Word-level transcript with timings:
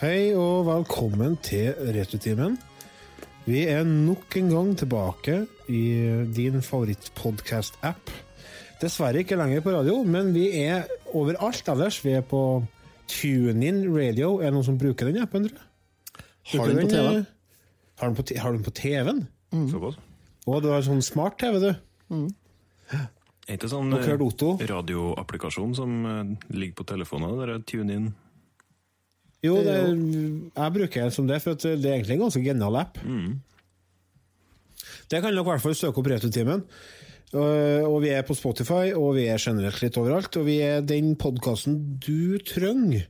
Hei 0.00 0.32
og 0.36 0.64
velkommen 0.68 1.34
til 1.44 1.74
Returtimen. 1.94 2.56
Vi 3.44 3.64
er 3.68 3.84
nok 3.88 4.36
en 4.38 4.50
gang 4.52 4.70
tilbake 4.78 5.42
i 5.68 5.80
din 6.36 6.60
favorittpodkast-app. 6.64 8.12
Dessverre 8.80 9.20
ikke 9.24 9.36
lenger 9.36 9.60
på 9.64 9.74
radio, 9.74 9.98
men 10.08 10.30
vi 10.36 10.46
er 10.62 10.86
overalt 11.16 11.68
ellers. 11.68 11.98
Vi 12.04 12.14
er 12.16 12.24
på 12.24 12.40
TuneIn 13.10 13.82
Radio. 13.92 14.38
Er 14.40 14.48
det 14.48 14.54
noen 14.56 14.68
som 14.70 14.78
bruker 14.80 15.10
den 15.10 15.20
appen? 15.24 15.50
Tror 15.50 15.60
jeg? 15.60 16.60
Har 16.60 16.70
du 16.70 16.78
den 16.78 16.86
på 16.88 16.94
TV? 16.94 17.04
Har 17.10 17.26
Har 18.00 18.08
den 18.08 18.16
på, 18.16 18.22
t- 18.30 18.38
har 18.40 18.52
den 18.56 18.64
på 18.64 18.72
TV-en? 18.72 19.26
Såpass. 19.68 19.98
Å, 20.48 20.60
du 20.64 20.70
har 20.72 20.80
sånn 20.86 21.02
smart-TV, 21.04 21.60
du. 21.60 22.22
Er 23.50 23.58
ikke 23.58 23.68
sånn 23.68 23.92
eh, 23.92 24.06
radioapplikasjon 24.70 25.74
som 25.76 25.98
eh, 26.08 26.30
ligger 26.54 26.78
på 26.80 26.86
telefonen? 26.88 27.36
Der 27.42 27.52
er 27.58 27.64
TuneIn. 27.68 28.08
Jo, 29.44 29.56
det, 29.64 29.76
jeg 30.52 30.74
bruker 30.74 31.06
det 31.06 31.14
som 31.16 31.28
det, 31.28 31.38
for 31.40 31.56
at 31.56 31.62
det 31.64 31.86
er 31.88 31.94
egentlig 31.96 32.18
en 32.18 32.26
ganske 32.26 32.42
genial 32.44 32.76
app. 32.82 32.98
Det 35.10 35.20
kan 35.20 35.32
dere 35.32 35.42
i 35.42 35.48
hvert 35.48 35.62
fall 35.64 35.74
søke 35.78 36.02
opp 36.02 36.10
Returtimen. 36.12 36.66
Og 37.34 37.96
vi 38.02 38.10
er 38.10 38.26
på 38.26 38.34
Spotify, 38.34 38.90
og 38.96 39.14
vi 39.16 39.28
er 39.30 39.40
generelt 39.42 39.80
litt 39.82 39.96
overalt. 40.00 40.36
Og 40.40 40.46
vi 40.46 40.58
er 40.66 40.84
den 40.86 41.14
podkasten 41.18 41.78
du 42.02 42.38
trenger 42.46 43.06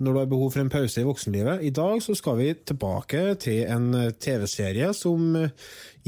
når 0.00 0.14
du 0.14 0.18
har 0.22 0.28
behov 0.30 0.54
for 0.54 0.62
en 0.62 0.72
pause 0.72 1.02
i 1.02 1.04
voksenlivet. 1.04 1.60
I 1.68 1.72
dag 1.76 2.00
så 2.00 2.14
skal 2.16 2.38
vi 2.38 2.54
tilbake 2.56 3.34
til 3.42 3.66
en 3.68 3.90
TV-serie 4.16 4.94
som 4.96 5.34
eh, 5.36 5.52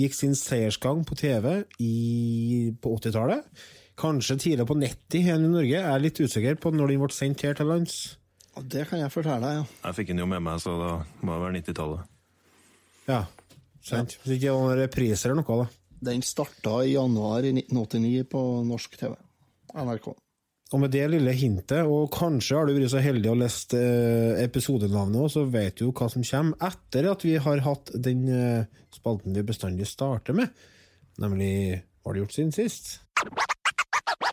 gikk 0.01 0.17
sin 0.17 0.33
seiersgang 0.39 1.03
på 1.05 1.19
TV 1.21 1.59
i, 1.85 2.73
på 2.73 2.95
80-tallet. 2.97 3.45
Kanskje 4.01 4.39
tidligere 4.39 4.71
på 4.71 4.79
90 4.81 5.27
her 5.29 5.37
i 5.37 5.45
Norge. 5.45 5.77
Jeg 5.77 5.85
er 5.85 6.05
litt 6.07 6.23
usikker 6.25 6.57
på 6.63 6.73
når 6.73 6.95
den 6.95 7.05
ble 7.05 7.13
sendt 7.13 7.45
her 7.45 7.59
til 7.59 7.69
lands. 7.69 7.99
Det 8.61 8.85
kan 8.89 9.01
jeg 9.01 9.13
fortelle 9.13 9.41
deg, 9.41 9.61
ja. 9.63 9.69
Jeg 9.89 9.97
fikk 9.97 10.11
den 10.13 10.21
jo 10.21 10.29
med 10.29 10.43
meg, 10.45 10.59
så 10.61 10.75
da 10.77 10.91
må 11.25 11.37
det 11.37 11.45
være 11.45 11.59
90-tallet. 11.61 12.11
Ja, 13.09 13.23
sant. 13.83 14.19
Hvis 14.23 14.37
ikke 14.37 14.49
det 14.49 14.53
var 14.53 14.67
noen 14.67 14.83
repriser 14.83 15.33
eller 15.33 15.41
noe, 15.41 15.63
da. 15.65 15.79
Den 16.03 16.25
starta 16.27 16.81
i 16.85 16.97
januar 16.97 17.47
i 17.47 17.55
1989 17.55 18.27
på 18.31 18.43
norsk 18.69 18.99
TV. 19.01 19.15
NRK. 19.73 20.11
Og 20.73 20.81
med 20.81 20.93
det 20.93 21.05
lille 21.13 21.33
hintet, 21.37 21.85
og 21.85 22.09
kanskje 22.13 22.57
har 22.57 22.69
du 22.69 22.75
vært 22.77 22.93
så 22.93 23.01
heldig 23.05 23.29
å 23.29 23.37
lest 23.37 23.75
eh, 23.77 24.41
episodenavnet 24.41 25.21
òg, 25.21 25.31
så 25.33 25.45
vet 25.53 25.81
du 25.81 25.91
hva 25.91 26.09
som 26.13 26.25
kommer 26.25 26.69
etter 26.69 27.09
at 27.11 27.27
vi 27.29 27.35
har 27.45 27.65
hatt 27.67 27.93
den 27.93 28.25
eh, 28.33 28.85
spalten 28.93 29.37
vi 29.37 29.45
bestandig 29.49 29.89
starter 29.91 30.37
med, 30.37 30.53
nemlig 31.21 31.53
Hva 32.03 32.11
har 32.11 32.17
du 32.17 32.23
gjort 32.25 32.35
siden 32.35 32.55
sist? 32.57 32.97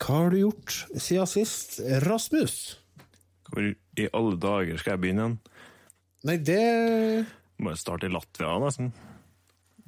Hva 0.00 0.16
har 0.22 0.30
du 0.32 0.38
gjort 0.40 0.76
siden 0.96 1.28
sist, 1.28 1.78
Rasmus? 2.06 2.54
Hvor 3.50 3.66
i 4.00 4.06
alle 4.16 4.38
dager 4.40 4.78
skal 4.80 4.94
jeg 4.94 5.02
begynne 5.02 5.26
igjen? 5.26 5.38
Nei, 6.28 6.36
det 6.44 6.60
Må 7.60 7.72
jeg 7.74 7.80
starte 7.80 8.08
i 8.08 8.12
Latvia, 8.12 8.54
nesten. 8.62 8.90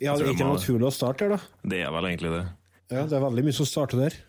Ja, 0.03 0.17
det 0.19 0.27
er 0.27 0.34
ikke 0.34 0.49
naturlig 0.49 0.89
å 0.89 0.93
starte 0.95 1.28
der, 1.28 1.37
da. 1.37 1.69
Det 1.72 1.81
er 1.84 1.93
vel 1.95 2.09
egentlig 2.11 2.33
det. 2.34 2.43
Ja, 2.93 3.05
Det 3.09 3.17
er 3.17 3.25
veldig 3.25 3.45
mye 3.47 3.56
som 3.56 3.69
starter 3.69 4.05
der. 4.06 4.19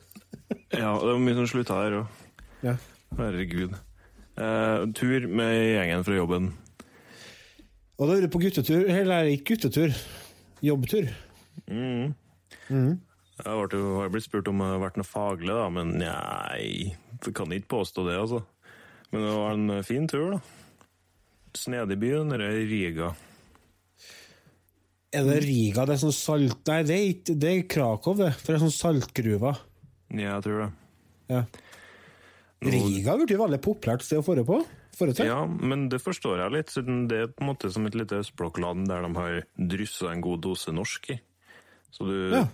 Ja, 0.74 0.92
det 0.98 1.10
var 1.12 1.20
mye 1.22 1.36
som 1.38 1.48
slutta 1.50 1.76
her 1.78 1.96
òg. 2.00 2.22
Ja. 2.66 2.74
Herregud. 3.18 3.74
Eh, 4.34 4.86
tur 4.98 5.28
med 5.30 5.54
gjengen 5.54 6.06
fra 6.08 6.16
jobben. 6.18 6.48
Og 8.00 8.10
da 8.10 8.16
er 8.18 8.26
du 8.26 8.32
på 8.34 8.42
guttetur, 8.42 8.88
eller 8.90 9.30
ikke 9.30 9.54
guttetur, 9.54 9.94
jobbtur. 10.66 11.12
Jeg 13.34 13.50
ble 13.50 13.80
jo, 13.80 13.94
har 13.98 14.12
blitt 14.14 14.28
spurt 14.28 14.50
om 14.52 14.62
jeg 14.62 14.76
har 14.76 14.82
vært 14.84 14.98
noe 15.00 15.10
faglig, 15.10 15.50
da, 15.50 15.66
men 15.74 15.96
nei 15.98 16.94
Jeg 16.94 17.34
kan 17.34 17.54
ikke 17.56 17.72
påstå 17.80 18.06
det, 18.06 18.18
altså. 18.22 18.44
Men 19.14 19.26
det 19.26 19.32
var 19.34 19.56
en 19.58 19.86
fin 19.86 20.06
tur, 20.10 20.36
da. 20.36 20.42
Snedig 21.58 21.98
by, 22.02 22.12
den 22.20 22.34
derre 22.34 22.52
Riga. 22.70 23.12
Er 25.14 25.28
det 25.28 25.40
Riga, 25.46 25.86
det 25.86 25.96
er 25.96 26.02
sånn 26.02 26.16
salt... 26.16 26.62
Nei, 26.70 26.80
det 26.86 26.96
er, 26.96 27.10
ikke, 27.14 27.36
det 27.38 27.50
er 27.52 27.68
Krakow, 27.70 28.16
det. 28.18 28.32
For 28.40 28.54
det 28.54 28.56
er 28.58 28.64
sånn 28.64 28.74
saltgruver. 28.74 29.60
Ja, 30.14 30.32
jeg 30.36 30.46
tror 30.48 30.64
det. 30.64 30.70
Ja. 31.34 31.44
Riga 32.64 33.12
har 33.12 33.22
blitt 33.22 33.36
veldig 33.38 33.60
populært 33.62 34.06
sted 34.06 34.22
å 34.22 34.26
fore 34.26 34.46
på. 34.48 34.62
Forrige. 34.94 35.26
Ja, 35.26 35.42
men 35.46 35.88
det 35.90 36.00
forstår 36.04 36.42
jeg 36.44 36.54
litt, 36.54 36.74
siden 36.74 37.06
det 37.10 37.20
er 37.24 37.32
på 37.34 37.42
en 37.42 37.50
måte 37.50 37.70
som 37.74 37.86
et 37.90 37.98
lite 37.98 38.20
østblokkland 38.22 38.86
der 38.90 39.06
de 39.06 39.10
har 39.18 39.40
dryssa 39.74 40.12
en 40.12 40.22
god 40.22 40.44
dose 40.46 40.74
norsk 40.74 41.10
i. 41.16 41.18
Så 41.94 42.06
du, 42.10 42.16
Ja. 42.34 42.46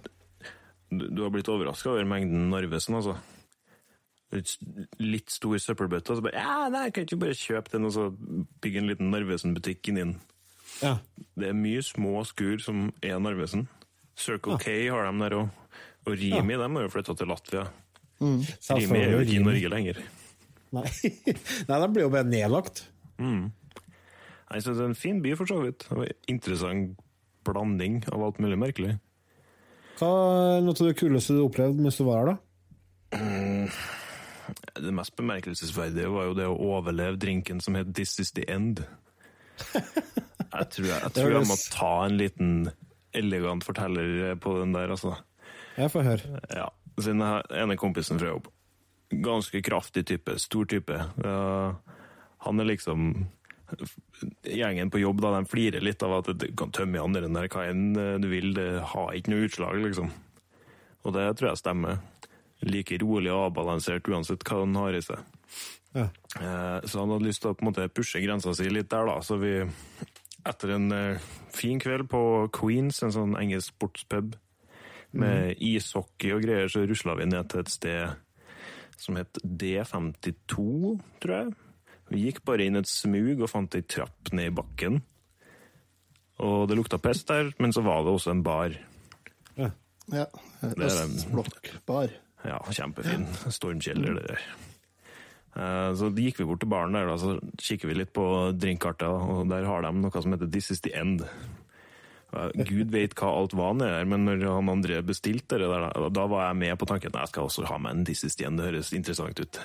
Du, 0.89 1.21
har 1.23 1.33
blitt 1.33 1.49
overraska 1.51 1.91
over 1.93 2.07
mengden 2.09 2.49
Narvesen, 2.51 2.97
altså. 2.99 3.17
Litt 5.01 5.33
stor 5.33 5.57
søppelbøtte, 5.57 6.13
og 6.13 6.19
så 6.19 6.25
bare 6.25 6.37
Ja, 6.37 6.67
nei, 6.69 6.89
kan 6.93 7.05
ikke 7.05 7.15
du 7.15 7.23
bare 7.23 7.37
kjøpe 7.37 7.73
den 7.73 7.87
og 7.89 7.95
så 7.95 8.09
bygge 8.61 8.83
en 8.83 8.89
liten 8.91 9.09
Narvesen-butikk 9.13 9.89
inni 9.89 10.03
den? 10.05 10.15
Ja. 10.83 10.97
Det 11.39 11.49
er 11.49 11.57
mye 11.57 11.81
små 11.85 12.21
skur 12.29 12.61
som 12.61 12.91
er 13.01 13.17
Narvesen. 13.21 13.67
Circle 14.19 14.59
K 14.61 14.75
har 14.91 15.07
de 15.07 15.23
der 15.23 15.37
òg. 15.39 15.49
Og 16.07 16.15
Rimi 16.19 16.57
dem 16.59 16.77
har 16.77 16.85
jo 16.85 16.91
flytta 16.93 17.15
til 17.17 17.29
Latvia. 17.29 17.65
Rimi 18.21 18.99
er 18.99 19.13
jo 19.15 19.23
ikke 19.25 19.37
i 19.39 19.43
Norge 19.43 19.73
lenger. 19.73 20.01
Nei, 20.75 20.85
Nei 21.69 21.81
de 21.81 21.89
blir 21.93 22.05
jo 22.05 22.13
bare 22.13 22.29
nedlagt. 22.29 22.85
Nei, 23.19 24.61
så 24.61 24.73
det 24.73 24.83
er 24.83 24.91
en 24.91 24.97
fin 24.97 25.21
by, 25.23 25.35
for 25.37 25.49
så 25.49 25.59
vidt. 25.63 25.85
En 25.93 26.05
Interessant 26.31 26.97
blanding 27.47 28.01
av 28.13 28.23
alt 28.25 28.41
mulig 28.43 28.59
merkelig. 28.61 28.97
Hva 29.99 30.09
er 30.55 30.61
noe 30.63 30.77
av 30.77 30.87
det 30.87 30.95
kuleste 30.99 31.35
du 31.35 31.41
opplevde 31.43 31.83
mens 31.83 31.97
du 31.99 32.05
var 32.07 32.21
her, 32.21 32.29
da? 32.31 32.37
Det 34.79 34.93
mest 34.95 35.15
bemerkelsesverdige 35.19 36.11
var 36.13 36.29
jo 36.29 36.37
det 36.37 36.47
å 36.47 36.57
overleve 36.71 37.19
drinken 37.19 37.59
som 37.63 37.75
het 37.75 37.91
This 37.97 38.15
is 38.23 38.31
the 38.37 38.45
end. 38.49 38.83
Jeg 40.49 40.65
tror 40.73 40.87
jeg, 40.87 40.97
jeg, 41.03 41.13
tror 41.13 41.33
jeg 41.35 41.45
må 41.45 41.55
ta 41.69 41.89
en 42.07 42.15
liten 42.17 42.53
elegant 43.13 43.61
forteller 43.61 44.33
på 44.41 44.55
den 44.57 44.71
der, 44.73 44.89
altså. 44.89 45.11
Jeg 45.77 45.91
får 45.93 46.07
høre. 46.07 46.39
Ja, 46.49 46.65
siden 46.97 47.21
har 47.21 47.45
ene 47.53 47.77
kompisen 47.77 48.17
fra 48.17 48.31
jobb. 48.31 48.49
Ganske 49.13 49.61
kraftig 49.61 50.07
type, 50.09 50.39
stor 50.41 50.65
type. 50.73 50.97
Ja, 51.21 51.75
han 52.47 52.63
er 52.63 52.69
liksom 52.71 53.27
Gjengen 54.43 54.89
på 54.91 55.01
jobb 55.01 55.21
da, 55.23 55.33
de 55.37 55.49
flirer 55.49 55.83
litt 55.85 56.03
av 56.03 56.17
at 56.19 56.31
du 56.39 56.47
kan 56.57 56.71
tømme 56.75 56.97
i 56.97 57.03
andre 57.03 57.27
der 57.29 57.49
hva 57.51 57.65
enn 57.69 57.93
du 58.21 58.27
vil, 58.31 58.53
det 58.57 58.69
har 58.93 59.13
ikke 59.15 59.33
noe 59.33 59.45
utslag, 59.47 59.79
liksom. 59.83 60.09
Og 61.05 61.13
det 61.15 61.25
tror 61.39 61.51
jeg 61.51 61.61
stemmer. 61.61 61.99
Like 62.65 62.97
rolig 62.99 63.31
og 63.31 63.45
avbalansert 63.49 64.07
uansett 64.11 64.43
hva 64.43 64.63
han 64.65 64.75
har 64.75 64.97
i 64.97 65.03
seg. 65.05 65.21
Ja. 65.95 66.09
Eh, 66.39 66.79
Så 66.85 66.99
han 66.99 67.13
hadde 67.13 67.25
lyst 67.29 67.41
til 67.41 67.51
å 67.51 67.55
på 67.57 67.63
en 67.63 67.69
måte 67.71 67.87
pushe 67.93 68.19
grensa 68.21 68.53
si 68.53 68.67
litt 68.69 68.89
der, 68.91 69.07
da. 69.07 69.21
Så 69.23 69.39
vi, 69.39 69.53
etter 70.45 70.75
en 70.75 70.91
eh, 70.91 71.29
fin 71.55 71.79
kveld 71.79 72.09
på 72.11 72.21
Queens, 72.53 72.99
en 73.03 73.15
sånn 73.15 73.37
engelsk 73.39 73.73
sportspub, 73.73 74.35
med 75.11 75.57
ishockey 75.57 76.35
og 76.35 76.43
greier, 76.43 76.67
så 76.69 76.83
rusla 76.85 77.15
vi 77.17 77.25
ned 77.25 77.47
til 77.49 77.63
et 77.63 77.71
sted 77.73 78.11
som 78.99 79.15
het 79.17 79.39
D52, 79.41 80.99
tror 81.23 81.33
jeg. 81.33 81.55
Vi 82.09 82.23
gikk 82.25 82.41
bare 82.47 82.65
inn 82.65 82.79
et 82.79 82.89
smug 82.89 83.43
og 83.45 83.49
fant 83.51 83.75
ei 83.77 83.83
trapp 83.85 84.31
ned 84.33 84.49
i 84.51 84.55
bakken. 84.55 85.01
Og 86.39 86.69
det 86.69 86.77
lukta 86.79 86.97
pest 87.03 87.27
der, 87.29 87.51
men 87.59 87.73
så 87.75 87.83
var 87.85 88.01
det 88.05 88.13
også 88.15 88.31
en 88.33 88.43
bar. 88.45 88.73
Ja. 89.59 89.69
Ja. 90.09 90.25
østblokk 90.63 90.81
bar. 90.81 91.05
Østblokkbar. 91.05 92.17
Ja, 92.47 92.57
kjempefin. 92.71 93.27
Stormkjeller, 93.51 94.15
det 94.15 94.27
der. 94.31 94.43
Eh, 95.59 95.93
Så 95.99 96.09
gikk 96.15 96.39
vi 96.39 96.45
bort 96.47 96.61
til 96.63 96.69
baren 96.71 96.95
der, 96.95 97.09
da, 97.09 97.17
så 97.19 97.35
kikker 97.59 97.89
vi 97.91 97.97
litt 97.99 98.13
på 98.15 98.23
drinkkartet, 98.55 99.09
og 99.09 99.49
der 99.51 99.67
har 99.67 99.83
de 99.83 99.91
noe 99.99 100.21
som 100.23 100.31
heter 100.33 100.49
This 100.49 100.71
is 100.71 100.81
the 100.85 100.93
end. 100.95 101.25
Gud 102.29 102.91
vet 102.93 103.15
hva 103.17 103.31
alt 103.33 103.55
var 103.57 103.73
nedi 103.73 103.89
der, 103.89 104.05
men 104.05 104.25
når 104.27 104.43
han 104.53 104.69
André 104.69 104.99
bestilte 105.01 105.57
det 105.57 105.67
der, 105.67 105.89
da 106.13 106.25
var 106.29 106.47
jeg 106.47 106.59
med 106.61 106.77
på 106.77 106.85
tanken 106.85 107.09
at 107.15 107.23
jeg 107.23 107.31
skal 107.33 107.47
også 107.49 107.65
ha 107.65 107.77
med 107.81 107.91
en 107.91 108.05
This 108.05 108.23
is 108.23 108.37
the 108.37 108.45
end, 108.45 108.61
det 108.61 108.69
høres 108.69 108.93
interessant 108.93 109.41
ut. 109.41 109.59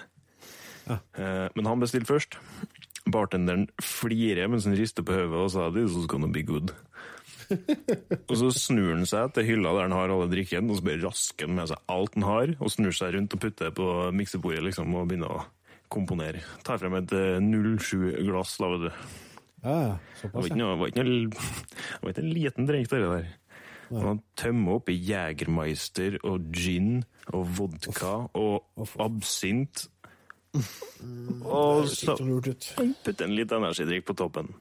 Eh, 0.89 1.49
Men 1.55 1.67
han 1.71 1.81
bestilte 1.83 2.13
først. 2.13 2.39
Bartenderen 3.05 3.69
flirer 3.85 4.49
mens 4.49 4.65
han 4.69 4.77
rister 4.77 5.05
på 5.05 5.13
hodet 5.13 5.41
og 5.41 5.51
sa 5.53 5.71
'this 5.71 5.97
is 5.97 6.07
gonna 6.07 6.27
be 6.27 6.43
good'. 6.43 6.73
og 8.31 8.37
så 8.41 8.49
snur 8.57 8.95
han 8.95 9.05
seg 9.07 9.35
til 9.35 9.45
hylla 9.45 9.75
der 9.77 9.89
han 9.89 9.93
har 9.93 10.09
alle 10.09 10.31
drikkene, 10.33 10.71
og 10.71 10.79
så 10.79 10.87
bare 10.87 11.03
rasker 11.05 11.47
han 11.47 11.57
med 11.57 11.69
seg 11.69 11.83
alt 11.93 12.15
han 12.15 12.25
har, 12.25 12.55
og 12.59 12.73
snur 12.73 12.95
seg 12.97 13.15
rundt 13.15 13.37
og 13.37 13.41
putter 13.41 13.69
det 13.69 13.77
på 13.77 13.89
miksebordet 14.17 14.65
liksom, 14.65 14.95
og 14.97 15.09
begynner 15.11 15.29
å 15.29 15.45
komponere. 15.93 16.41
Tar 16.65 16.81
frem 16.81 16.97
et 16.99 17.13
eh, 17.13 17.39
07-glass, 17.45 18.57
da, 18.59 18.71
vet 18.73 18.87
du. 18.87 18.91
Ja, 19.65 19.77
ja. 19.81 19.95
Det 19.95 20.21
Såpass, 20.23 20.49
det 20.57 20.65
var 20.65 22.13
ikke 22.13 22.25
en 22.25 22.33
liten 22.33 22.67
drink, 22.67 22.89
det 22.91 23.03
der. 23.05 23.33
Man 23.95 24.23
tømmer 24.41 24.79
oppi 24.81 24.97
Jegermeister 24.97 26.17
og 26.25 26.49
gin 26.57 27.05
og 27.31 27.45
vodka 27.59 28.15
og 28.35 28.89
absint. 28.99 29.85
Og 31.45 31.89
så 31.91 32.15
putte 32.17 33.27
en 33.27 33.35
litt 33.37 33.53
energidrikk 33.53 34.07
på 34.09 34.17
toppen. 34.19 34.53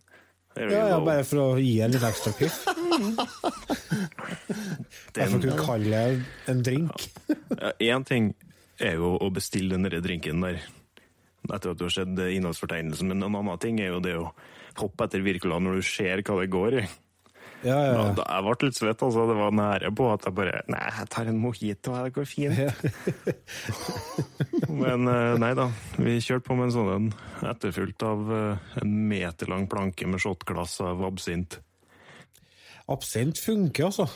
Ja, 0.54 0.70
ja, 0.92 0.98
bare 1.02 1.24
for 1.26 1.42
å 1.42 1.48
gi 1.58 1.80
en 1.82 1.94
litt 1.96 2.04
ekstra 2.06 2.34
piff. 2.38 2.60
Derfor 5.18 5.42
kunne 5.42 5.58
kalle 5.58 5.90
det 5.90 6.52
en 6.52 6.62
drink. 6.66 7.08
Én 7.82 8.06
ting 8.06 8.34
er 8.78 9.00
jo 9.00 9.16
å 9.18 9.30
bestille 9.34 9.78
den 9.78 9.90
drinken 10.06 10.46
der 10.46 10.62
etter 11.52 11.74
at 11.74 11.80
du 11.80 11.88
har 11.88 11.92
sett 11.92 12.20
innholdsfortegnelsen, 12.24 13.10
men 13.10 13.26
en 13.26 13.40
annen 13.42 13.60
ting 13.60 13.82
er 13.82 13.96
jo 13.96 14.04
det 14.04 14.14
å 14.16 14.30
hoppe 14.80 15.08
etter 15.08 15.24
Wirkola 15.26 15.58
når 15.60 15.82
du 15.82 15.88
ser 15.88 16.22
hva 16.24 16.38
det 16.40 16.52
går 16.54 16.78
i. 16.80 16.86
Ja, 17.64 17.78
ja, 17.80 17.92
ja. 17.96 18.08
da, 18.18 18.24
jeg 18.28 18.44
ble 18.44 18.68
litt 18.68 18.78
svett, 18.78 19.04
altså. 19.06 19.24
Det 19.30 19.36
var 19.38 19.54
nære 19.56 19.92
på 19.96 20.08
at 20.12 20.26
jeg 20.28 20.36
bare 20.36 20.64
Nei, 20.72 20.82
jeg 20.98 21.10
tar 21.14 21.30
en 21.32 21.40
mojito, 21.40 21.94
det 21.96 22.12
går 22.16 22.28
fint. 22.28 22.60
Men 24.84 25.08
eh, 25.08 25.36
nei 25.40 25.54
da. 25.58 25.70
Vi 25.96 26.18
kjørte 26.20 26.48
på 26.50 26.58
med 26.60 26.70
en 26.70 26.76
sånn 26.76 26.92
en, 26.92 27.08
etterfulgt 27.48 28.04
av 28.08 28.34
eh, 28.36 28.66
en 28.82 28.96
meterlang 29.08 29.68
planke 29.72 30.08
med 30.10 30.24
shotglass 30.24 30.80
av 30.84 31.06
absint. 31.08 31.60
Absint 32.92 33.40
funker, 33.40 33.88
altså. 33.92 34.10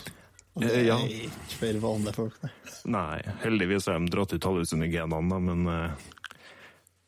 Det 0.57 0.81
ja. 0.83 0.97
ikke 0.99 1.59
for 1.59 1.79
vanlige 1.83 2.15
folk, 2.17 2.37
nei. 2.43 2.51
Nei, 2.97 3.33
heldigvis 3.43 3.87
har 3.87 3.99
de 4.01 4.11
dratt 4.11 4.33
ut 4.33 4.47
hallusinogenene, 4.49 5.39
men 5.47 5.71
eh, 5.71 6.09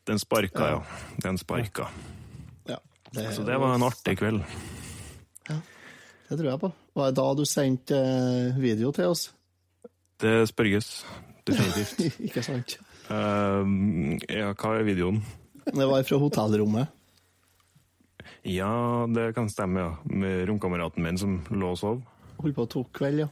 den 0.08 0.22
sparka, 0.22 0.72
ja. 0.76 0.80
Den 1.20 1.36
sparka. 1.40 1.90
Ja, 2.70 2.78
det, 3.12 3.28
Så 3.36 3.44
det 3.44 3.58
var 3.60 3.76
en 3.76 3.84
artig 3.84 4.16
kveld. 4.22 4.46
Det 6.30 6.38
tror 6.38 6.46
jeg 6.52 6.60
på. 6.62 6.70
Var 6.94 7.10
det 7.10 7.18
da 7.18 7.26
du 7.34 7.42
sendte 7.48 7.96
eh, 7.98 8.58
video 8.62 8.92
til 8.94 9.10
oss? 9.10 9.26
Det 10.22 10.46
spørges. 10.46 11.02
Definitivt. 11.48 12.20
Ikke 12.28 12.44
sant? 12.46 12.76
Uh, 13.10 13.66
ja, 14.30 14.52
hva 14.54 14.76
er 14.78 14.86
videoen? 14.86 15.18
Det 15.66 15.86
var 15.90 16.04
fra 16.06 16.18
hotellrommet. 16.22 16.92
Ja, 18.46 18.70
det 19.10 19.32
kan 19.34 19.50
stemme, 19.50 19.82
ja. 19.82 19.90
Med 20.04 20.46
romkameraten 20.48 21.02
min 21.02 21.18
som 21.18 21.40
lå 21.50 21.74
og 21.74 21.80
sov. 21.80 21.98
Holdt 22.40 22.56
på 22.56 22.66
å 22.68 22.70
tok 22.78 22.92
kveld, 23.00 23.24
ja. 23.24 23.28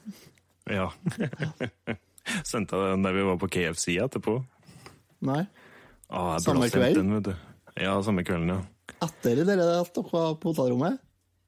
Ja. 0.69 0.91
Sendte 2.51 2.77
jeg 2.77 2.97
den 2.97 3.07
der 3.07 3.15
vi 3.17 3.29
var 3.31 3.39
på 3.41 3.49
KFC 3.55 3.95
etterpå. 4.03 4.41
Nei. 5.29 5.45
Ah, 6.11 6.35
Samme 6.43 6.67
kveld? 6.73 6.99
Den, 6.99 7.15
vet 7.21 7.31
du. 7.31 7.35
Ja, 7.79 7.95
samme 8.03 8.27
kvelden, 8.27 8.57
ja. 8.57 8.61
Etter 9.07 9.45
dere 9.47 9.69
at 9.79 9.95
dere 9.95 10.11
var 10.11 10.35
på 10.41 10.51
hotellrommet? 10.51 10.99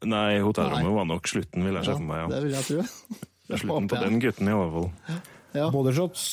Nei, 0.08 0.40
hotellrommet 0.40 0.94
var 0.96 1.08
nok 1.10 1.28
slutten, 1.28 1.66
vil 1.66 1.76
jeg 1.76 1.84
se 1.90 1.96
for 1.98 2.06
meg. 2.08 2.30
det 2.32 2.40
vil 2.46 2.56
jeg 2.56 2.68
tro. 2.70 2.86
Det 3.50 3.56
er 3.56 3.62
slutten 3.64 3.88
på 3.90 3.98
den 3.98 4.20
gutten, 4.22 4.46
i 4.46 4.52
hvert 4.54 4.74
fall. 4.76 4.90
Ja. 5.58 5.64
Bodyshots. 5.74 6.26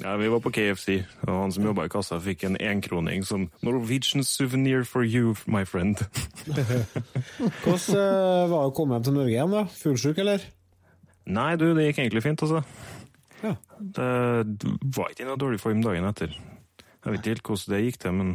Ja, 0.00 0.14
Vi 0.16 0.28
var 0.28 0.40
på 0.40 0.50
KFC, 0.52 1.04
og 1.26 1.40
han 1.42 1.52
som 1.52 1.64
jobba 1.64 1.84
i 1.84 1.90
kassa, 1.92 2.16
fikk 2.20 2.44
en 2.48 2.56
enkroning 2.56 3.24
som 3.24 3.50
'Norwegian 3.62 4.24
souvenir 4.24 4.84
for 4.84 5.04
you, 5.04 5.34
my 5.46 5.64
friend'. 5.68 6.00
Hvordan 7.64 7.96
eh, 7.96 8.48
var 8.48 8.64
det 8.64 8.70
å 8.70 8.74
komme 8.76 8.96
hjem 8.96 9.04
til 9.04 9.16
Norge 9.16 9.32
igjen, 9.32 9.52
da? 9.52 9.64
Fuglsjuk, 9.68 10.18
eller? 10.24 10.44
Nei, 11.26 11.56
du, 11.56 11.74
det 11.76 11.90
gikk 11.90 11.98
egentlig 12.04 12.24
fint, 12.24 12.42
altså. 12.42 12.62
Ja. 13.42 13.54
Det 13.80 14.10
var 14.96 15.12
ikke 15.12 15.24
i 15.24 15.28
noe 15.28 15.40
dårlig 15.40 15.60
form 15.60 15.84
dagen 15.84 16.08
etter. 16.08 16.32
Jeg 16.32 17.12
vet 17.12 17.20
ikke 17.20 17.34
helt 17.36 17.48
hvordan 17.48 17.76
det 17.76 17.84
gikk 17.84 18.00
til, 18.02 18.16
men 18.16 18.34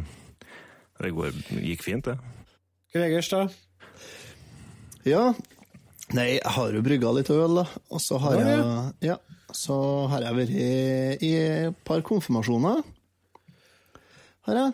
det 1.02 1.14
går, 1.14 1.42
gikk 1.58 1.82
fint, 1.82 2.06
det. 2.10 2.18
Gregers, 2.94 3.30
da? 3.32 3.46
Ja. 5.08 5.32
Nei, 6.12 6.26
jeg 6.36 6.52
har 6.56 6.74
jo 6.76 6.82
brygga 6.84 7.12
litt 7.16 7.30
øl, 7.32 7.60
da. 7.62 7.66
Og 7.92 8.02
så 8.04 8.18
har 8.20 8.36
Ja, 8.38 8.48
jeg 9.00 9.12
Ja. 9.12 9.16
Så 9.52 9.74
har 10.08 10.24
jeg 10.24 10.36
vært 10.38 10.52
i, 10.56 10.68
i 11.28 11.32
et 11.36 11.80
par 11.84 12.00
konfirmasjoner. 12.00 12.82
Har 14.48 14.58
jeg. 14.58 14.72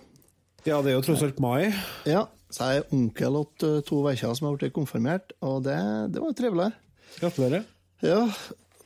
Ja, 0.69 0.79
det 0.83 0.93
er 0.93 0.97
jo 0.99 1.03
tross 1.07 1.25
alt 1.27 1.41
mai. 1.43 1.73
Ja. 2.07 2.27
Så 2.49 2.65
jeg 2.65 2.81
er 2.81 2.95
onkel 2.95 3.43
til 3.61 3.83
to 3.85 3.99
vekker 4.07 4.37
som 4.39 4.49
har 4.49 4.57
blitt 4.57 4.73
konfirmert, 4.77 5.35
og 5.45 5.65
det, 5.67 5.77
det 6.15 6.23
var 6.23 6.37
trivelig. 6.39 6.71
Gratulerer. 7.19 7.67
Ja, 8.07 8.23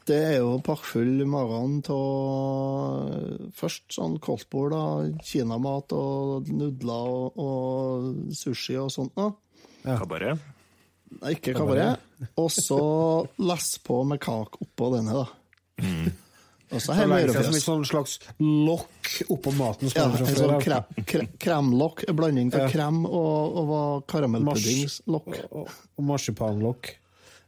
det 0.09 0.17
er 0.19 0.35
jo 0.41 0.57
pakkfull 0.67 1.21
i 1.23 1.29
magen 1.29 1.79
av 1.93 3.53
først 3.55 3.93
sånn 3.95 4.17
koldtbord, 4.25 4.75
da, 4.75 5.21
kinamat 5.29 5.95
og 5.95 6.51
nudler 6.51 7.13
og, 7.13 7.39
og 7.39 8.35
sushi 8.35 8.75
og 8.81 8.91
sånt 8.95 9.15
noe. 9.21 9.37
Ja. 9.85 10.01
Nei, 10.01 10.35
ikke 11.33 11.55
kabaret. 11.57 12.03
Og 12.39 12.51
så 12.55 12.81
less 13.43 13.77
på 13.85 14.03
med 14.09 14.21
kake 14.23 14.61
oppå 14.65 14.93
denne, 14.97 15.23
da. 15.23 15.27
Og 16.73 16.81
så 16.81 16.95
seg 16.97 17.35
som 17.45 17.57
et 17.59 17.65
sånn 17.65 17.83
slags 17.85 18.15
lokk 18.41 19.11
oppå 19.35 19.53
maten. 19.59 19.91
Ja, 19.93 20.07
en 20.09 20.31
sånn 20.33 20.57
krem, 20.63 21.05
krem, 21.05 21.29
kremlokk. 21.43 22.07
En 22.09 22.17
blanding 22.17 22.53
av 22.55 22.65
Ja. 22.65 22.71
krem 22.73 23.03
og, 23.05 23.59
og 23.61 23.69
var 23.69 24.03
karamellpuddingslokk. 24.09 25.37
og, 25.51 25.69
og 25.99 26.05
marsipanlokk. 26.09 26.95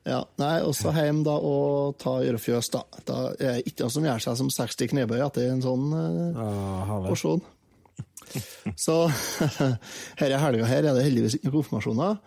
Ja, 0.04 0.18
nei, 0.36 0.58
og 0.60 0.74
så 0.76 0.92
hjem 0.92 1.22
da 1.24 1.38
og 1.40 1.94
ta 2.02 2.18
gjørefjøs, 2.20 2.68
da. 2.74 2.82
Da 3.08 3.18
er 3.38 3.54
det 3.56 3.70
ikke 3.70 3.86
noe 3.86 3.94
som 3.94 4.04
gjør 4.04 4.20
seg 4.26 4.36
som 4.42 4.50
60 4.52 4.90
knebøy 4.92 5.16
etter 5.24 5.48
en 5.48 5.62
sånn 5.64 5.86
eh, 5.96 6.42
ah, 6.44 6.92
porsjon. 7.06 7.40
Så 8.76 8.98
i 10.20 10.28
helga 10.28 10.68
her 10.68 10.82
er 10.84 10.90
det 10.92 11.06
heldigvis 11.06 11.38
ikke 11.38 11.48
noen 11.48 11.56
konfirmasjoner, 11.62 12.18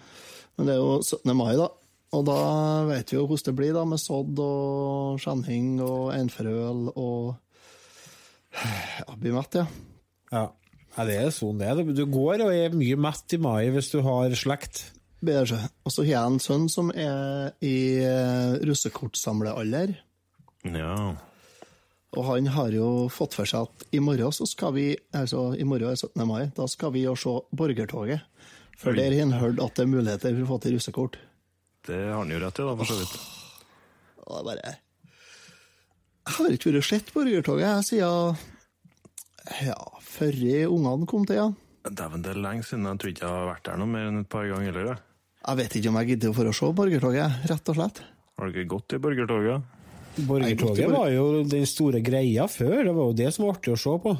men 0.57 0.69
det 0.69 0.75
er 0.75 0.81
jo 0.81 0.97
17. 1.03 1.33
mai, 1.37 1.53
da. 1.59 1.69
Og 2.15 2.23
da 2.27 2.37
vet 2.87 3.11
vi 3.11 3.17
jo 3.17 3.25
hvordan 3.27 3.49
det 3.49 3.55
blir, 3.57 3.73
da, 3.75 3.83
med 3.87 4.01
sodd 4.01 4.39
og 4.41 5.19
skjenning 5.21 5.75
og 5.83 6.13
enfrøl 6.15 6.87
og 6.95 7.35
Ja, 8.57 9.13
blir 9.19 9.35
mett, 9.35 9.59
ja. 9.59 9.67
Ja. 10.31 10.47
ja, 10.95 11.03
det 11.05 11.17
er 11.19 11.33
sånn 11.35 11.59
det 11.61 11.67
er. 11.69 11.83
Du 11.93 12.05
går 12.09 12.41
og 12.47 12.53
er 12.55 12.73
mye 12.75 12.97
mett 12.99 13.35
i 13.35 13.41
mai 13.41 13.67
hvis 13.75 13.91
du 13.93 13.99
har 14.05 14.33
slekt. 14.39 14.87
Bedre. 15.21 15.59
Og 15.85 15.93
så 15.93 16.03
har 16.05 16.11
jeg 16.11 16.31
en 16.31 16.41
sønn 16.41 16.67
som 16.71 16.89
er 16.93 17.53
i 17.65 17.77
eh, 18.05 18.57
russekortsamlealder. 18.65 19.95
Ja. 20.73 20.97
Og 22.17 22.25
han 22.31 22.49
har 22.55 22.73
jo 22.73 22.89
fått 23.13 23.35
for 23.37 23.49
seg 23.49 23.67
at 23.67 23.87
i 23.93 24.01
morgen 24.01 24.33
så 24.33 24.47
skal 24.49 24.73
vi, 24.77 24.87
altså 25.13 25.51
i 25.57 25.65
morgen 25.67 25.91
er 25.91 25.99
17. 25.99 26.23
mai, 26.29 26.47
da 26.55 26.65
skal 26.71 26.93
vi 26.95 27.03
jo 27.03 27.17
se 27.19 27.35
Borgertoget. 27.51 28.23
For 28.77 28.97
der 28.97 29.13
har 29.13 29.23
han 29.23 29.39
hørt 29.41 29.61
at 29.63 29.77
det 29.77 29.85
er 29.85 29.89
muligheter 29.89 30.35
for 30.35 30.45
å 30.45 30.49
få 30.51 30.59
til 30.63 30.77
russekort. 30.77 31.17
Det 31.87 31.97
har 31.97 32.19
han 32.19 32.33
jo 32.33 32.41
rett 32.43 32.59
i, 32.59 32.67
da, 32.67 32.75
for 32.77 32.89
så 32.89 32.97
vidt. 32.99 33.15
Og 34.27 34.29
det 34.33 34.37
er 34.37 34.45
bare 34.49 34.75
Jeg 36.27 36.35
har 36.35 36.55
ikke 36.57 36.73
vært 36.75 36.89
sett 36.89 37.13
Borgertoget 37.13 37.31
Rygertoget 37.31 37.87
siden 37.87 38.45
ja, 39.63 39.77
før 40.03 40.35
ungene 40.67 41.07
kom 41.07 41.23
til, 41.25 41.39
ja. 41.39 41.47
Dæven, 41.87 42.23
det 42.25 42.33
er 42.33 42.41
lenge 42.43 42.65
siden. 42.67 42.83
Jeg 42.89 42.99
tror 42.99 43.11
ikke 43.13 43.23
jeg 43.23 43.31
har 43.31 43.47
vært 43.47 43.65
der 43.69 43.79
noe 43.79 43.91
mer 43.93 44.09
enn 44.09 44.21
et 44.25 44.29
par 44.29 44.43
ganger. 44.49 44.75
Eller? 44.75 44.97
jeg. 44.97 45.03
Jeg 45.47 45.59
vet 45.61 45.77
ikke 45.79 45.91
om 45.93 45.99
jeg 46.01 46.09
gidder 46.11 46.33
for 46.35 46.49
å 46.49 46.55
se 46.59 46.71
Borgertoget, 46.81 47.43
rett 47.47 47.71
og 47.71 47.77
slett. 47.77 48.01
Har 48.37 48.49
du 48.49 48.53
ikke 48.53 48.71
gått 48.75 48.93
i 48.97 48.99
borgertoget? 49.01 49.77
Borgertoget 50.27 50.91
var 50.91 51.07
jo 51.13 51.27
den 51.47 51.69
store 51.69 52.01
greia 52.05 52.47
før. 52.51 52.81
Det 52.83 52.93
var 52.97 53.07
jo 53.07 53.15
det 53.17 53.29
som 53.33 53.45
var 53.45 53.55
artig 53.55 53.73
å 53.73 53.79
se 53.79 53.93
på. 54.03 54.13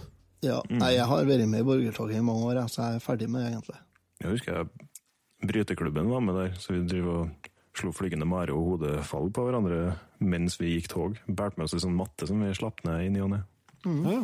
Ja, 0.45 0.61
mm. 0.69 0.81
Jeg 0.93 1.09
har 1.09 1.27
vært 1.27 1.49
med 1.49 1.63
i 1.63 1.67
Borgertoget 1.67 2.21
i 2.21 2.23
mange 2.25 2.47
år, 2.47 2.61
så 2.69 2.85
jeg 2.85 3.01
er 3.01 3.03
ferdig 3.03 3.29
med 3.33 3.43
det, 3.43 3.51
egentlig. 3.51 3.79
Jeg 4.23 4.33
husker 4.33 4.55
jeg 4.55 4.87
Bryteklubben 5.47 6.09
var 6.09 6.23
med 6.25 6.33
der, 6.33 6.55
så 6.57 6.73
vi 6.73 6.81
driver 6.89 7.21
og 7.21 7.49
slo 7.77 7.91
flygende 7.93 8.25
mare 8.25 8.55
og 8.55 8.71
hodefall 8.71 9.29
på 9.29 9.43
hverandre 9.45 9.93
mens 10.17 10.57
vi 10.57 10.71
gikk 10.73 10.89
tog. 10.89 11.19
Bærte 11.27 11.59
med 11.59 11.67
oss 11.67 11.75
en 11.77 11.83
sånn 11.85 11.97
matte 11.97 12.25
som 12.29 12.41
vi 12.41 12.49
slapp 12.57 12.81
ned 12.87 13.05
i 13.05 13.11
ny 13.13 13.21
og 13.21 13.31
ne. 13.35 13.43
Ja. 13.85 14.23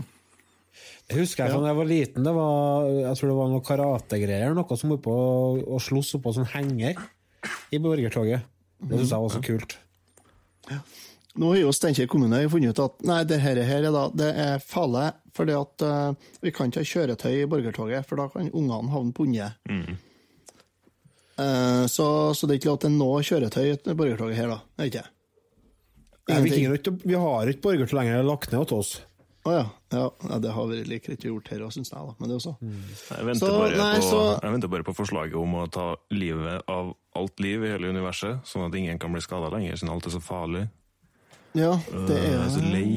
Det 1.05 1.19
husker 1.19 1.45
jeg 1.45 1.53
da 1.53 1.61
da 1.61 1.69
jeg 1.69 1.77
var 1.77 1.89
liten. 1.89 2.25
Det 2.25 2.33
var, 2.33 2.87
jeg 2.97 3.19
tror 3.19 3.29
det 3.29 3.37
var 3.37 3.51
noe 3.51 3.65
karategreier. 3.67 4.55
Noe 4.57 4.79
som 4.79 4.95
oppe 4.95 5.13
og, 5.13 5.61
å 5.69 5.81
sloss 5.83 6.15
oppå 6.17 6.33
sånn 6.33 6.49
henger 6.49 6.97
i 7.69 7.81
borgertoget. 7.83 8.49
Det 8.81 8.97
syns 8.97 9.13
jeg 9.13 9.25
var 9.27 9.33
så 9.35 9.43
kult. 9.45 9.77
Nå 11.41 11.49
har 11.49 11.57
jo 11.63 11.71
Steinkjer 11.73 12.05
kommune 12.11 12.43
funnet 12.51 12.75
ut 12.77 12.79
at 12.83 13.05
nei, 13.09 13.23
det 13.25 13.39
her, 13.41 13.57
her 13.65 13.87
er 13.87 13.93
da, 13.95 14.03
det 14.13 14.27
er 14.37 14.59
farlig, 14.61 15.07
fordi 15.33 15.55
at 15.57 15.81
eh, 15.87 16.27
vi 16.45 16.51
kan 16.53 16.69
ikke 16.69 16.83
ha 16.83 16.89
kjøretøy 16.91 17.31
i 17.39 17.47
borgertoget, 17.49 18.05
for 18.05 18.21
da 18.21 18.27
kan 18.29 18.51
ungene 18.53 18.91
havne 18.93 19.15
på 19.17 19.25
unge. 19.25 19.47
Uh, 21.33 21.87
så, 21.89 22.05
så 22.37 22.45
det 22.45 22.53
er 22.53 22.59
ikke 22.61 22.69
lov 22.69 22.81
til 22.83 22.93
noe 22.93 23.23
kjøretøy 23.25 23.63
i 23.73 23.95
borgertoget 23.97 24.37
her, 24.37 24.51
da. 24.53 24.59
Det 24.77 24.83
er 24.85 24.91
ikke. 24.91 25.05
Nei, 26.29 26.35
vi, 26.45 26.51
Ingenting. 26.53 26.75
ikke- 26.77 27.09
vi 27.09 27.17
har 27.19 27.49
ikke 27.49 27.63
borgertog 27.65 27.97
lenger, 27.97 28.19
er 28.19 28.27
lagt 28.29 28.53
ned 28.53 28.67
til 28.69 28.83
oss. 28.83 28.91
Å 29.43 29.51
ja. 29.57 29.63
ja. 29.91 30.03
ja. 30.29 30.37
Det 30.39 30.53
har 30.55 30.69
vært 30.69 30.87
like 30.87 31.03
greit 31.09 31.25
gjort 31.25 31.49
her 31.51 31.65
òg, 31.65 31.73
syns 31.75 31.89
jeg, 31.91 31.99
da. 31.99 32.13
Men 32.21 32.29
det 32.29 32.37
også. 32.37 32.53
Mm. 32.61 32.77
Jeg 33.09 33.25
venter, 33.27 33.41
Så, 33.41 33.57
bare 33.59 33.81
nei, 33.81 33.89
på, 33.97 34.05
så- 34.07 34.37
jeg 34.37 34.53
venter 34.53 34.71
bare 34.77 34.85
på 34.87 34.95
forslaget 35.01 35.35
om 35.41 35.57
å 35.59 35.65
ta 35.73 35.87
livet 36.13 36.61
av 36.71 36.93
alt 37.19 37.43
liv 37.43 37.65
i 37.65 37.73
hele 37.73 37.89
universet, 37.91 38.45
sånn 38.47 38.69
at 38.69 38.77
ingen 38.79 39.01
kan 39.01 39.11
bli 39.11 39.25
skada 39.25 39.49
lenger, 39.51 39.75
siden 39.81 39.91
alt 39.97 40.05
er 40.07 40.13
så 40.15 40.21
farlig. 40.23 40.67
Ja, 41.53 41.77
det 42.07 42.17
er 42.17 42.27
jeg 42.31 42.39
er 42.41 42.49
så 42.49 42.65
lei. 42.65 42.87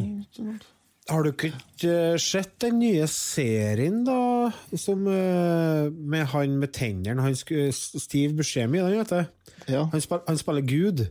Har 1.07 1.23
du 1.23 1.31
ikke 1.31 1.53
eh, 1.87 2.17
sett 2.19 2.57
den 2.65 2.81
nye 2.81 3.07
serien, 3.11 4.01
da? 4.07 4.49
Som, 4.75 5.05
eh, 5.07 5.87
med 5.93 6.25
han 6.33 6.57
med 6.59 6.73
tennene? 6.75 7.23
Han 7.23 7.37
Steve 7.37 8.35
Buscemi, 8.35 8.81
den 8.83 8.99
vet 8.99 9.13
du? 9.13 9.53
Ja. 9.71 9.85
Han, 9.93 10.03
spil, 10.03 10.25
han 10.27 10.41
spiller 10.41 10.67
Gud. 10.67 11.07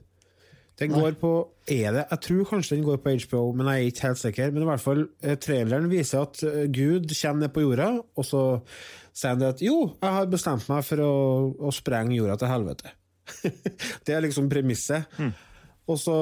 Den 0.75 0.91
går 0.91 1.15
på 1.15 1.29
Er 1.71 1.93
det 1.95 2.01
Jeg 2.11 2.19
tror 2.25 2.43
kanskje 2.49 2.75
den 2.75 2.83
går 2.85 2.97
på 3.01 3.13
HBO, 3.23 3.53
men 3.55 3.69
jeg 3.71 3.75
er 3.75 3.87
ikke 3.93 4.07
helt 4.07 4.19
sikker. 4.19 4.51
Men 4.51 4.65
i 4.65 4.69
hvert 4.69 4.83
fall, 4.83 5.07
eh, 5.23 5.37
traileren 5.39 5.89
viser 5.89 6.25
at 6.25 6.43
eh, 6.43 6.67
Gud 6.67 7.09
kommer 7.21 7.45
ned 7.45 7.53
på 7.55 7.63
jorda, 7.63 7.89
og 8.03 8.25
så 8.27 8.43
sier 9.15 9.33
han 9.33 9.39
det 9.39 9.53
at 9.55 9.63
jo, 9.63 9.79
jeg 10.01 10.17
har 10.17 10.27
bestemt 10.29 10.67
meg 10.69 10.83
for 10.85 11.01
å, 11.01 11.15
å 11.55 11.71
sprenge 11.73 12.17
jorda 12.19 12.35
til 12.41 12.51
helvete. 12.51 12.91
det 14.05 14.13
er 14.13 14.25
liksom 14.27 14.51
premisset. 14.51 15.07
Og 15.15 15.31
så, 16.01 16.13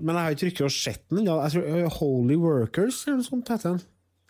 men 0.00 0.16
jeg 0.16 0.24
har 0.24 0.34
ikke 0.36 0.46
rykket 0.48 0.66
å 0.66 0.72
sett 0.72 1.02
den. 1.12 1.26
Jeg 1.28 1.52
tror, 1.52 1.64
eh, 1.68 1.96
Holy 1.98 2.36
Workers 2.40 3.02
eller 3.06 3.18
noe 3.20 3.26
sånt 3.28 3.50
heter 3.52 3.74
den. 3.76 3.82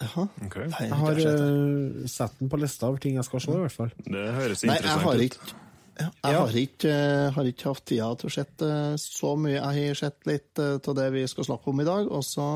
Jaha. 0.02 0.24
Ok. 0.48 0.56
Nei, 0.72 0.86
Jeg 0.88 0.98
har 0.98 1.18
sett 1.22 1.42
eh, 1.46 2.06
sett 2.10 2.38
den 2.40 2.48
på 2.50 2.58
lista 2.58 2.88
over 2.90 2.98
ting 3.04 3.14
jeg 3.14 3.26
skal 3.28 3.44
se, 3.44 3.52
i 3.54 3.60
hvert 3.62 3.76
fall. 3.76 3.92
Det 4.02 4.24
høres 4.34 4.64
Nei, 4.66 4.74
interessant 4.80 5.14
ut. 5.14 5.26
ikke 5.28 5.58
jeg 6.02 6.08
Ja. 6.32 6.40
har 6.40 6.56
ikke, 6.56 6.88
eh, 6.90 7.30
har 7.36 7.44
ikke 7.52 7.68
hatt 7.68 7.84
tida 7.86 8.08
til 8.18 8.26
å 8.30 8.32
se 8.32 8.40
eh, 8.42 8.94
så 8.98 9.36
mye. 9.38 9.60
Jeg 9.60 9.88
har 9.92 9.94
sett 10.00 10.26
litt 10.26 10.58
av 10.58 10.94
det 10.98 11.12
vi 11.12 11.26
skal 11.30 11.44
snakke 11.44 11.68
om 11.70 11.80
i 11.80 11.84
dag, 11.86 12.08
og 12.10 12.24
så 12.26 12.46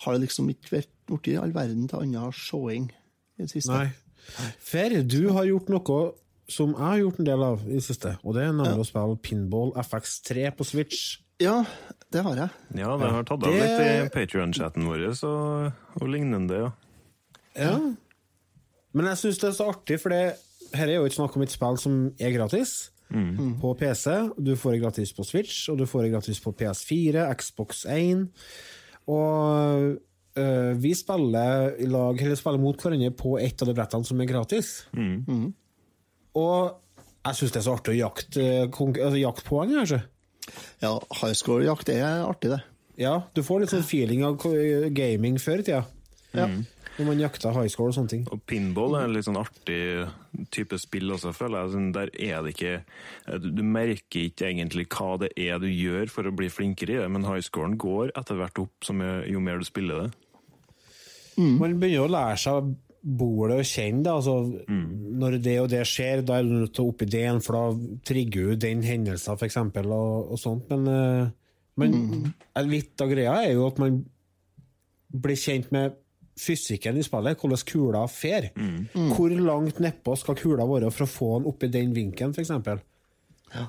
har 0.00 0.16
det 0.16 0.22
liksom 0.24 0.48
ikke 0.50 0.72
vært 0.78 0.90
borti 1.06 1.36
all 1.38 1.52
verden 1.54 1.86
til 1.90 2.00
annen 2.00 2.32
showing 2.34 2.88
i 3.38 3.44
det 3.44 3.50
siste. 3.52 3.70
Nei. 3.70 3.92
For 4.58 4.96
du 5.02 5.30
har 5.36 5.44
gjort 5.46 5.68
noe 5.72 6.00
som 6.50 6.72
jeg 6.74 6.82
har 6.84 6.98
gjort 7.00 7.18
en 7.22 7.28
del 7.28 7.42
av 7.46 7.62
i 7.68 7.76
det 7.78 7.84
siste, 7.86 8.16
og 8.24 8.34
det 8.36 8.42
er 8.44 8.52
nemlig 8.52 8.82
å 8.82 8.86
spille 8.88 9.16
Pinball 9.22 9.72
FX3 9.80 10.50
på 10.58 10.66
Switch. 10.66 11.00
Ja, 11.40 11.62
det 12.12 12.22
har 12.26 12.36
jeg. 12.36 12.50
Ja, 12.76 12.96
det 13.00 13.10
har 13.14 13.22
tatt 13.24 13.42
av 13.46 13.50
Det- 13.52 13.62
litt 13.62 13.80
i 13.80 14.08
Patrion-chatten 14.12 14.84
vår 14.84 15.06
og, 15.24 15.72
og 16.02 16.08
lignende, 16.08 16.58
ja. 16.66 16.70
Ja. 17.56 17.74
Men 18.92 19.06
jeg 19.06 19.16
syns 19.22 19.38
det 19.40 19.48
er 19.50 19.56
så 19.56 19.68
artig, 19.72 20.00
for 20.02 20.10
det, 20.10 20.36
her 20.74 20.88
er 20.88 20.98
jo 20.98 21.06
ikke 21.08 21.18
snakk 21.22 21.36
om 21.36 21.42
et 21.46 21.50
spill 21.54 21.78
som 21.78 22.00
er 22.20 22.32
gratis. 22.36 22.90
På 23.10 23.72
PC. 23.74 24.04
Du 24.38 24.52
får 24.54 24.72
det 24.76 24.82
gratis 24.84 25.10
på 25.16 25.24
Switch, 25.26 25.68
og 25.68 25.78
du 25.80 25.86
får 25.86 26.04
det 26.04 26.12
gratis 26.12 26.38
på 26.44 26.52
PS4, 26.54 27.24
Xbox 27.40 27.84
1. 27.90 28.28
Og 29.10 29.96
øh, 30.38 30.82
vi 30.82 30.92
spiller 30.94 31.74
lag, 31.90 32.20
eller 32.22 32.36
spiller 32.38 32.60
mot 32.62 32.78
hverandre 32.78 33.10
på 33.10 33.34
et 33.42 33.62
av 33.62 33.66
de 33.66 33.74
brettene 33.74 34.06
som 34.06 34.20
er 34.22 34.26
gratis. 34.30 34.84
Og 36.38 36.76
jeg 37.26 37.36
syns 37.36 37.52
det 37.54 37.60
er 37.60 37.66
så 37.66 37.76
artig 37.76 37.94
å 37.94 38.00
jakte, 38.00 38.44
konk- 38.74 39.00
altså, 39.02 39.20
jaktpoeng, 39.20 39.72
kanskje. 39.80 40.02
Ja, 40.82 40.94
high 41.20 41.36
score-jakt 41.36 41.90
er 41.92 42.24
artig, 42.26 42.50
det. 42.54 42.60
Ja, 43.00 43.22
du 43.34 43.42
får 43.46 43.62
litt 43.62 43.72
sånn 43.72 43.86
feeling 43.86 44.24
av 44.26 44.36
gaming 44.96 45.38
før 45.40 45.62
i 45.62 45.66
tida. 45.66 45.84
Ja. 46.36 46.46
Når 46.98 47.06
man 47.06 47.20
jakter 47.22 47.54
high 47.54 47.70
score 47.72 47.90
og 47.92 47.96
sånne 47.96 48.10
ting. 48.12 48.24
Og 48.34 48.42
pinball 48.50 48.96
er 48.98 49.06
en 49.06 49.14
litt 49.14 49.24
sånn 49.24 49.38
artig 49.40 50.08
type 50.52 50.76
spill 50.78 51.14
også, 51.14 51.32
føler 51.34 51.62
jeg. 51.64 51.72
Sånn, 51.74 51.92
Der 51.96 52.10
er 52.12 52.42
det 52.44 52.52
ikke 52.54 53.40
Du 53.40 53.48
du 53.56 53.62
merker 53.62 54.26
ikke 54.28 54.50
egentlig 54.50 54.86
hva 54.92 55.14
det 55.22 55.30
er 55.36 55.58
du 55.62 55.66
gjør 55.70 56.10
for 56.12 56.28
å 56.28 56.34
bli 56.34 56.50
flinkere 56.52 56.96
i 56.96 57.00
det, 57.00 57.08
men 57.10 57.24
highscoren 57.24 57.78
går 57.80 58.12
etter 58.18 58.36
hvert 58.36 58.58
opp 58.62 58.84
som 58.84 59.00
er, 59.00 59.24
jo 59.30 59.40
mer 59.40 59.58
du 59.58 59.64
spiller 59.64 60.02
det. 60.04 60.10
Man 61.40 61.78
begynner 61.80 62.04
å 62.04 62.12
lære 62.12 62.36
seg 62.42 62.74
bordet 63.00 63.58
og 63.62 63.64
kjenner, 63.68 64.02
det. 64.04 64.12
Altså, 64.12 64.34
Når 65.20 65.38
det 65.44 65.56
og 65.62 65.68
det 65.72 65.86
skjer, 65.88 66.22
da 66.26 66.38
er 66.38 66.46
du 66.46 66.54
nødt 66.58 66.74
til 66.76 66.84
å 66.84 66.92
opp 66.92 67.02
i 67.04 67.10
det, 67.10 67.24
for 67.46 67.56
da 67.56 67.96
trigger 68.10 68.52
du 68.52 68.60
den 68.66 68.84
hendelsen, 68.84 69.38
f.eks., 69.40 69.56
og, 69.56 70.32
og 70.34 70.38
sånt. 70.40 70.70
Men, 70.70 71.32
men 71.80 71.96
mm. 71.96 72.28
litt 72.68 73.00
av 73.00 73.12
greia 73.12 73.38
er 73.46 73.54
jo 73.54 73.66
at 73.70 73.80
man 73.80 74.02
blir 75.10 75.38
kjent 75.40 75.72
med 75.74 75.96
fysikken 76.40 76.96
i 76.96 77.04
spillet, 77.04 77.40
hvordan 77.40 77.64
kula 77.68 78.04
fer. 78.10 78.50
Hvor 79.16 79.32
langt 79.34 79.80
nedpå 79.82 80.16
skal 80.20 80.38
kula 80.38 80.68
være 80.68 80.92
for 80.94 81.06
å 81.06 81.10
få 81.10 81.32
den 81.38 81.50
opp 81.50 81.66
i 81.66 81.72
den 81.72 81.96
vinkelen, 81.96 82.36
f.eks.? 82.36 82.52
Ja. 83.50 83.66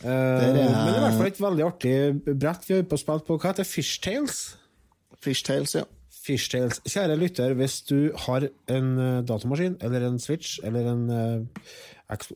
Eh, 0.00 0.08
er- 0.08 0.40
Men 0.40 0.56
det 0.56 0.64
er 0.64 0.96
i 0.96 1.04
hvert 1.04 1.18
fall 1.18 1.30
et 1.30 1.40
veldig 1.44 1.64
artig 1.66 1.94
brett 2.40 2.68
vi 2.68 2.74
har 2.74 2.88
på 2.88 2.98
spilt 3.00 3.26
på. 3.28 3.36
Hva 3.36 3.52
heter? 3.52 3.68
Fishtails? 3.68 4.56
Fishtails, 5.20 5.74
ja. 5.76 5.84
Fishtails. 6.20 6.82
Kjære 6.84 7.16
lytter, 7.16 7.54
hvis 7.56 7.78
du 7.88 8.10
har 8.26 8.44
en 8.68 8.90
eh, 9.00 9.22
datamaskin, 9.24 9.78
eller 9.80 10.04
en 10.04 10.18
Switch, 10.20 10.58
eller 10.64 10.90
en 10.92 11.06
uh, 11.08 11.64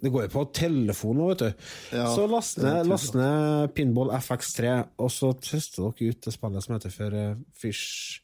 Det 0.01 0.13
går 0.13 0.27
jo 0.27 0.33
på 0.33 0.45
telefon 0.57 1.19
nå, 1.19 1.29
vet 1.33 1.43
du. 1.43 1.65
Ja, 1.99 2.07
så 2.15 2.25
last 2.31 2.61
ned, 2.63 2.87
last 2.89 3.17
ned 3.19 3.75
Pinball 3.77 4.15
FX3, 4.17 4.75
og 4.97 5.11
så 5.13 5.35
tester 5.37 5.91
dere 5.91 6.15
ut 6.15 6.25
det 6.25 6.33
spillet 6.33 6.65
som 6.65 6.77
heter 6.77 6.95
for 6.95 7.17
uh, 7.19 7.35
Fish 7.53 8.23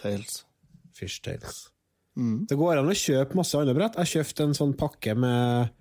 Tails. 0.00 0.42
Fishtails. 0.96 1.68
Mm. 2.18 2.46
Det 2.50 2.58
går 2.58 2.80
an 2.80 2.90
å 2.90 2.96
kjøpe 2.96 3.38
masse 3.38 3.58
andre 3.58 3.76
brett. 3.76 4.00
Jeg 4.02 4.16
kjøpte 4.16 4.48
en 4.48 4.56
sånn 4.56 4.74
pakke 4.78 5.14
med 5.14 5.76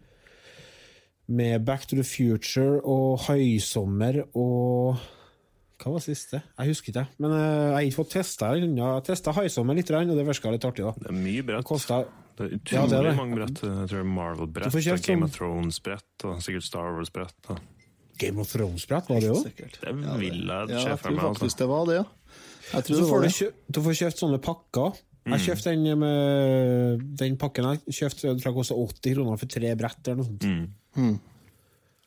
med 1.30 1.62
Back 1.66 1.86
to 1.86 1.98
the 1.98 2.04
Future 2.06 2.80
og 2.82 3.20
Høysommer 3.28 4.24
og 4.34 4.98
Hva 5.79 5.93
var 5.95 6.01
siste? 6.03 6.41
Jeg 6.59 6.67
husker 6.74 6.91
ikke. 6.91 7.05
Men 7.24 7.31
uh, 7.31 7.39
jeg 7.39 7.74
har 7.75 7.86
ikke 7.88 7.98
fått 8.01 8.09
testa 8.17 8.50
den. 8.59 8.74
Jeg 8.75 8.83
har 8.83 9.03
testa 9.07 9.31
Høysommer 9.38 9.77
litt, 9.79 9.89
og 9.95 10.12
det 10.17 10.25
virka 10.27 10.51
litt 10.51 10.65
artig. 10.67 10.83
da. 10.83 10.91
Det 11.00 11.07
er 11.13 11.15
mye 11.15 11.43
brett. 11.48 11.63
Det 11.63 11.69
kosta 11.69 12.01
Det 12.39 12.45
er 12.45 12.51
Ja, 12.51 12.57
utrolig 12.59 12.89
det 12.91 12.98
er 13.00 13.03
det. 13.09 13.15
mange 13.17 13.36
brett. 13.39 13.62
Jeg 13.63 13.88
tror 13.93 14.03
Marvel-brett, 14.03 14.67
Du 14.69 14.75
får 14.75 15.01
Game 15.07 15.19
som... 15.19 15.24
of 15.24 15.36
Thrones-brett, 15.38 16.25
og 16.27 16.41
sikkert 16.43 16.63
Star 16.67 16.91
Wars-brett. 16.98 17.51
Game 18.19 18.39
of 18.43 18.51
Thrones-brett, 18.51 19.07
var 19.09 19.19
det 19.24 19.27
jo? 19.31 19.39
Det 19.43 19.93
vil 20.19 20.36
jeg 20.36 20.69
Ja, 20.69 20.83
jeg 20.89 21.00
tror 21.00 21.19
faktisk 21.24 21.48
Altså. 21.48 21.57
det 21.63 21.67
var 21.71 21.86
det, 21.88 21.95
ja. 22.01 22.05
Jeg 22.74 22.83
tror 22.83 22.95
Så 22.95 23.01
det 23.01 23.09
får 23.09 23.15
var 23.15 23.21
du, 23.24 23.29
det. 23.39 23.53
du 23.75 23.81
får 23.88 23.93
kjøpt 24.03 24.19
sånne 24.24 24.39
pakker. 24.43 25.00
Jeg 25.29 25.39
kjøpte 25.45 25.71
den 25.75 26.00
med 26.00 27.03
den 27.19 27.36
pakken 27.38 27.65
jeg 27.69 27.95
kjøpte, 28.00 28.27
jeg 28.27 28.39
tror 28.41 28.51
det 28.51 28.57
kostet 28.59 28.77
80 29.03 29.15
kroner 29.15 29.38
for 29.39 29.48
tre 29.55 29.75
brett. 29.79 30.07
eller 30.07 30.17
noe 30.24 30.27
sånt. 30.27 30.43
Mm. 30.95 31.19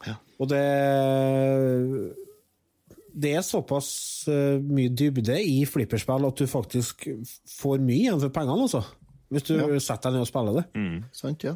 Ja. 0.07 0.15
Og 0.43 0.49
det 0.51 0.63
Det 3.15 3.35
er 3.37 3.43
såpass 3.45 3.89
eh, 4.29 4.59
mye 4.63 4.89
dybde 4.97 5.37
i 5.45 5.65
flipperspill 5.69 6.25
at 6.29 6.37
du 6.41 6.47
faktisk 6.49 7.07
får 7.59 7.81
mye 7.85 7.99
igjen 8.07 8.21
for 8.23 8.33
pengene, 8.33 8.63
altså. 8.65 8.85
Hvis 9.33 9.45
du 9.49 9.55
Ja. 9.57 9.67
setter 9.81 10.11
deg 10.11 10.19
ned 10.19 10.27
og 10.27 10.29
spiller 10.29 10.55
det. 10.61 10.65
Mm. 10.77 11.05
Sant, 11.13 11.45
ja. 11.45 11.55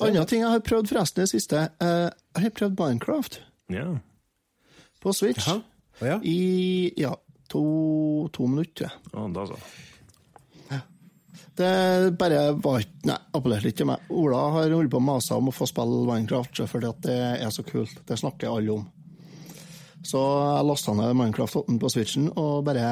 Andre 0.00 0.24
ting 0.26 0.40
jeg 0.42 0.50
har 0.50 0.60
prøvd 0.66 0.88
forresten 0.90 1.20
i 1.22 1.26
det 1.26 1.30
siste. 1.34 1.56
eh, 1.80 2.10
jeg 2.36 2.42
har 2.42 2.50
prøvd 2.50 2.78
Minecraft 2.78 3.40
Ja. 3.70 3.98
på 5.00 5.12
Switch. 5.14 5.46
Jaha. 5.46 5.62
Ja. 6.00 6.18
I 6.24 6.92
ja, 6.96 7.14
to, 7.48 8.28
to 8.32 8.46
minutter, 8.46 8.90
Ja, 9.12 9.28
da 9.28 9.46
så. 9.46 9.56
Det 11.56 12.16
bare 12.16 12.52
var 12.56 12.80
ikke 12.80 13.04
Nei, 13.10 13.16
appellerte 13.36 13.68
ikke 13.68 13.76
til 13.82 13.88
meg. 13.90 13.98
Ola 14.16 14.38
har 14.54 14.70
holdt 14.72 14.90
på 14.92 14.96
å 15.00 15.04
mase 15.04 15.36
om 15.36 15.48
å 15.50 15.52
få 15.54 15.66
spille 15.68 16.06
Minecraft, 16.08 16.62
fordi 16.70 16.88
at 16.88 17.00
det 17.04 17.16
er 17.42 17.50
så 17.52 17.64
kult. 17.66 17.98
Det 18.08 18.16
snakker 18.20 18.48
alle 18.48 18.72
om. 18.78 18.86
Så 20.06 20.20
jeg 20.20 20.64
lasta 20.68 20.94
ned 20.96 21.12
Minecraft 21.18 21.60
8 21.62 21.76
på 21.82 21.90
Switchen 21.92 22.30
og 22.40 22.64
bare 22.64 22.86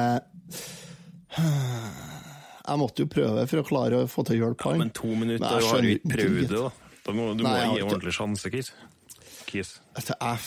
Jeg 1.39 2.77
måtte 2.77 3.01
jo 3.05 3.09
prøve 3.09 3.47
for 3.49 3.63
å 3.63 3.65
klare 3.65 4.03
å 4.03 4.09
få 4.09 4.25
til 4.27 4.37
å 4.37 4.43
hjelpe 4.43 4.69
han. 4.69 4.83
Men 4.83 4.93
to 4.93 5.09
minutter, 5.09 5.57
Men 5.57 5.67
har 5.71 5.81
du 5.81 5.89
ikke 5.95 6.13
prøvd 6.13 6.39
det, 6.43 6.61
da? 6.61 6.93
da 7.07 7.15
må, 7.17 7.27
du 7.33 7.43
Nei, 7.45 7.53
må 7.55 7.73
gi 7.73 7.81
en 7.81 7.89
ordentlig 7.89 8.13
sjanse, 8.13 8.51
Kis. 8.53 8.71
Kis. 9.49 9.75
Jeg, 9.97 10.37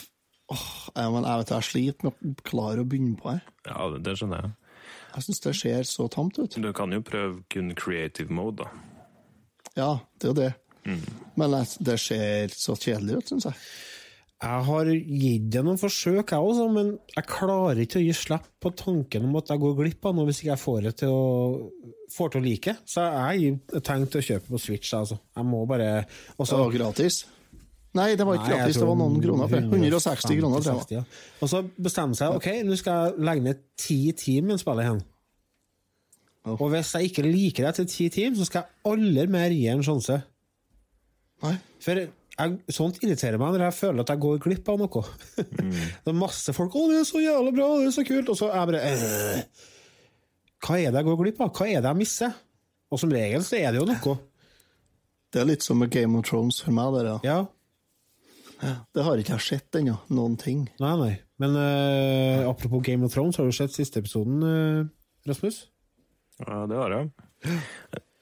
åh, 0.55 0.67
jeg, 0.95 1.13
men 1.17 1.27
jeg, 1.27 1.43
vet, 1.43 1.55
jeg 1.57 1.69
sliter 1.71 2.07
med 2.07 2.13
å 2.15 2.35
klare 2.47 2.85
å 2.85 2.89
begynne 2.89 3.19
på 3.19 3.33
her. 3.33 3.43
Ja, 3.67 3.89
det, 3.99 4.15
skjønner 4.21 4.45
jeg. 4.45 4.55
Jeg 5.13 5.27
syns 5.27 5.43
det 5.45 5.55
ser 5.59 5.89
så 5.91 6.07
tamt 6.13 6.39
ut. 6.39 6.55
Du 6.63 6.73
kan 6.77 6.95
jo 6.95 7.03
prøve 7.05 7.43
kun 7.53 7.75
creative 7.79 8.31
mode, 8.33 8.63
da. 8.63 8.71
Ja, 9.75 9.91
det 10.21 10.29
er 10.29 10.31
jo 10.31 10.39
det. 10.39 10.53
Men 11.39 11.55
det 11.81 11.99
ser 12.03 12.55
så 12.55 12.77
kjedelig 12.77 13.19
ut, 13.19 13.33
syns 13.33 13.51
jeg. 13.51 13.59
Jeg 14.43 14.63
har 14.67 14.89
gitt 14.91 15.45
det 15.55 15.61
noen 15.63 15.79
forsøk, 15.79 16.33
jeg 16.35 16.47
også, 16.51 16.65
men 16.75 16.89
jeg 17.15 17.27
klarer 17.31 17.79
ikke 17.85 18.01
å 18.01 18.03
gi 18.03 18.15
slipp 18.17 18.49
på 18.63 18.73
tanken 18.75 19.29
om 19.29 19.37
at 19.39 19.53
jeg 19.53 19.61
går 19.63 19.77
glipp 19.79 20.09
av 20.09 20.17
noe 20.17 20.27
hvis 20.27 20.41
ikke 20.43 20.51
jeg 20.51 20.63
får 20.63 20.81
det 20.89 20.93
til 21.05 21.13
å, 21.15 21.21
får 22.11 22.33
til 22.33 22.41
å 22.41 22.45
like. 22.49 22.75
Så 22.91 23.05
jeg 23.05 23.53
har 23.71 23.85
tenkt 23.87 24.17
å 24.19 24.23
kjøpe 24.27 24.51
på 24.51 24.59
Switch. 24.59 24.91
Altså. 24.99 25.21
Jeg 25.39 25.47
må 25.47 25.61
bare 25.71 25.93
Det 26.03 26.49
var 26.51 26.75
gratis. 26.75 27.21
Nei, 27.95 28.09
det 28.17 28.25
var 28.27 28.41
ikke 28.41 28.49
Nei, 28.49 28.57
gratis, 28.57 28.81
det 28.81 28.89
var 28.89 28.99
noen 28.99 29.23
kroner. 29.23 29.55
160 29.69 30.39
kroner, 30.41 30.65
tror 30.65 30.81
jeg. 30.81 30.99
ja. 30.99 31.03
Og 31.45 31.51
så 31.53 31.61
bestemmer 31.77 32.19
jeg 32.19 32.39
ok, 32.41 32.49
nå 32.67 32.79
skal 32.81 32.99
jeg 33.13 33.27
legge 33.29 33.45
ned 33.47 33.61
ti 33.79 33.99
timer 34.17 34.57
i 34.57 34.63
spillet 34.65 34.89
igjen. 34.89 35.03
Og 36.57 36.65
hvis 36.73 36.91
jeg 36.97 37.13
ikke 37.13 37.23
liker 37.29 37.63
det 37.69 37.71
etter 37.77 37.87
ti 37.93 38.09
timer, 38.11 38.41
så 38.41 38.49
skal 38.49 38.65
jeg 38.65 38.91
aller 38.91 39.31
mer 39.31 39.55
gi 39.55 39.69
en 39.71 39.85
sjanse. 39.87 40.19
Nei. 41.45 41.55
For 41.85 42.03
jeg, 42.43 42.75
sånt 42.77 42.99
irriterer 43.03 43.41
meg 43.41 43.55
når 43.55 43.67
jeg 43.67 43.79
føler 43.79 44.05
at 44.05 44.13
jeg 44.13 44.23
går 44.25 44.41
glipp 44.45 44.69
av 44.73 44.81
noe. 44.83 45.05
det 46.03 46.13
er 46.13 46.19
masse 46.19 46.55
folk 46.57 46.75
'Å, 46.75 46.87
det 46.91 47.01
er 47.01 47.09
så 47.09 47.23
jævlig 47.23 47.55
bra, 47.57 47.69
det 47.81 47.89
er 47.91 47.97
så 47.97 48.07
kult', 48.09 48.33
og 48.33 48.39
så 48.39 48.51
er 48.51 48.59
jeg 48.59 48.71
bare 48.73 48.83
«Øh, 48.91 49.71
Hva 50.63 50.79
er 50.79 50.91
det 50.91 51.01
jeg 51.01 51.09
går 51.09 51.23
glipp 51.23 51.41
av? 51.43 51.55
Hva 51.57 51.67
er 51.71 51.81
det 51.81 51.91
jeg 51.91 52.01
misser? 52.03 52.37
Og 52.93 53.01
som 53.01 53.13
regel 53.15 53.43
så 53.47 53.59
er 53.59 53.73
det 53.73 53.81
jo 53.81 53.89
noe. 53.89 54.19
Det 55.33 55.41
er 55.41 55.49
litt 55.49 55.65
som 55.65 55.81
med 55.81 55.91
Game 55.91 56.19
of 56.19 56.27
Thrones 56.29 56.61
for 56.61 56.77
meg. 56.77 56.93
Der, 56.99 57.09
ja. 57.25 57.39
Ja. 58.63 58.75
Det 58.95 59.05
har 59.07 59.19
ikke 59.19 59.35
jeg 59.39 59.47
sett 59.47 59.79
ennå, 59.81 59.97
noen 60.13 60.37
ting. 60.39 60.67
Nei, 60.83 60.93
nei. 61.01 61.13
Men 61.43 61.57
uh, 61.57 62.51
apropos 62.51 62.85
Game 62.87 63.09
of 63.09 63.15
Thrones, 63.15 63.41
har 63.41 63.49
du 63.49 63.57
sett 63.57 63.75
siste 63.75 64.03
episoden, 64.05 64.45
uh, 64.45 64.85
Rasmus? 65.27 65.65
Ja, 66.45 66.63
det 66.71 66.79
har 66.79 66.95
jeg. 66.95 67.11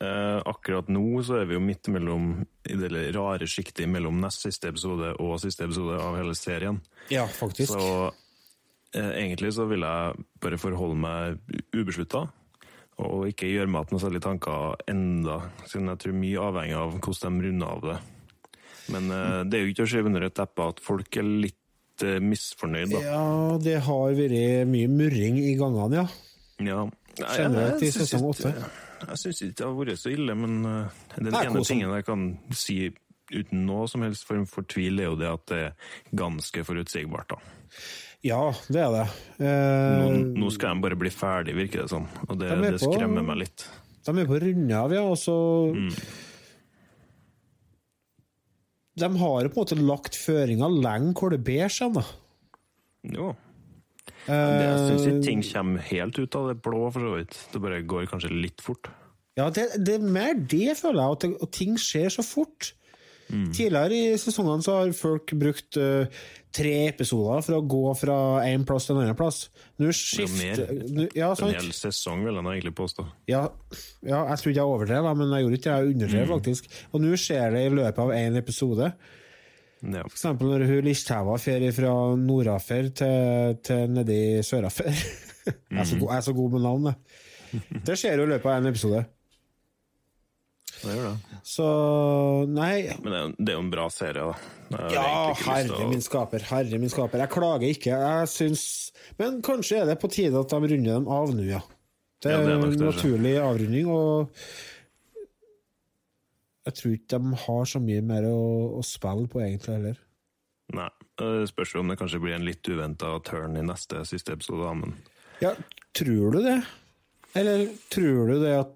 Eh, 0.01 0.41
akkurat 0.49 0.89
nå 0.89 1.21
så 1.21 1.43
er 1.43 1.49
vi 1.51 1.59
jo 1.59 1.61
midt 1.61 1.91
mellom 1.93 2.31
i 2.65 2.77
det 2.81 2.89
rare 3.13 3.45
sjiktet 3.51 3.85
mellom 3.91 4.23
nest 4.23 4.47
siste 4.47 4.71
episode 4.73 5.11
og 5.21 5.35
siste 5.43 5.67
episode 5.67 5.99
av 6.01 6.17
hele 6.17 6.33
serien. 6.39 6.79
Ja, 7.13 7.27
faktisk. 7.29 7.75
Så 7.75 8.09
eh, 8.97 9.11
egentlig 9.21 9.53
så 9.59 9.69
vil 9.69 9.85
jeg 9.85 10.25
bare 10.41 10.61
forholde 10.63 10.97
meg 11.03 11.37
ubeslutta, 11.77 12.25
og 13.01 13.29
ikke 13.29 13.53
gjøre 13.53 13.69
meg 13.69 13.85
opp 13.85 13.93
noen 13.93 14.05
særlige 14.07 14.25
tanker 14.25 14.81
enda, 14.89 15.39
siden 15.69 15.93
jeg 15.93 16.05
tror 16.07 16.19
mye 16.25 16.49
avhenger 16.49 16.81
av 16.81 16.97
hvordan 16.97 17.37
de 17.37 17.51
runder 17.51 17.77
av 17.77 17.87
det. 17.91 18.01
Men 18.97 19.15
eh, 19.21 19.39
det 19.53 19.59
er 19.59 19.67
jo 19.67 19.75
ikke 19.77 19.85
å 19.85 19.95
skyve 19.95 20.15
under 20.15 20.29
et 20.31 20.39
teppe 20.41 20.73
at 20.73 20.85
folk 20.85 21.21
er 21.21 21.29
litt 21.29 21.57
misfornøyd, 22.01 22.95
da. 22.95 23.01
Ja, 23.05 23.25
det 23.61 23.83
har 23.85 24.15
vært 24.17 24.69
mye 24.73 24.89
murring 24.89 25.43
i 25.45 25.59
gangene, 25.61 26.07
ja. 26.07 26.13
Ja. 26.65 26.85
Nei, 27.21 27.35
Generelt 27.37 27.83
i 27.85 27.91
sesong 27.93 28.31
åtte. 28.31 28.55
Jeg 29.09 29.17
syns 29.23 29.41
ikke 29.43 29.57
det 29.57 29.67
har 29.67 29.75
vært 29.79 29.99
så 29.99 30.11
ille, 30.13 30.35
men 30.37 30.63
den 31.17 31.27
ene 31.33 31.47
kosen. 31.55 31.65
tingen 31.71 31.95
jeg 31.97 32.05
kan 32.05 32.39
si 32.53 32.77
uten 33.33 33.65
noe 33.67 33.87
som 33.89 34.03
helst 34.03 34.25
form 34.27 34.45
for 34.47 34.63
tvil, 34.67 34.99
er 35.01 35.05
jo 35.09 35.17
det 35.17 35.29
at 35.31 35.45
det 35.47 35.59
er 35.69 35.75
ganske 36.19 36.65
forutsigbart. 36.67 37.29
da. 37.29 37.37
Ja, 38.27 38.53
det 38.69 38.81
er 38.83 38.91
det. 38.93 39.05
Eh, 39.41 40.01
Nå, 40.03 40.35
nå 40.37 40.51
skal 40.53 40.75
de 40.75 40.83
bare 40.85 40.99
bli 41.01 41.09
ferdig, 41.15 41.55
virker 41.57 41.83
det 41.87 41.89
som. 41.91 42.09
Og 42.29 42.37
det, 42.39 42.51
De 42.51 42.73
det 42.75 42.81
skremmer 42.83 43.23
på- 43.23 43.27
meg 43.31 43.39
litt. 43.47 43.69
De 44.05 44.11
er 44.19 44.27
på 44.27 44.41
runde 44.43 44.73
av, 44.77 44.93
ja, 44.93 45.03
og 45.07 45.17
så 45.17 45.37
De 49.01 49.09
har 49.19 49.43
jo 49.47 49.49
på 49.49 49.63
en 49.63 49.65
måte 49.65 49.79
lagt 49.81 50.17
føringer 50.19 50.69
lenge 50.83 51.15
hvor 51.17 51.31
det 51.33 51.43
ber 51.47 51.69
seg, 51.73 51.95
da. 51.97 52.03
Jo. 53.15 53.31
Jeg 54.29 54.81
syns 54.87 55.07
Eh, 55.07 55.13
ikke 55.15 55.25
ting 55.25 55.45
kommer 55.47 55.87
helt 55.91 56.19
ut 56.19 56.37
av 56.37 56.51
det 56.51 56.59
blå, 56.65 56.83
for 56.93 57.07
så 57.07 57.15
vidt. 57.17 57.39
Det 57.53 57.63
bare 57.63 57.81
går 57.83 58.11
kanskje 58.11 58.35
litt 58.35 58.61
fort. 58.65 58.91
Ja, 59.39 59.49
det, 59.55 59.71
det 59.81 59.97
er 59.97 60.05
mer 60.05 60.35
det, 60.35 60.77
føler 60.77 61.01
jeg, 61.01 61.17
at 61.17 61.25
det, 61.25 61.33
og 61.41 61.51
ting 61.55 61.79
skjer 61.81 62.13
så 62.13 62.27
fort. 62.27 62.75
Tidligere 63.31 63.95
i 63.95 64.19
sesongene 64.19 64.65
så 64.65 64.77
har 64.81 64.93
folk 64.97 65.31
brukt 65.39 65.79
uh, 65.79 66.23
tre 66.55 66.73
episoder 66.89 67.45
for 67.47 67.59
å 67.61 67.63
gå 67.63 67.93
fra 67.99 68.17
en 68.49 68.65
plass 68.67 68.89
til 68.89 68.97
en 68.97 69.05
annen 69.05 69.19
plass. 69.19 69.45
Nå 69.79 69.93
skifter 69.95 70.73
ja, 71.15 71.31
En 71.31 71.55
hel 71.55 71.71
sesong, 71.77 72.25
vil 72.27 72.35
jeg 72.35 72.49
egentlig 72.57 72.75
påstå. 72.81 73.07
Ja, 73.31 73.45
ja, 74.03 74.25
jeg 74.33 74.41
ikke 74.41 74.57
jeg 74.57 74.67
overdrev, 74.67 75.07
men 75.15 75.31
jeg 75.37 75.47
gjorde 75.47 75.61
ikke 75.61 75.69
det. 75.69 75.77
Jeg 75.79 75.95
underdrev, 75.95 76.35
faktisk. 76.35 76.71
Og 76.91 77.05
nå 77.05 77.15
skjer 77.23 77.55
det 77.55 77.65
i 77.69 77.73
løpet 77.79 78.03
av 78.03 78.15
én 78.17 78.41
episode. 78.41 78.91
Ja. 79.81 80.03
Eksempel 80.05 80.51
når 80.53 80.67
hun 80.69 80.85
Listhæva 80.85 81.37
drar 81.41 81.71
fra 81.73 81.93
Nordafer 82.21 82.91
til, 82.93 83.55
til 83.65 83.87
nedi 83.97 84.19
Sørafer. 84.45 84.91
jeg, 85.47 85.81
er 85.81 85.89
så 85.89 85.97
god, 85.97 86.11
jeg 86.11 86.19
er 86.19 86.27
så 86.27 86.35
god 86.37 86.53
med 86.57 86.67
navn, 86.67 86.91
jeg. 86.91 87.81
Det 87.89 87.97
skjer 87.99 88.21
jo 88.21 88.27
i 88.29 88.31
løpet 88.35 88.51
av 88.53 88.59
en 88.61 88.69
episode. 88.71 89.01
Det 90.81 90.95
gjør 90.97 91.09
det. 91.11 91.39
Så 91.45 91.65
nei 92.49 92.75
Men 93.03 93.09
det 93.11 93.17
er, 93.19 93.25
jo- 93.25 93.35
det 93.37 93.53
er 93.53 93.57
jo 93.59 93.65
en 93.65 93.73
bra 93.73 93.87
serie, 93.93 94.29
da. 94.71 94.85
Ja, 94.95 95.09
herre 95.43 95.89
min 95.91 96.05
skaper, 96.05 96.45
herre 96.53 96.79
min 96.81 96.93
skaper. 96.93 97.25
Jeg 97.25 97.33
klager 97.35 97.67
ikke. 97.73 97.97
Jeg 98.05 98.31
syns 98.31 98.63
Men 99.19 99.41
kanskje 99.45 99.81
er 99.83 99.89
det 99.91 99.99
på 100.01 100.09
tide 100.13 100.39
at 100.41 100.53
de 100.55 100.61
runder 100.71 100.95
dem 101.01 101.09
av 101.11 101.33
nå, 101.35 101.45
ja. 101.49 101.61
Det 102.21 102.31
Ja, 102.33 102.39
er 102.39 102.47
det 102.47 102.53
er 102.55 102.61
nok 102.61 102.75
en 102.77 102.85
naturlig 102.85 103.35
avrunding, 103.41 103.89
og 103.89 104.29
jeg 106.67 106.75
tror 106.77 106.93
ikke 106.97 107.19
de 107.19 107.35
har 107.45 107.65
så 107.71 107.81
mye 107.83 108.03
mer 108.05 108.27
å, 108.29 108.39
å 108.79 108.83
spille 108.85 109.29
på, 109.33 109.41
egentlig, 109.45 109.77
heller. 109.79 110.01
Nei. 110.77 110.89
Det 111.21 111.49
spørs 111.51 111.75
om 111.77 111.89
det 111.91 111.99
kanskje 112.01 112.21
blir 112.23 112.33
en 112.37 112.45
litt 112.47 112.65
uventa 112.71 113.11
turn 113.27 113.57
i 113.61 113.65
neste 113.67 114.05
siste 114.09 114.33
episode, 114.37 114.71
men 114.79 114.95
Ja, 115.43 115.51
tror 115.97 116.33
du 116.37 116.39
det? 116.45 116.59
Eller 117.37 117.67
tror 117.93 118.31
du 118.31 118.37
det 118.41 118.55
at 118.63 118.71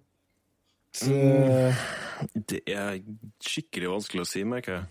eh, 1.08 1.86
det 2.50 2.60
er 2.70 2.98
skikkelig 3.42 3.88
vanskelig 3.94 4.24
å 4.24 4.28
si, 4.28 4.44
merker 4.48 4.76
jeg. 4.80 4.90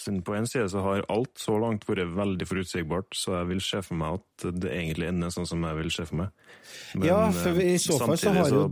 Siden 0.00 0.20
på 0.24 0.34
en 0.38 0.46
side 0.48 0.68
så 0.72 0.80
har 0.84 1.02
alt 1.12 1.34
så 1.42 1.56
langt 1.60 1.84
vært 1.88 2.10
veldig 2.16 2.46
forutsigbart, 2.48 3.14
så 3.18 3.40
jeg 3.40 3.48
vil 3.50 3.62
se 3.64 3.80
for 3.84 3.98
meg 4.00 4.18
at 4.20 4.46
det 4.62 4.70
egentlig 4.72 5.08
ender 5.10 5.32
sånn 5.34 5.48
som 5.50 5.64
jeg 5.66 5.78
vil 5.80 5.90
se 5.92 6.06
for 6.08 6.22
meg. 6.22 6.44
Men, 6.94 7.06
Ja, 7.10 7.18
for 7.36 7.58
eh, 7.60 7.72
i 7.74 7.78
så 7.82 7.98
fall 8.00 8.16
så 8.20 8.32
har 8.34 8.48
jo- 8.54 8.68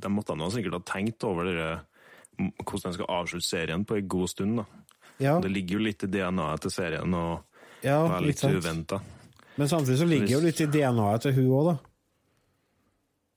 De 0.00 0.08
måtte 0.08 0.32
nå 0.36 0.46
sikkert 0.52 0.78
ha 0.78 0.80
tenkt 0.94 1.24
over 1.28 1.44
m- 1.50 1.80
hvordan 2.64 2.88
de 2.90 2.98
skal 2.98 3.12
avslutte 3.18 3.46
serien 3.46 3.84
på 3.84 3.98
en 3.98 4.08
god 4.08 4.32
stund. 4.32 4.60
da. 4.62 4.64
Ja, 5.20 5.36
Det 5.40 5.50
ligger 5.52 5.78
jo 5.78 5.84
litt 5.84 6.04
i 6.06 6.08
DNA-et 6.08 6.64
til 6.64 6.72
serien 6.72 7.14
å 7.14 7.24
ja 7.84 8.00
være 8.08 8.26
litt 8.26 8.42
litt 8.42 8.60
uventa. 8.60 9.00
Men 9.60 9.68
samtidig 9.68 9.98
så 10.00 10.08
ligger 10.08 10.34
jo 10.38 10.40
litt 10.44 10.60
i 10.64 10.68
DNA-et 10.72 11.26
til 11.26 11.36
hun 11.36 11.52
òg, 11.58 11.70
da. 11.70 11.76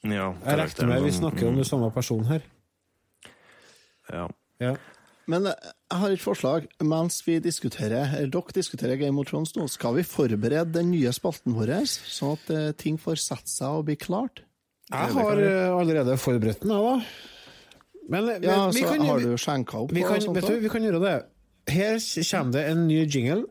Ja, 0.04 0.30
Jeg 0.46 0.60
regner 0.60 0.90
med 0.90 1.06
vi 1.06 1.12
snakker 1.16 1.48
om 1.48 1.54
mm, 1.56 1.62
den 1.62 1.68
samme 1.68 1.90
personen 1.96 2.28
her. 2.28 2.42
Ja. 4.12 4.28
Ja. 4.60 4.74
Men 5.32 5.48
eh, 5.48 5.70
jeg 5.92 6.00
har 6.02 6.16
et 6.16 6.24
forslag. 6.24 6.66
Mens 6.84 7.22
vi 7.28 7.38
diskuterer, 7.44 8.16
eller 8.18 8.32
dere 8.34 8.56
diskuterer 8.56 9.00
Game 9.00 9.20
of 9.22 9.30
Thrones 9.30 9.54
nå, 9.56 9.68
skal 9.72 9.96
vi 9.96 10.04
forberede 10.08 10.66
den 10.76 10.92
nye 10.92 11.14
spalten 11.16 11.56
vår, 11.56 11.72
sånn 11.88 12.36
at 12.36 12.52
eh, 12.52 12.72
ting 12.80 13.00
får 13.00 13.22
sette 13.24 13.52
seg 13.52 13.80
og 13.80 13.88
bli 13.88 13.96
klart? 14.00 14.44
Jeg 14.92 15.16
har 15.16 15.40
eh, 15.40 15.70
allerede 15.72 16.18
forberedt 16.20 16.66
den, 16.66 16.76
jeg, 16.76 16.84
da. 16.84 17.32
Men, 18.10 18.26
men 18.26 18.44
Ja, 18.44 18.68
vi 18.74 18.82
så 18.82 18.88
kan, 18.88 19.06
har 19.08 19.20
du 19.20 19.38
skjenka 19.38 19.78
opp 19.78 19.92
vi, 19.94 20.04
og 20.04 20.10
kan, 20.12 20.22
sånt 20.22 20.38
vet 20.38 20.48
du, 20.50 20.60
vi 20.60 20.70
kan 20.70 20.84
gjøre 20.84 21.00
det. 21.04 21.16
Her 21.72 22.00
kommer 22.32 22.52
det 22.58 22.64
en 22.72 22.88
ny 22.88 23.06
jingle. 23.08 23.46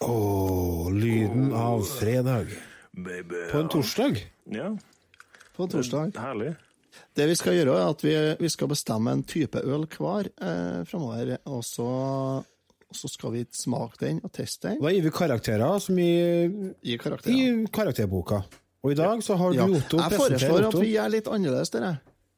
Åh, 0.00 0.92
lyden 0.92 1.52
av 1.54 1.80
fredag. 1.82 2.46
Baby. 2.90 3.50
På 3.52 3.58
en 3.58 3.68
torsdag. 3.68 4.16
Ja, 4.44 4.78
På 5.56 5.62
en 5.62 5.68
torsdag. 5.68 6.12
herlig. 6.16 6.54
Det 7.16 7.26
vi 7.30 7.34
skal 7.38 7.54
gjøre, 7.56 7.74
er 7.80 7.90
at 7.90 8.02
vi, 8.04 8.12
vi 8.40 8.48
skal 8.52 8.68
bestemme 8.68 9.12
en 9.12 9.22
type 9.24 9.60
øl 9.64 9.86
hver 9.86 10.28
eh, 10.36 10.82
framover, 10.88 11.36
og 11.46 11.62
så, 11.64 11.86
så 12.92 13.08
skal 13.08 13.32
vi 13.32 13.44
smake 13.56 13.96
den 14.02 14.20
og 14.24 14.32
teste 14.36 14.68
den. 14.74 14.82
Da 14.84 14.92
gir 14.92 15.02
vi 15.06 15.10
karakterer 15.16 15.78
som 15.80 15.98
i, 15.98 16.10
i 16.82 16.96
karakterer. 17.00 17.64
karakterboka. 17.72 18.42
Og 18.84 18.92
i 18.92 18.98
dag 18.98 19.22
så 19.24 19.34
har 19.40 19.54
Ja. 19.56 19.64
Otto 19.66 19.98
Jeg 19.98 20.18
foreslår 20.20 20.66
at 20.68 20.74
vi 20.80 20.92
gjør 20.94 21.08
litt 21.10 21.26
annerledes, 21.32 21.70
dere. 21.74 21.94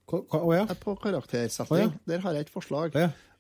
Hva- 0.09 0.23
hva- 0.31 0.55
ja. 0.57 0.65
På 0.81 0.95
karaktersetting. 0.97 1.75
Å, 1.77 1.81
ja. 1.83 1.91
Der 2.09 2.23
har 2.25 2.33
jeg 2.39 2.47
et 2.47 2.51
forslag. 2.55 2.95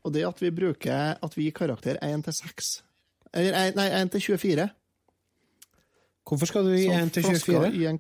Og 0.05 0.13
det 0.13 0.27
at 0.29 0.43
vi 0.43 0.51
bruker 0.51 1.17
at 1.23 1.35
vi 1.39 1.47
gir 1.49 1.55
karakter 1.57 1.97
1 2.05 2.25
til 2.27 2.33
6. 2.37 2.83
Eller 3.33 3.53
nei, 3.57 3.71
nei, 3.77 3.89
1 4.03 4.11
til 4.13 4.21
24. 4.37 4.69
Hvorfor 6.29 6.47
skal 6.51 6.65
du 6.69 6.75
gi 6.77 6.85
Så 6.91 6.99
1 6.99 7.13
til 7.17 7.25
flasker 7.25 7.71
24? 7.73 7.99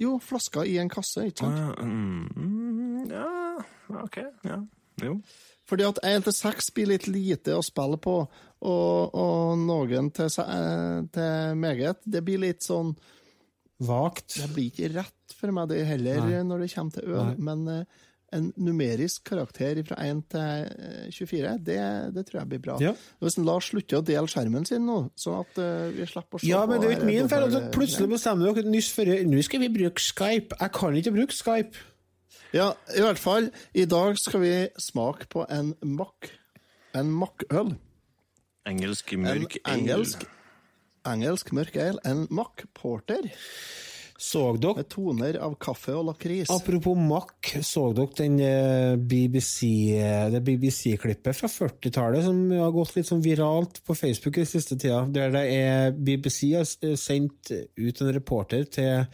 Jo, 0.00 0.16
flasker 0.24 0.64
i 0.68 0.78
en 0.80 0.90
kasse, 0.92 1.26
ikke 1.28 1.44
sant? 1.44 1.58
Ah, 1.60 1.84
mm, 1.84 3.10
ja, 3.10 3.30
OK. 4.00 4.20
Ja. 4.48 4.60
Jo. 5.04 5.16
Fordi 5.68 5.86
at 5.86 6.00
1 6.04 6.26
til 6.26 6.34
6 6.34 6.70
blir 6.76 6.90
litt 6.90 7.06
lite 7.08 7.54
å 7.56 7.62
spille 7.64 7.98
på, 8.02 8.16
og, 8.60 9.14
og 9.14 9.60
noen 9.60 10.10
til, 10.16 10.32
eh, 10.42 11.00
til 11.14 11.56
meget. 11.60 12.02
Det 12.04 12.24
blir 12.26 12.42
litt 12.42 12.66
sånn 12.66 12.94
Vagt. 13.80 14.34
Det 14.36 14.50
blir 14.52 14.66
ikke 14.68 14.90
rett 14.92 15.34
for 15.38 15.54
meg, 15.56 15.70
det 15.70 15.86
heller, 15.88 16.18
Nei. 16.26 16.42
når 16.44 16.66
det 16.66 16.72
kommer 16.74 16.92
til 16.92 17.14
øl. 17.14 17.30
Nei. 17.30 17.44
Men 17.48 17.62
eh, 17.72 18.00
en 18.36 18.50
numerisk 18.60 19.24
karakter 19.26 19.80
fra 19.86 19.98
1 20.06 20.22
til 20.30 20.66
eh, 20.86 21.10
24, 21.12 21.54
det, 21.66 21.78
det 22.14 22.24
tror 22.28 22.40
jeg 22.40 22.50
blir 22.52 22.62
bra. 22.62 22.76
Ja. 22.82 22.92
Hvis 23.22 23.38
en 23.40 23.46
Lars 23.48 23.70
slutter 23.72 23.98
å 23.98 24.04
dele 24.06 24.30
skjermen 24.30 24.66
sin 24.68 24.86
nå, 24.86 24.98
sånn 25.18 25.40
at 25.42 25.60
eh, 25.60 25.90
vi 25.96 26.08
slipper 26.08 26.38
å 26.38 26.42
se 26.42 26.50
Ja, 26.50 26.62
men 26.70 26.80
det 26.80 26.88
er 26.88 26.94
jo 26.94 26.98
ikke 27.00 27.10
min 27.10 27.30
feil. 27.32 27.46
Altså, 27.48 27.62
Plutselig 27.74 28.10
bestemmer 28.14 28.54
dere 28.54 28.70
nyss 28.70 28.90
før 28.94 29.12
Nå 29.30 29.44
skal 29.46 29.64
vi 29.64 29.70
bruke 29.74 30.04
Skype. 30.04 30.58
Jeg 30.60 30.74
kan 30.78 30.98
ikke 31.00 31.14
bruke 31.18 31.36
Skype. 31.36 31.86
Ja, 32.54 32.72
i 32.96 33.02
hvert 33.04 33.20
fall. 33.22 33.50
I 33.74 33.86
dag 33.90 34.18
skal 34.18 34.42
vi 34.42 34.54
smake 34.80 35.28
på 35.30 35.46
en 35.50 35.74
makk. 35.86 36.32
En 36.98 37.12
makkøl. 37.14 37.76
Engelsk 38.66 39.14
mørk 39.18 39.56
ale. 39.64 39.76
engelsk, 39.76 40.24
engelsk 41.08 41.52
mørk 41.56 41.78
ale. 41.80 42.02
En 42.06 42.26
makk 42.30 42.66
porter 42.76 43.30
Så 44.20 44.42
dere 44.60 44.76
med 44.82 44.88
toner 44.92 45.38
av 45.40 45.54
kaffe 45.62 45.94
og 45.96 46.04
lakris. 46.10 46.50
Apropos 46.52 46.98
Mack, 47.00 47.54
så 47.64 47.86
dere 47.96 48.12
den 48.18 48.34
eh, 48.44 48.96
BBC, 49.00 49.62
eh, 49.96 50.26
det 50.34 50.42
BBC-klippet 50.44 51.38
fra 51.38 51.48
40-tallet 51.48 52.26
som 52.26 52.42
har 52.52 52.74
gått 52.74 52.98
litt 52.98 53.08
sånn 53.08 53.22
viralt 53.24 53.80
på 53.86 53.96
Facebook 53.96 54.36
i 54.42 54.44
siste 54.48 54.76
tida, 54.76 55.06
der 55.08 55.32
det 55.32 55.44
er 55.54 55.96
BBC 55.96 56.50
har 56.52 56.68
sendt 57.00 57.48
ut 57.80 58.02
en 58.04 58.12
reporter 58.12 58.68
til 58.68 59.06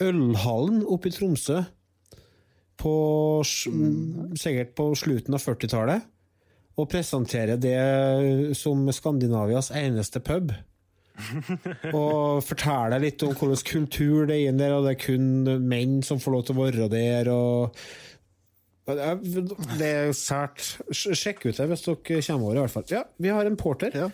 Ølhallen 0.00 0.80
oppe 0.88 1.12
i 1.12 1.16
Tromsø 1.18 1.60
på 2.78 2.94
sikkert 3.44 4.72
på 4.78 4.88
slutten 4.96 5.36
av 5.36 5.42
40-tallet. 5.44 6.08
og 6.78 6.86
presentere 6.86 7.56
det 7.58 8.54
som 8.54 8.86
Skandinavias 8.94 9.72
eneste 9.74 10.20
pub. 10.22 10.52
Og 11.92 12.42
fortelle 12.46 12.98
litt 13.02 13.22
om 13.26 13.34
hvordan 13.34 13.64
kultur 13.66 14.28
det 14.28 14.36
er 14.36 14.50
inne 14.50 14.62
der, 14.62 14.76
og 14.76 14.86
det 14.86 14.94
er 14.96 15.00
kun 15.02 15.48
menn 15.68 15.98
som 16.06 16.20
får 16.22 16.34
lov 16.36 16.44
til 16.48 16.56
å 16.56 16.66
være 16.66 16.90
der. 16.92 17.30
og 17.32 17.78
det 18.88 19.88
er 19.88 20.12
sært. 20.16 20.62
Sjekk 20.94 21.48
ut 21.48 21.58
det 21.58 21.66
hvis 21.68 21.84
dere 21.84 22.22
kommer 22.24 22.46
over, 22.46 22.56
i 22.56 22.62
hvert 22.64 22.76
fall. 22.76 22.86
Ja, 22.92 23.02
vi 23.20 23.32
har 23.34 23.48
en 23.48 23.58
porter. 23.60 23.92
Ja. 23.92 24.08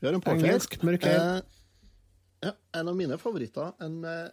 Vi 0.00 0.08
har 0.08 0.16
en 0.16 0.24
porter. 0.24 0.46
Engelsk, 0.48 0.78
mørk. 0.86 1.04
Eh, 1.06 1.42
ja, 2.46 2.54
en 2.80 2.88
av 2.90 2.96
mine 2.98 3.18
favoritter. 3.20 3.74
En 3.84 4.00
med 4.02 4.32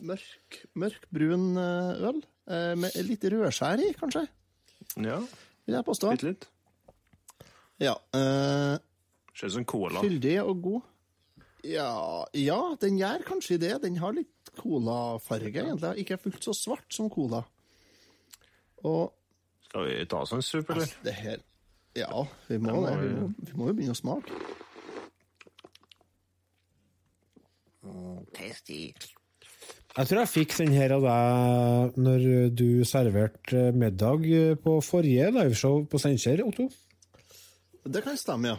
mørk, 0.00 0.62
mørkbrun 0.78 1.50
eh, 1.60 2.06
øl. 2.10 2.22
Eh, 2.50 2.72
med 2.80 2.96
litt 3.06 3.26
rødskjær 3.34 3.82
i, 3.84 3.90
kanskje, 3.98 4.24
Ja, 4.96 5.20
vil 5.66 5.76
jeg 5.76 5.86
påstå. 5.86 6.14
Litt, 6.16 6.24
litt. 6.26 6.48
Ja. 7.80 7.94
Eh, 8.16 8.76
Ser 9.40 9.48
ut 9.48 9.56
som 9.56 9.64
cola. 9.64 10.02
fyldig 10.04 10.34
og 10.42 10.62
god. 10.62 10.88
Ja, 11.64 12.24
ja, 12.36 12.58
den 12.80 12.98
gjør 13.00 13.24
kanskje 13.24 13.56
det. 13.60 13.72
Den 13.82 13.96
har 14.00 14.12
litt 14.16 14.52
colafarge, 14.56 15.52
egentlig. 15.52 16.04
Ikke 16.04 16.18
fullt 16.20 16.44
så 16.44 16.54
svart 16.56 16.92
som 16.92 17.08
cola. 17.12 17.42
Og 18.84 19.12
Skal 19.68 19.86
vi 19.86 19.96
ta 20.08 20.22
oss 20.24 20.32
en 20.36 20.44
sup, 20.44 20.70
eller? 20.72 20.92
det 21.04 21.14
her 21.14 21.38
Ja, 21.96 22.24
vi 22.48 22.58
må 22.58 22.80
det. 22.84 22.96
Vi 23.00 23.08
må, 23.16 23.30
vi 23.38 23.56
må 23.58 23.70
jo 23.70 23.76
begynne 23.76 23.96
å 23.96 23.98
smake. 23.98 24.36
Tasty 28.36 28.92
Jeg 29.96 30.06
tror 30.06 30.20
jeg 30.20 30.30
fikk 30.30 30.56
den 30.60 30.74
her 30.76 30.92
av 30.94 31.04
deg 31.06 31.96
når 31.98 32.26
du 32.54 32.84
serverte 32.86 33.70
middag 33.74 34.28
på 34.62 34.76
forrige 34.84 35.32
liveshow 35.34 35.82
på 35.90 35.98
Steinkjer, 35.98 36.44
Otto. 36.46 36.68
Det 37.90 38.04
kan 38.04 38.18
stemme, 38.20 38.52
ja. 38.52 38.58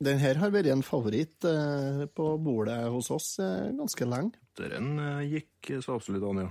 Den 0.00 0.20
her 0.22 0.38
har 0.40 0.52
vært 0.54 0.70
en 0.72 0.82
favoritt 0.86 1.44
eh, 1.44 2.06
på 2.16 2.30
bordet 2.40 2.78
hos 2.88 3.10
oss 3.12 3.34
eh, 3.42 3.68
ganske 3.76 4.08
lenge. 4.08 4.38
Den 4.56 4.94
eh, 4.96 5.26
gikk 5.36 5.74
så 5.84 5.98
absolutt 5.98 6.24
an, 6.30 6.42
ja. 6.46 6.50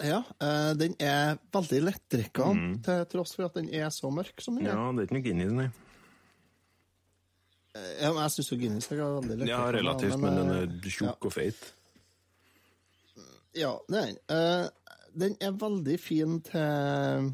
Ja, 0.00 0.22
den 0.80 0.94
er 0.96 1.34
veldig 1.52 1.82
lettdrikkende, 1.84 2.78
til 2.86 3.02
tross 3.12 3.34
for 3.36 3.50
at 3.50 3.58
den 3.58 3.66
er 3.68 3.90
så 3.92 4.08
mørk 4.08 4.40
som 4.40 4.56
den 4.56 4.70
er. 4.70 4.72
Ja, 4.72 4.86
det 4.96 5.02
er 5.02 5.10
ikke 5.10 5.18
noe 5.18 5.24
Guinness, 5.26 5.52
nei. 5.58 5.66
Ja, 8.00 8.10
men 8.10 8.22
jeg 8.24 8.32
syns 8.34 8.48
jo 8.50 8.58
Guinness 8.58 8.90
er 8.90 8.98
veldig 8.98 9.36
lettdrikka. 9.36 9.52
Ja, 9.52 9.66
relativt, 9.76 10.16
men 10.22 10.38
den 10.40 10.50
eh, 10.54 10.62
er 10.64 10.94
tjukk 10.96 11.28
og 11.28 11.34
feit. 11.34 11.60
Ja, 13.58 13.74
den. 13.90 14.16
Eh, 14.30 14.64
den 15.20 15.36
er 15.42 15.54
veldig 15.58 15.98
fin 16.02 16.40
til 16.46 17.30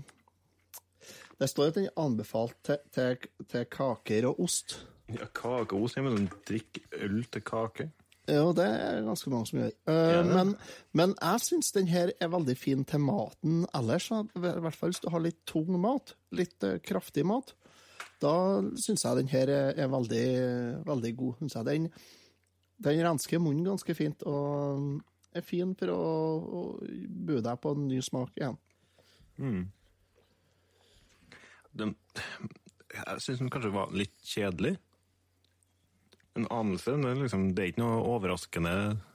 Det 1.37 1.49
står 1.53 1.70
at 1.70 1.79
den 1.79 1.88
er 1.90 1.99
anbefalt 2.01 2.57
til, 2.64 2.79
til, 2.94 3.27
til 3.51 3.66
kaker 3.68 4.31
og 4.31 4.40
ost. 4.46 4.79
Ja, 5.12 5.29
Kakeost. 5.31 5.99
Jeg 5.99 6.07
mener, 6.07 6.27
drikk 6.49 6.81
øl 6.96 7.20
til 7.31 7.44
kake. 7.46 7.90
Jo, 8.27 8.51
det 8.57 8.64
er 8.66 9.05
ganske 9.07 9.31
mange 9.31 9.46
som 9.46 9.61
gjør. 9.61 9.75
Uh, 9.87 10.22
men, 10.27 10.49
men 10.99 11.12
jeg 11.14 11.42
syns 11.44 11.70
den 11.77 11.87
her 11.87 12.11
er 12.18 12.33
veldig 12.33 12.57
fin 12.59 12.83
til 12.88 13.05
maten 13.05 13.61
ellers. 13.77 14.09
I 14.11 14.40
hvert 14.42 14.75
fall 14.75 14.90
hvis 14.90 15.05
du 15.05 15.11
har 15.14 15.22
litt 15.22 15.44
tung 15.46 15.70
mat, 15.79 16.16
litt 16.35 16.66
uh, 16.66 16.81
kraftig 16.83 17.22
mat. 17.29 17.55
Da 18.22 18.33
syns 18.83 19.05
jeg 19.07 19.20
den 19.20 19.31
her 19.31 19.53
er, 19.53 19.77
er 19.79 19.92
veldig, 19.92 20.27
veldig 20.88 21.14
god. 21.20 21.38
Synes 21.38 21.59
jeg. 21.61 21.68
Den, 21.70 21.88
den 22.88 23.05
rensker 23.07 23.44
munnen 23.44 23.68
ganske 23.68 23.94
fint, 23.94 24.27
og 24.27 25.37
er 25.37 25.46
fin 25.46 25.77
for 25.79 25.92
å, 25.94 26.03
å 26.42 26.66
by 27.29 27.38
deg 27.44 27.62
på 27.62 27.77
en 27.77 27.87
ny 27.92 28.03
smak 28.03 28.35
igjen. 28.40 28.59
Den, 31.77 31.95
jeg 32.95 33.23
syns 33.25 33.43
den 33.43 33.53
kanskje 33.53 33.73
var 33.75 33.95
litt 33.97 34.15
kjedelig. 34.25 34.77
En 36.37 36.47
anelse. 36.53 36.93
Det 36.93 37.11
er, 37.11 37.21
liksom, 37.23 37.45
det 37.57 37.62
er 37.62 37.71
ikke 37.73 37.83
noe 37.83 38.01
overraskende. 38.12 38.73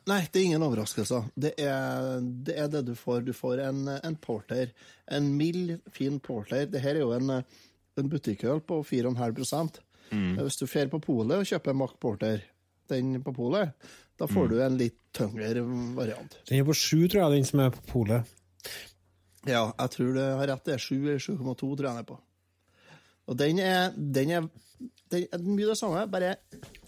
Nei, 0.09 0.21
det 0.33 0.41
er 0.41 0.47
ingen 0.47 0.65
overraskelser. 0.65 1.27
Det 1.37 1.51
er 1.61 2.21
det, 2.21 2.55
er 2.57 2.71
det 2.73 2.81
du 2.87 2.95
får. 2.97 3.21
Du 3.27 3.33
får 3.37 3.61
en, 3.67 3.83
en 3.93 4.17
porter. 4.17 4.71
En 5.05 5.27
mild, 5.37 5.75
fin 5.93 6.17
porter. 6.23 6.65
Dette 6.65 6.81
er 6.89 7.03
jo 7.03 7.11
en, 7.13 7.35
en 7.37 8.09
butikkøl 8.09 8.63
på 8.65 8.81
4,5 8.89 9.43
Hvis 10.41 10.57
du 10.57 10.65
drar 10.65 10.89
på 10.95 11.01
polet 11.05 11.37
og 11.43 11.51
kjøper 11.51 11.77
Mack 11.77 11.99
Porter, 12.01 12.41
den 12.89 13.21
på 13.23 13.33
polet, 13.33 13.69
da 14.19 14.27
får 14.27 14.49
du 14.51 14.57
en 14.61 14.77
litt 14.77 14.97
tyngre 15.15 15.61
variant. 15.95 16.41
Den 16.49 16.59
er 16.59 16.65
på 16.67 16.75
7, 16.75 17.07
tror 17.07 17.21
jeg, 17.23 17.37
den 17.37 17.47
som 17.47 17.61
er 17.63 17.71
på 17.73 17.85
polet. 17.89 18.33
Ja, 19.47 19.71
jeg 19.71 19.93
tror 19.93 20.11
du 20.13 20.21
har 20.21 20.47
rett. 20.49 20.65
Det 20.65 20.75
er 20.75 20.83
7 20.83 20.95
eller 20.97 21.21
7,2 21.21 21.55
tror 21.55 21.71
jeg 21.77 21.87
den 21.87 22.03
er 22.03 22.09
på. 22.09 22.17
Og 23.31 23.37
den 23.39 23.61
er, 23.63 23.93
den 23.95 24.33
er, 24.35 24.47
den 25.11 25.27
er 25.31 25.43
mye 25.45 25.69
det 25.69 25.77
samme, 25.79 26.03
bare 26.11 26.35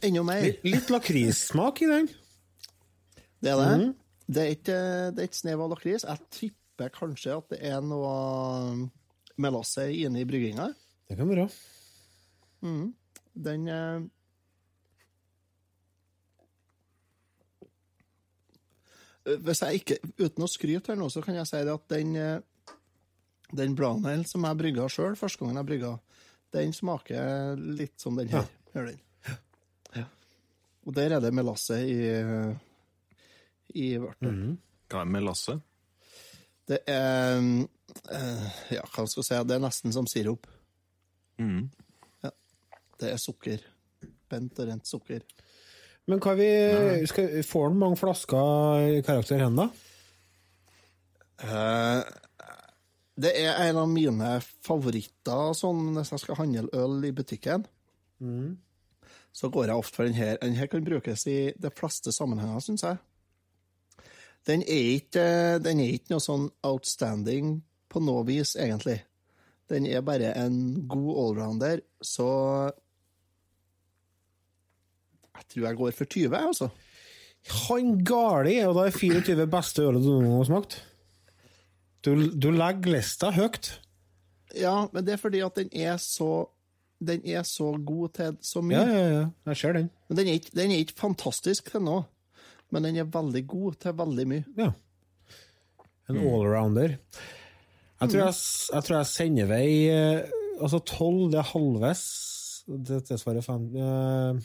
enda 0.04 0.24
mer. 0.28 0.44
Litt, 0.44 0.66
litt 0.68 0.92
lakrissmak 0.92 1.80
i 1.86 1.88
den. 1.88 2.10
Det 3.44 3.54
er 3.54 3.62
det. 3.64 3.92
Det, 4.28 4.42
er 4.42 4.58
ikke, 4.58 4.80
det 5.16 5.24
er 5.24 5.30
ikke 5.30 5.40
snev 5.40 5.64
av 5.64 5.72
lakris. 5.72 6.06
Jeg 6.08 6.28
tipper 6.36 6.92
kanskje 6.96 7.38
at 7.38 7.56
det 7.56 7.62
er 7.72 7.80
noe 7.84 8.90
melasse 9.40 9.88
inne 9.96 10.24
i 10.24 10.28
brygginga. 10.28 10.68
Det 11.08 11.18
kan 11.20 11.32
være. 11.32 11.48
Den 13.34 13.68
eh, 13.68 14.04
Hvis 19.24 19.62
jeg 19.64 19.80
ikke, 19.80 19.98
Uten 20.20 20.44
å 20.44 20.52
skryte 20.52 20.92
her 20.92 21.00
nå, 21.00 21.08
så 21.12 21.24
kan 21.24 21.38
jeg 21.40 21.48
si 21.48 21.60
det 21.64 21.74
at 21.74 21.86
den, 21.92 22.16
eh, 22.20 22.76
den 23.56 23.76
brown 23.80 24.04
ale 24.08 24.28
som 24.28 24.44
jeg 24.44 24.60
brygga 24.60 24.88
sjøl, 24.92 25.16
første 25.20 25.44
gangen 25.44 25.62
jeg 25.62 25.70
brygga, 25.72 25.94
den 26.54 26.74
smaker 26.76 27.58
litt 27.58 27.98
som 28.02 28.18
den 28.20 28.32
her. 28.34 28.48
Gjør 28.74 28.92
den. 28.92 29.00
Ja. 29.94 30.06
Og 30.86 30.96
der 30.98 31.18
er 31.18 31.24
det 31.24 31.34
melasse 31.36 31.80
i, 31.86 32.00
i 33.80 33.94
vørtet. 34.02 34.58
Hva 34.92 35.04
er 35.04 35.14
melasse? 35.14 35.58
Det 36.70 36.80
er 36.88 37.40
eh, 37.40 38.44
Ja, 38.78 38.84
hva 38.88 39.06
skal 39.06 39.22
jeg 39.22 39.30
si? 39.30 39.40
Det 39.50 39.56
er 39.58 39.64
nesten 39.64 39.96
som 39.96 40.08
sirup. 40.10 40.48
Mm. 41.42 41.68
Det 43.00 43.10
er 43.12 43.20
sukker. 43.22 43.64
Bent 44.32 44.60
og 44.62 44.70
rent 44.70 44.88
sukker. 44.88 45.26
Men 46.10 46.20
hva 46.24 46.34
vi, 46.36 46.50
skal, 47.08 47.38
får 47.48 47.70
han 47.70 47.80
mange 47.80 48.00
flasker 48.00 48.88
i 48.98 49.02
karakter 49.06 49.40
hen, 49.44 49.60
da? 49.60 49.70
Eh, 51.44 52.00
det 53.20 53.30
er 53.44 53.58
en 53.68 53.78
av 53.78 53.90
mine 53.92 54.36
favoritter 54.66 55.54
sånn, 55.58 55.92
hvis 55.98 56.14
jeg 56.16 56.22
skal 56.24 56.40
handle 56.40 56.70
øl 56.74 57.04
i 57.06 57.12
butikken. 57.14 57.66
Så 59.34 59.50
går 59.54 59.68
jeg 59.70 59.82
ofte 59.82 59.96
for 59.96 60.08
den 60.10 60.18
her. 60.18 60.38
Den 60.42 60.56
her 60.58 60.70
kan 60.70 60.86
brukes 60.86 61.28
i 61.30 61.54
de 61.58 61.70
fleste 61.74 62.14
sammenhenger, 62.14 62.60
syns 62.66 62.84
jeg. 62.86 62.98
Den 64.48 64.64
er, 64.66 64.88
ikke, 64.98 65.26
den 65.64 65.80
er 65.80 65.94
ikke 65.94 66.14
noe 66.16 66.24
sånn 66.24 66.50
outstanding 66.68 67.62
på 67.90 68.02
noe 68.04 68.26
vis, 68.28 68.56
egentlig. 68.60 69.00
Den 69.72 69.86
er 69.88 70.04
bare 70.04 70.34
en 70.36 70.88
god 70.90 71.12
allrounder, 71.26 71.84
så 72.02 72.72
Jeg 75.34 75.48
tror 75.50 75.66
jeg 75.66 75.78
går 75.78 75.94
for 75.98 76.06
20, 76.06 76.24
jeg, 76.24 76.48
altså. 76.48 76.68
Han 77.68 77.96
gali, 78.06 78.58
og 78.68 78.76
da 78.78 78.84
er 78.88 78.96
24 78.96 79.48
beste 79.50 79.82
ølet 79.84 80.04
du 80.04 80.12
noen 80.12 80.28
gang 80.28 80.38
har 80.38 80.50
smakt. 80.50 80.76
Du, 82.04 82.12
du 82.36 82.50
legger 82.52 82.98
lista 82.98 83.32
høyt. 83.32 83.72
Ja, 84.60 84.88
men 84.94 85.06
det 85.06 85.16
er 85.16 85.22
fordi 85.22 85.42
at 85.46 85.56
den 85.58 85.72
er 85.74 85.96
så 86.02 86.50
Den 87.04 87.24
er 87.28 87.44
så 87.44 87.74
god 87.84 88.14
til 88.16 88.36
så 88.40 88.62
mye. 88.64 88.80
Ja, 88.80 88.92
ja, 88.96 89.08
ja. 89.12 89.24
Jeg 89.50 89.58
ser 89.60 89.74
den. 89.76 89.90
Men 90.08 90.18
den 90.18 90.28
er, 90.28 90.38
ikke, 90.40 90.52
den 90.56 90.72
er 90.72 90.84
ikke 90.86 90.96
fantastisk 90.96 91.72
til 91.74 91.84
nå, 91.84 91.98
men 92.72 92.86
den 92.88 93.00
er 93.02 93.10
veldig 93.12 93.42
god 93.48 93.76
til 93.84 93.98
veldig 93.98 94.26
mye. 94.30 94.46
Ja. 94.56 94.70
En 96.08 96.22
allrounder. 96.22 96.96
Jeg 98.00 98.10
tror 98.14 98.22
jeg, 98.22 98.38
jeg 98.74 98.88
tror 98.88 98.98
jeg 98.98 99.10
sender 99.12 99.52
vei 99.52 99.68
eh, 99.92 100.32
Altså, 100.62 100.80
12, 100.80 101.32
det 101.34 101.40
er 101.42 101.50
halvveis. 101.50 102.02
Det, 102.68 103.02
det 103.10 103.20
svarer 103.20 103.44
fem 103.44 103.68
eh, 103.76 104.42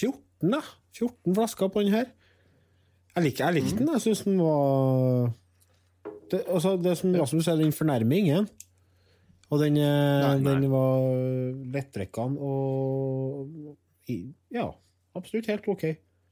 14, 0.00 0.52
da. 0.54 0.60
14 0.96 1.34
flasker 1.34 1.68
på 1.68 1.84
den 1.84 1.92
her. 1.98 2.12
Jeg 3.16 3.26
liker, 3.26 3.50
jeg 3.50 3.54
likte 3.60 3.82
den. 3.82 3.92
Jeg 3.98 4.06
syns 4.06 4.24
den 4.24 4.40
var 4.40 5.32
det, 6.30 6.42
altså, 6.48 6.76
det 6.80 6.96
som 6.98 7.14
Rasmus 7.18 7.44
sier, 7.46 7.56
den 7.60 7.72
fornærmer 7.74 8.16
ingen. 8.16 8.48
Og 9.52 9.60
den, 9.60 9.76
eh, 9.76 9.84
Nei, 9.84 10.38
nei. 10.40 10.54
den 10.60 10.70
var 10.72 11.04
lettdrikkende 11.74 12.40
og 12.40 13.76
Ja, 14.52 14.70
absolutt 15.16 15.46
helt 15.52 15.68
OK. 15.68 15.84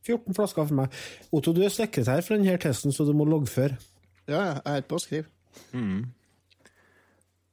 14 0.07 0.35
flasker 0.35 0.67
for 0.67 0.75
meg. 0.75 0.97
Otto, 1.33 1.53
du 1.55 1.61
er 1.63 1.71
sekretær 1.71 2.21
for 2.27 2.35
denne 2.37 2.57
testen, 2.59 2.93
så 2.93 3.05
du 3.07 3.13
må 3.15 3.25
loggføre. 3.29 3.77
Ja, 4.27 4.35
ja, 4.41 4.55
jeg 4.57 4.63
er 4.67 4.79
helt 4.81 4.89
på 4.91 4.99
å 4.99 5.03
skrive. 5.05 5.29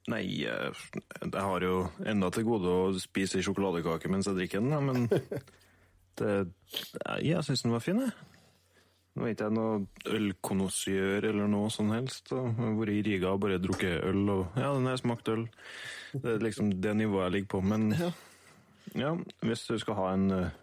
Nei, 0.10 0.24
eh, 0.50 0.82
jeg 1.22 1.44
har 1.44 1.62
jo 1.62 1.84
enda 2.08 2.32
til 2.34 2.48
gode 2.48 2.72
å 2.72 2.90
spise 2.98 3.38
ei 3.38 3.46
sjokoladekake 3.46 4.10
mens 4.10 4.26
jeg 4.30 4.40
drikker 4.40 4.64
den, 4.64 4.88
men 4.88 5.06
det, 6.20 6.34
jeg 7.22 7.46
syns 7.46 7.62
den 7.66 7.76
var 7.76 7.84
fin, 7.86 8.00
jeg. 8.02 8.16
Nå 9.20 9.26
er 9.28 9.34
ikke 9.34 9.50
jeg 9.50 9.56
noe 9.58 10.14
ølkonnoisseur 10.16 11.26
eller 11.28 11.50
noe 11.52 11.68
sånn 11.74 11.90
helst. 11.92 12.30
da. 12.32 12.40
Jeg 12.46 12.56
har 12.56 12.78
vært 12.78 12.94
i 12.94 13.02
Riga 13.04 13.34
og 13.34 13.42
bare 13.44 13.58
drukket 13.60 14.06
øl, 14.08 14.22
og 14.32 14.56
ja, 14.56 14.70
den 14.72 14.88
har 14.88 15.02
smakt 15.02 15.28
øl. 15.34 15.44
Det 16.14 16.38
er 16.38 16.46
liksom 16.46 16.70
det 16.80 16.94
nivået 16.96 17.26
jeg 17.26 17.34
ligger 17.34 17.50
på. 17.52 17.62
Men 17.68 17.90
ja, 18.96 19.12
hvis 19.44 19.66
du 19.68 19.76
skal 19.84 20.00
ha 20.00 20.08
en 20.14 20.26
uh, 20.32 20.56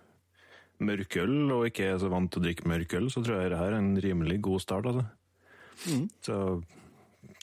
mørk 0.89 1.19
øl, 1.21 1.37
og 1.53 1.67
ikke 1.69 1.91
er 1.91 2.01
så 2.01 2.09
vant 2.09 2.33
til 2.33 2.41
å 2.41 2.47
drikke 2.47 2.73
mørk 2.73 2.97
øl, 2.97 3.13
så 3.13 3.21
tror 3.21 3.43
jeg 3.43 3.53
dette 3.53 3.69
er 3.69 3.77
en 3.77 3.93
rimelig 4.09 4.41
god 4.49 4.65
start. 4.65 4.89
altså. 4.89 5.05
Så 6.25 6.41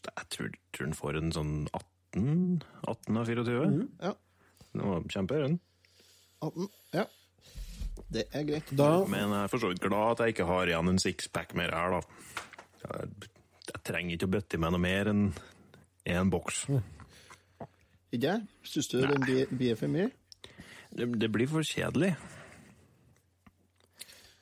jeg 0.09 0.29
tror, 0.33 0.53
tror 0.73 0.89
den 0.89 0.97
får 0.97 1.21
en 1.21 1.35
sånn 1.37 1.55
18, 1.69 2.63
18 2.89 3.21
av 3.21 3.29
24. 3.29 3.73
Ja. 4.01 4.15
Den 4.73 4.89
var 4.89 5.11
kjemperønn. 5.13 5.59
18. 6.41 6.73
Det 8.13 8.23
er 8.29 8.43
greit. 8.47 8.67
Da, 8.77 8.89
Men 9.09 9.31
jeg 9.33 9.43
er 9.43 9.47
for 9.51 9.59
så 9.63 9.67
vidt 9.71 9.81
glad 9.83 10.07
at 10.13 10.19
jeg 10.23 10.29
ikke 10.35 10.45
har 10.49 10.63
igjen 10.69 10.87
en 10.93 11.01
sixpack 11.01 11.49
mer 11.57 11.69
her, 11.73 11.87
da. 11.95 12.01
Jeg, 12.83 13.01
jeg 13.71 13.79
trenger 13.87 14.13
ikke 14.17 14.29
å 14.29 14.33
bøtte 14.35 14.53
i 14.57 14.59
meg 14.61 14.69
noe 14.75 14.83
mer 14.83 15.05
enn 15.13 15.23
én 16.13 16.27
boks. 16.33 16.57
Ikke 18.13 18.27
jeg? 18.27 18.39
Syns 18.69 18.87
du 18.91 18.95
den 19.01 19.21
blir, 19.25 19.75
for 19.79 19.89
mye? 19.89 20.09
Det, 20.93 21.05
det 21.17 21.29
blir 21.33 21.47
for 21.49 21.61
kjedelig. 21.65 22.11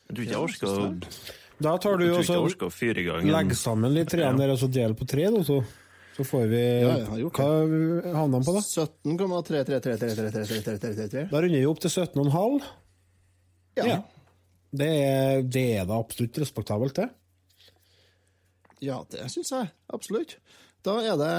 Jeg 0.10 0.14
tror 0.18 0.24
ikke 0.26 0.34
jeg 0.34 0.44
orker 0.44 0.68
å, 0.68 0.70
da 1.62 1.72
tar 1.80 1.94
du 2.02 2.04
jeg 2.04 2.12
tror 2.12 2.18
og 2.18 2.18
ikke 2.18 2.20
jeg 2.20 2.28
så 2.28 2.44
orker 2.50 2.66
å 2.68 2.74
fyre 2.74 3.00
i 3.00 3.06
gang 3.06 3.22
en 3.24 3.32
legg 3.32 3.54
sammen 3.56 3.94
litt 3.96 4.10
trærne 4.12 4.42
der 4.42 4.52
og 4.52 4.60
så 4.60 4.68
del 4.74 4.92
på 4.98 5.06
tre, 5.08 5.30
da, 5.32 5.40
så, 5.48 5.62
så 6.18 6.24
får 6.28 6.46
vi 6.52 6.60
Ja, 6.82 6.98
Hva 7.30 7.48
havna 8.18 8.42
han 8.42 8.44
på, 8.44 8.52
da? 8.58 8.62
17,333333333. 8.66 11.30
Da 11.32 11.38
runder 11.46 11.60
vi 11.62 11.70
opp 11.70 11.80
til 11.86 11.92
17,5. 11.94 12.60
Ja. 13.88 13.96
Ja. 13.96 14.02
Det 14.72 14.88
er, 14.88 15.42
det 15.44 15.64
er 15.82 15.88
da 15.90 15.98
absolutt 16.00 16.38
respektabelt, 16.40 16.96
det. 16.96 17.10
ja, 18.82 19.02
det 19.12 19.28
syns 19.34 19.52
jeg. 19.52 19.72
Absolutt. 19.94 20.38
Da 20.86 20.98
er 21.06 21.18
det 21.20 21.34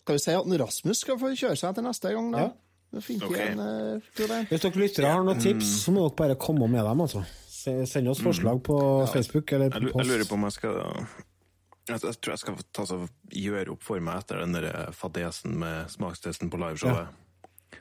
Skal 0.00 0.16
vi 0.16 0.22
si 0.22 0.32
at 0.36 0.48
Rasmus 0.60 1.00
skal 1.02 1.18
få 1.18 1.30
kjøre 1.34 1.56
seg 1.56 1.74
til 1.76 1.84
neste 1.86 2.10
gang, 2.14 2.26
da? 2.34 2.46
Ja. 2.46 2.50
Det 2.96 3.02
funker 3.02 3.26
Ok. 3.26 3.38
en, 3.42 3.60
eh. 3.60 4.44
Hvis 4.50 4.62
dere 4.62 4.78
lyttere 4.80 5.10
har 5.10 5.24
noen 5.24 5.40
tips, 5.42 5.70
så 5.82 5.92
må 5.92 6.04
dere 6.06 6.16
bare 6.16 6.36
komme 6.38 6.68
med 6.70 6.84
dem, 6.84 7.00
altså. 7.00 7.24
Send 7.56 8.08
oss 8.08 8.20
forslag 8.22 8.60
på 8.62 8.76
Facebook 9.10 9.50
eller 9.52 9.72
på 9.74 9.80
post. 9.88 9.96
jeg 9.98 10.06
lurer 10.06 10.28
på 10.28 10.36
om 10.38 10.44
jeg 10.46 10.52
skal 10.54 10.76
jeg, 11.88 12.00
jeg 12.02 12.14
tror 12.20 12.32
jeg 12.32 12.38
skal 12.38 12.60
ta 12.74 12.84
så, 12.86 12.98
gjøre 13.30 13.72
opp 13.74 13.82
for 13.82 14.00
meg 14.00 14.22
etter 14.22 14.40
den 14.44 14.54
der 14.54 14.92
fadesen 14.94 15.56
med 15.58 15.90
smakstesten 15.90 16.50
på 16.50 16.60
liveshowet. 16.62 17.08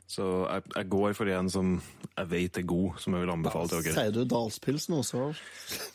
Så 0.07 0.25
jeg, 0.49 0.63
jeg 0.75 0.89
går 0.89 1.13
for 1.17 1.29
en 1.33 1.49
som 1.49 1.81
jeg 2.17 2.27
vet 2.29 2.57
er 2.61 2.65
god, 2.69 2.99
som 3.01 3.13
jeg 3.15 3.25
vil 3.25 3.31
anbefale 3.33 3.67
til 3.71 3.81
dere. 3.83 3.93
Sier 3.97 4.11
du 4.15 4.23
Dalspils 4.29 4.89
nå, 4.89 5.01
så 5.03 5.29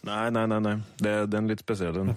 Nei, 0.06 0.30
nei, 0.34 0.46
nei. 0.50 0.58
nei. 0.64 0.74
Det, 0.98 1.12
det 1.30 1.36
er 1.36 1.42
en 1.44 1.48
litt 1.50 1.62
spesiell 1.62 1.96
en. 2.02 2.16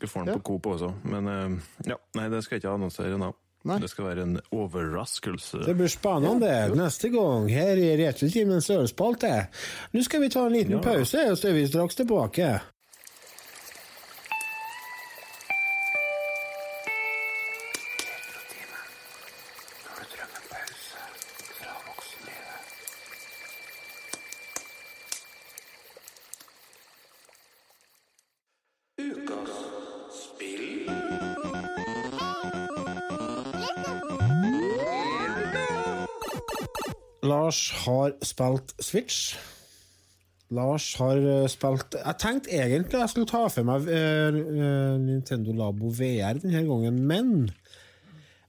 Du 0.00 0.06
får 0.08 0.24
den 0.24 0.32
Ja. 0.32 0.38
på 0.40 0.42
Coop 0.48 0.66
også, 0.74 0.94
men 1.04 1.28
eh, 1.28 1.60
ja, 1.92 1.96
nei, 2.16 2.28
det 2.32 2.42
skal 2.44 2.56
jeg 2.56 2.62
ikke 2.64 2.74
annonsere 2.78 3.18
nå. 3.20 3.30
Nei. 3.68 3.76
Det 3.82 3.90
skal 3.92 4.06
være 4.06 4.22
en 4.24 4.38
overraskelse. 4.56 5.58
Det 5.66 5.74
blir 5.76 5.90
spennende 5.92 6.48
neste 6.78 7.10
gang 7.12 7.44
her 7.52 7.76
i 7.76 7.90
Retrotimens 8.00 8.70
ølspalte. 8.72 9.32
Nå 9.92 10.02
skal 10.06 10.22
vi 10.24 10.30
ta 10.32 10.46
en 10.46 10.54
liten 10.54 10.78
Ja. 10.78 10.80
pause, 10.80 11.26
og 11.30 11.36
så 11.36 11.50
er 11.50 11.58
vi 11.58 11.66
straks 11.68 11.98
tilbake. 12.00 12.48
Lars 37.60 37.70
har 37.84 38.12
spilt 38.24 38.72
Switch. 38.80 39.36
Lars 40.50 40.94
har 40.98 41.16
eh, 41.16 41.48
spilt 41.48 41.94
Jeg 41.94 42.16
tenkte 42.18 42.50
egentlig 42.56 42.98
jeg 42.98 43.12
skulle 43.12 43.28
ta 43.28 43.42
for 43.52 43.68
meg 43.68 43.88
eh, 43.92 44.38
eh, 44.40 44.94
Nintendo 44.98 45.52
Labo 45.54 45.90
VR 45.92 46.40
denne 46.40 46.62
gangen, 46.66 47.02
men 47.06 47.50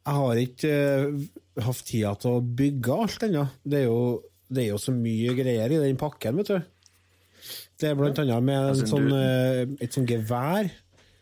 jeg 0.01 0.15
har 0.17 0.39
ikke 0.41 0.77
hatt 1.61 1.81
tida 1.85 2.13
til 2.17 2.37
å 2.37 2.45
bygge 2.61 2.95
alt 3.03 3.25
ennå. 3.27 3.43
Det, 3.61 3.81
det 4.49 4.63
er 4.63 4.69
jo 4.71 4.79
så 4.81 4.93
mye 4.95 5.35
greier 5.37 5.75
i 5.75 5.81
den 5.83 5.99
pakken, 5.99 6.39
vet 6.39 6.49
du. 6.49 6.71
Det 7.77 7.91
er 7.91 7.99
blant 7.99 8.23
annet 8.23 8.47
med 8.47 8.57
en 8.57 8.71
Altså, 8.71 8.87
sånn, 8.89 9.11
et 9.81 9.93
sånn 9.93 10.07
gevær 10.09 10.71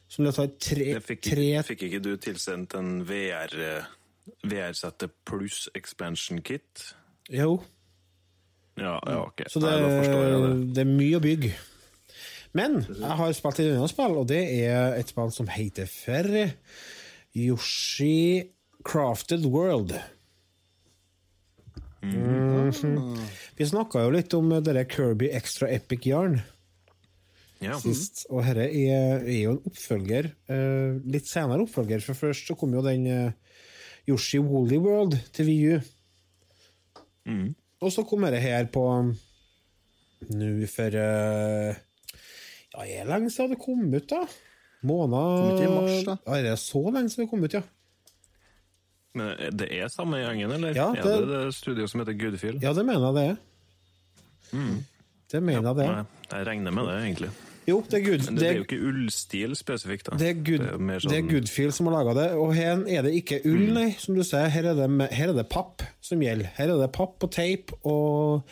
som 0.09 0.25
det 0.25 0.33
tar 0.37 0.53
tre, 0.61 0.87
Det 0.95 1.03
fikk, 1.09 1.25
tre 1.27 1.49
fikk 1.67 1.83
ikke 1.89 2.01
du 2.05 2.13
tilsendt 2.21 2.77
en 2.79 3.01
VR-sette 3.07 4.47
VR-settet 4.47 5.19
pluss 5.27 5.65
expansion 5.75 6.39
kit? 6.45 6.87
Jo. 7.29 7.59
Ja, 8.79 8.95
ja 9.05 9.17
ok. 9.25 9.43
Så 9.51 9.61
det, 9.63 9.71
Nei, 9.75 9.91
jeg 10.07 10.39
det. 10.43 10.53
det 10.77 10.85
er 10.85 10.91
mye 10.93 11.19
å 11.19 11.23
bygge. 11.23 11.51
Men 12.57 12.79
jeg 12.87 13.15
har 13.19 13.33
spilt 13.37 13.59
et 13.61 13.75
annet 13.75 13.91
spill, 13.91 14.15
og 14.17 14.29
det 14.31 14.39
er 14.63 14.95
et 14.97 15.11
spill 15.11 15.29
som 15.35 15.49
heter 15.53 15.89
for 15.91 16.29
Yoshi 17.37 18.49
Crafted 18.87 19.45
World. 19.45 19.93
Mhm. 22.01 23.17
Vi 23.59 23.65
snakka 23.67 24.05
jo 24.05 24.13
litt 24.13 24.33
om 24.37 24.49
det 24.53 24.63
der 24.69 24.87
Kirby 24.87 25.27
Extra 25.35 25.67
Epic 25.69 26.05
Yarn 26.07 26.39
Ja. 27.59 27.75
sist, 27.81 28.23
og 28.31 28.45
dette 28.47 28.69
er, 28.71 29.19
er 29.19 29.39
jo 29.43 29.51
en 29.57 29.63
oppfølger, 29.67 30.29
eh, 30.47 30.99
litt 31.11 31.27
senere 31.27 31.65
oppfølger, 31.65 31.99
for 32.05 32.15
først 32.15 32.47
så 32.47 32.55
kom 32.55 32.71
jo 32.73 32.81
den 32.85 33.05
eh, 33.11 33.31
Yoshi 34.07 34.39
Woolly 34.39 34.79
World 34.79 35.17
til 35.35 35.49
VU. 35.49 35.81
Og 37.81 37.91
så 37.95 38.03
kommer 38.07 38.31
det 38.33 38.41
her 38.43 38.65
på 38.73 38.83
nå 40.29 40.49
for 40.67 40.95
eh, 40.99 41.75
Ja, 42.73 42.83
er 42.83 43.03
det 43.05 43.09
lenge 43.09 43.31
siden 43.31 43.53
det 43.55 43.59
kom 43.63 43.85
ut, 43.93 44.07
da? 44.11 44.25
Måned 44.83 45.61
i 45.63 45.67
mars, 45.71 46.03
da. 46.07 46.17
Ja, 46.27 46.35
er 46.39 46.43
det 46.49 46.57
så 46.61 46.81
lenge 46.91 47.09
siden 47.11 47.25
det 47.25 47.31
kom 47.31 47.43
ut, 47.47 47.55
ja? 47.55 47.61
Men 49.17 49.31
eh, 49.39 49.49
det 49.55 49.69
er 49.79 49.87
samme 49.91 50.19
gjengen, 50.21 50.51
eller? 50.57 50.75
Ja, 50.75 50.89
Er 50.93 51.01
det- 51.03 51.27
det 51.27 51.39
det 51.45 51.55
studioet 51.55 51.89
som 51.89 51.99
heter 52.03 52.13
Goodfield? 52.19 52.61
Ja, 52.63 52.73
det 52.73 52.85
mener 52.85 53.07
jeg 53.09 53.15
det 53.15 53.27
er. 53.29 53.37
Det 55.31 55.43
mener 55.43 55.61
jeg 55.69 55.75
det 55.77 55.85
er. 55.85 55.95
Nei, 55.95 56.05
jeg 56.39 56.47
regner 56.47 56.71
med 56.71 56.85
det, 56.89 56.95
egentlig. 57.05 57.31
Jo, 57.69 57.77
det 57.85 57.99
er 57.99 58.03
good. 58.07 58.25
Men 58.25 58.39
det, 58.39 58.41
det 58.41 58.49
er 58.49 58.57
jo 58.59 58.65
ikke 58.67 58.81
ullstil 58.89 59.55
spesifikt, 59.59 60.09
da. 60.09 60.17
Det 60.19 60.31
er, 60.33 60.41
good, 60.41 60.65
det 60.65 60.95
er 60.97 61.05
sånn- 61.05 61.29
Goodfield 61.29 61.75
som 61.77 61.89
har 61.91 61.97
laga 61.99 62.17
det, 62.17 62.27
og 62.41 62.51
her 62.57 62.83
er 62.89 63.05
det 63.05 63.13
ikke 63.21 63.39
ull, 63.49 63.67
nei, 63.77 63.87
som 64.01 64.17
du 64.17 64.23
sier. 64.25 64.49
Her 64.53 64.71
er 64.73 64.79
det, 64.81 64.89
her 65.15 65.31
er 65.33 65.37
det 65.39 65.47
papp 65.53 65.85
som 66.03 66.21
gjelder. 66.25 66.51
Her 66.57 66.73
er 66.75 66.81
det 66.83 66.91
papp 66.97 67.25
og 67.27 67.31
teip, 67.35 67.73
og, 67.87 68.45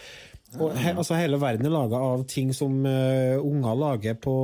og 0.58 0.78
he, 0.80 0.94
altså 0.94 1.18
hele 1.20 1.40
verden 1.42 1.68
er 1.68 1.74
laga 1.74 2.00
av 2.14 2.24
ting 2.32 2.54
som 2.56 2.78
uh, 2.86 3.36
unger 3.42 3.76
lager 3.82 4.16
på 4.24 4.36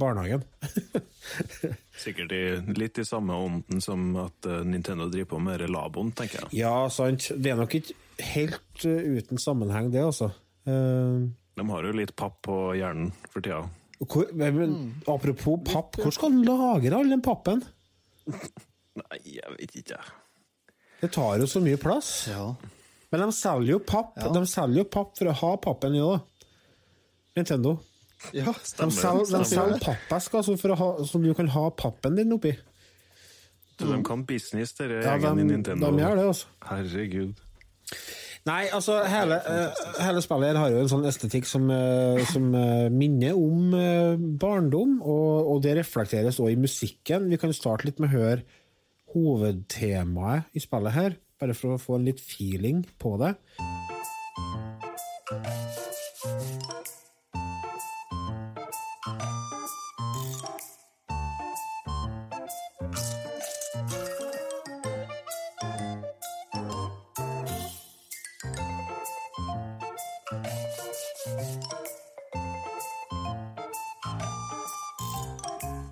barnehagen. 0.00 0.46
Sikkert 2.04 2.32
i, 2.34 2.42
litt 2.76 2.98
i 2.98 3.04
samme 3.06 3.36
ånden 3.38 3.80
som 3.84 4.08
at 4.24 4.46
eh, 4.50 4.64
Nintendo 4.66 5.06
driver 5.12 5.28
på 5.36 5.38
med 5.44 5.62
Laboen, 5.70 6.10
tenker 6.16 6.42
jeg. 6.42 6.58
ja, 6.64 6.72
sant. 6.92 7.28
Det 7.38 7.52
er 7.52 7.60
nok 7.60 7.76
ikke 7.78 7.94
helt 8.34 8.84
eh, 8.88 9.06
uten 9.20 9.38
sammenheng, 9.40 9.92
det, 9.94 10.02
altså. 10.04 10.32
De 10.66 11.64
har 11.70 11.86
jo 11.86 11.94
litt 11.94 12.12
papp 12.18 12.40
på 12.48 12.58
hjernen 12.76 13.12
for 13.30 13.44
tida. 13.44 13.62
Hvor, 14.10 14.28
men, 14.34 14.56
men, 14.58 14.74
apropos 15.10 15.60
papp, 15.66 15.98
hvor 16.00 16.14
skal 16.14 16.32
han 16.32 16.44
lagre 16.46 16.98
all 16.98 17.10
den 17.12 17.22
pappen? 17.24 17.62
Nei, 19.00 19.18
jeg 19.36 19.56
vet 19.58 19.74
ikke. 19.82 19.98
Det 21.02 21.10
tar 21.14 21.40
jo 21.42 21.48
så 21.50 21.60
mye 21.62 21.78
plass. 21.80 22.12
Ja. 22.30 22.46
Men 23.12 23.26
de 23.26 23.34
selger 23.36 23.74
jo 23.76 23.80
papp 23.86 24.16
Ja. 24.18 24.30
De 24.34 24.40
selger 24.50 24.80
jo 24.82 24.86
papp 24.90 25.12
for 25.18 25.30
å 25.30 25.34
ha 25.40 25.50
pappen 25.62 25.94
i 25.94 26.02
òg. 26.02 26.22
Nintendo. 27.36 27.76
ja. 28.32 28.46
De 28.46 28.54
Stemmer, 28.66 28.94
selger, 28.94 29.26
de 29.34 29.48
selger 29.50 29.82
pappesker 29.82 30.40
altså 30.40 30.54
for 30.58 30.78
ha, 30.78 30.88
som 31.06 31.22
du 31.22 31.32
kan 31.36 31.50
ha 31.54 31.64
pappen 31.74 32.16
din 32.18 32.32
oppi. 32.34 32.54
Så 33.74 33.88
de 33.90 33.98
kan 34.06 34.22
business, 34.26 34.72
dere 34.78 35.00
Ja, 35.02 35.16
gjengen 35.18 35.40
i 35.42 35.48
de, 35.48 35.56
Nintendo. 35.56 35.90
de 35.90 36.02
gjør 36.04 36.20
det, 36.20 36.26
altså. 36.30 36.46
Herregud. 36.70 37.40
Nei, 38.44 38.66
altså, 38.76 38.98
hele, 39.08 39.38
eh, 39.48 39.84
hele 40.04 40.20
spillet 40.20 40.58
har 40.60 40.68
jo 40.68 40.82
en 40.82 40.90
sånn 40.90 41.06
estetikk 41.08 41.46
som, 41.48 41.64
eh, 41.72 42.20
som 42.28 42.50
eh, 42.58 42.90
minner 42.92 43.38
om 43.40 43.72
barndom, 44.40 44.98
og, 45.00 45.48
og 45.48 45.62
det 45.64 45.78
reflekteres 45.78 46.36
også 46.36 46.52
i 46.52 46.60
musikken. 46.60 47.30
Vi 47.32 47.40
kan 47.40 47.56
starte 47.56 47.88
litt 47.88 48.02
med 48.04 48.12
å 48.12 48.18
høre 48.18 48.44
hovedtemaet 49.14 50.52
i 50.52 50.60
spillet 50.60 50.92
her, 50.92 51.16
bare 51.40 51.56
for 51.56 51.78
å 51.78 51.80
få 51.80 51.96
en 51.96 52.08
litt 52.10 52.20
feeling 52.20 52.84
på 53.00 53.16
det. 53.22 53.32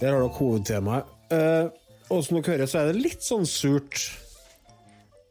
Der 0.02 0.10
har 0.10 0.24
dere 0.24 0.34
hovedtemaet. 0.34 1.16
Uh, 1.32 1.70
og 2.10 2.20
som 2.26 2.36
dere 2.40 2.56
hører, 2.56 2.68
så 2.68 2.82
er 2.82 2.90
det 2.90 3.04
litt 3.06 3.24
sånn 3.24 3.46
surt. 3.48 4.10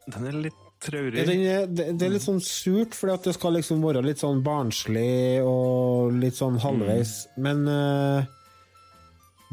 Den 0.08 0.28
er 0.30 0.38
litt 0.48 0.60
traurig. 0.82 1.20
Ja, 1.20 1.26
den 1.28 1.42
er, 1.46 1.66
det, 1.70 1.88
det 1.98 2.06
er 2.06 2.14
litt 2.16 2.24
sånn 2.24 2.42
surt, 2.42 2.96
fordi 2.96 3.14
at 3.14 3.28
det 3.28 3.34
skal 3.36 3.56
liksom 3.58 3.82
være 3.84 4.02
litt 4.04 4.22
sånn 4.22 4.42
barnslig 4.44 5.42
og 5.46 6.16
litt 6.18 6.38
sånn 6.38 6.58
halvveis. 6.62 7.14
Men 7.44 7.62
eh, 7.70 8.32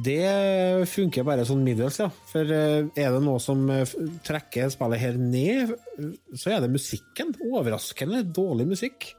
det 0.06 0.88
funker 0.90 1.28
bare 1.28 1.46
sånn 1.48 1.64
middels, 1.66 2.00
ja. 2.02 2.10
For 2.32 2.56
eh, 2.56 2.88
er 2.88 3.14
det 3.14 3.22
noe 3.26 3.44
som 3.44 3.68
eh, 3.74 3.96
trekker 4.26 4.72
spillet 4.74 5.04
her 5.04 5.22
ned, 5.22 5.76
så 6.34 6.56
er 6.56 6.66
det 6.66 6.74
musikken. 6.74 7.36
Overraskende 7.52 8.24
dårlig 8.26 8.70
musikk. 8.74 9.12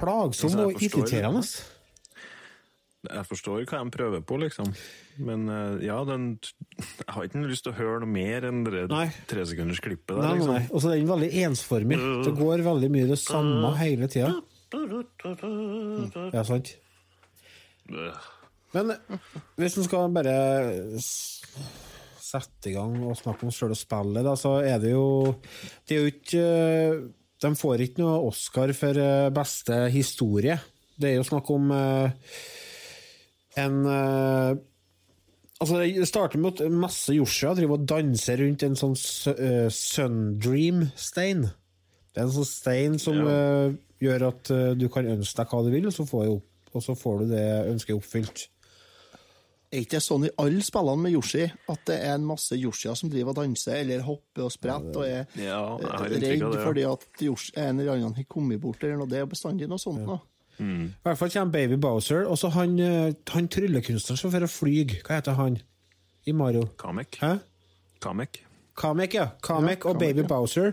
Plagsom 0.00 0.56
og 0.56 0.78
irriterende 0.78 1.42
irriterende. 1.42 1.73
Jeg 3.04 3.26
forstår 3.28 3.64
hva 3.68 3.80
de 3.82 3.92
prøver 3.94 4.22
på, 4.24 4.38
liksom. 4.40 4.70
Men 5.24 5.48
eh, 5.52 5.84
ja, 5.86 5.98
den 6.08 6.38
Jeg 6.78 7.10
har 7.12 7.28
ikke 7.28 7.44
lyst 7.50 7.66
til 7.66 7.74
å 7.74 7.78
høre 7.78 8.00
noe 8.04 8.10
mer 8.10 8.46
enn 8.48 8.64
det 8.66 8.86
tresekundersklippet 9.30 10.14
der. 10.14 10.22
der, 10.22 10.40
nei, 10.40 10.48
nei. 10.48 10.58
liksom. 10.62 10.74
Og 10.74 10.84
så 10.84 10.92
er 10.92 11.00
den 11.02 11.12
veldig 11.12 11.30
ensformig. 11.44 12.00
Det 12.24 12.34
går 12.38 12.64
veldig 12.66 12.90
mye 12.96 13.10
det 13.12 13.20
samme 13.22 13.74
hele 13.80 14.10
tida. 14.10 14.32
Ja, 16.34 16.44
sant? 16.46 16.74
Men 18.74 18.94
hvis 19.60 19.76
en 19.78 19.86
skal 19.86 20.14
bare 20.14 20.34
sette 22.24 22.70
i 22.70 22.74
gang 22.74 22.96
og 23.04 23.18
snakke 23.18 23.46
om 23.46 23.52
sjøl 23.54 23.74
spillet, 23.78 24.24
da, 24.26 24.34
så 24.38 24.56
er 24.64 24.80
det 24.82 24.94
jo 24.94 25.36
Det 25.86 25.94
er 25.94 26.00
jo 26.00 26.10
ikke 26.10 26.44
De 27.44 27.52
får 27.60 27.84
ikke 27.84 28.02
noe 28.02 28.24
Oscar 28.30 28.72
for 28.74 28.98
eh, 28.98 29.30
beste 29.34 29.84
historie. 29.94 30.56
Det 30.96 31.10
er 31.10 31.18
jo 31.18 31.26
snakk 31.28 31.50
om 31.52 31.70
eh, 31.76 32.32
en 33.60 33.82
uh, 33.86 34.54
Altså, 35.62 35.78
Det 35.86 36.08
starter 36.10 36.40
med 36.42 36.60
at 36.60 36.72
masse 36.72 37.14
Joshua 37.14 37.54
driver 37.54 37.78
og 37.78 37.84
danser 37.88 38.40
rundt 38.42 38.64
en 38.66 38.74
sånn 38.76 38.96
uh, 38.98 39.68
Sundream-stein. 39.72 41.46
Det 42.14 42.20
er 42.20 42.26
en 42.26 42.34
sånn 42.34 42.46
stein 42.46 42.98
som 43.02 43.16
eh, 43.26 43.74
gjør 44.02 44.28
at 44.28 44.50
uh, 44.54 44.72
du 44.78 44.84
kan 44.92 45.06
ønske 45.10 45.40
deg 45.40 45.50
hva 45.50 45.62
du 45.66 45.70
vil, 45.72 45.88
og 45.88 45.94
så 45.94 46.04
får, 46.06 46.26
jeg 46.26 46.34
opp, 46.36 46.74
og 46.74 46.84
så 46.84 46.94
får 46.98 47.22
du 47.22 47.32
det 47.32 47.46
ønsket 47.72 47.96
oppfylt. 47.96 48.44
Er 49.74 49.82
ikke 49.82 49.96
det 49.96 50.04
sånn 50.04 50.28
i 50.28 50.30
alle 50.38 50.62
spillene 50.62 51.02
med 51.02 51.14
Yoshi 51.16 51.48
at 51.48 51.80
det 51.88 51.96
er 51.96 52.12
en 52.14 52.28
masse 52.28 52.54
Yoshier 52.54 52.94
som 52.98 53.10
driver 53.10 53.32
og 53.32 53.40
danser 53.40 53.80
eller 53.80 54.04
hopper 54.06 54.44
og 54.46 54.52
spretter 54.54 55.00
og 55.00 55.08
er 55.08 55.40
Ja, 55.40 55.64
eh, 55.74 56.04
redd 56.12 56.44
fordi 56.60 56.84
at 56.86 57.24
Yoshi, 57.26 57.56
en 57.58 57.80
eller 57.82 57.96
annen 57.96 58.14
har 58.14 58.28
kommet 58.30 58.62
bort 58.62 58.84
eller 58.84 59.00
noe. 59.00 59.10
Det 59.10 59.18
er 59.18 59.26
bestandig 59.30 59.66
noe 59.70 59.82
sånt 59.82 60.04
nå. 60.58 60.88
I 60.88 61.06
hvert 61.06 61.18
fall 61.20 61.32
kommer 61.34 61.52
Baby 61.52 61.78
Bowser, 61.80 62.24
og 62.30 62.38
så 62.38 62.50
han, 62.54 62.78
eh, 62.80 63.14
han 63.34 63.48
tryllekunstneren 63.50 64.20
som 64.20 64.32
får 64.32 64.46
fly. 64.50 64.76
Hva 65.02 65.18
heter 65.18 65.38
han 65.38 65.58
i 66.26 66.32
Mario? 66.36 66.68
Kamek. 66.80 67.18
Hæ? 67.20 67.38
Kamek. 68.04 68.40
Kamek, 68.78 69.14
ja. 69.14 69.28
Kamek 69.42 69.84
Ja, 69.84 69.90
og 69.90 69.98
Kamek, 69.98 70.00
Baby 70.00 70.22
ja. 70.24 70.28
Bowser 70.30 70.72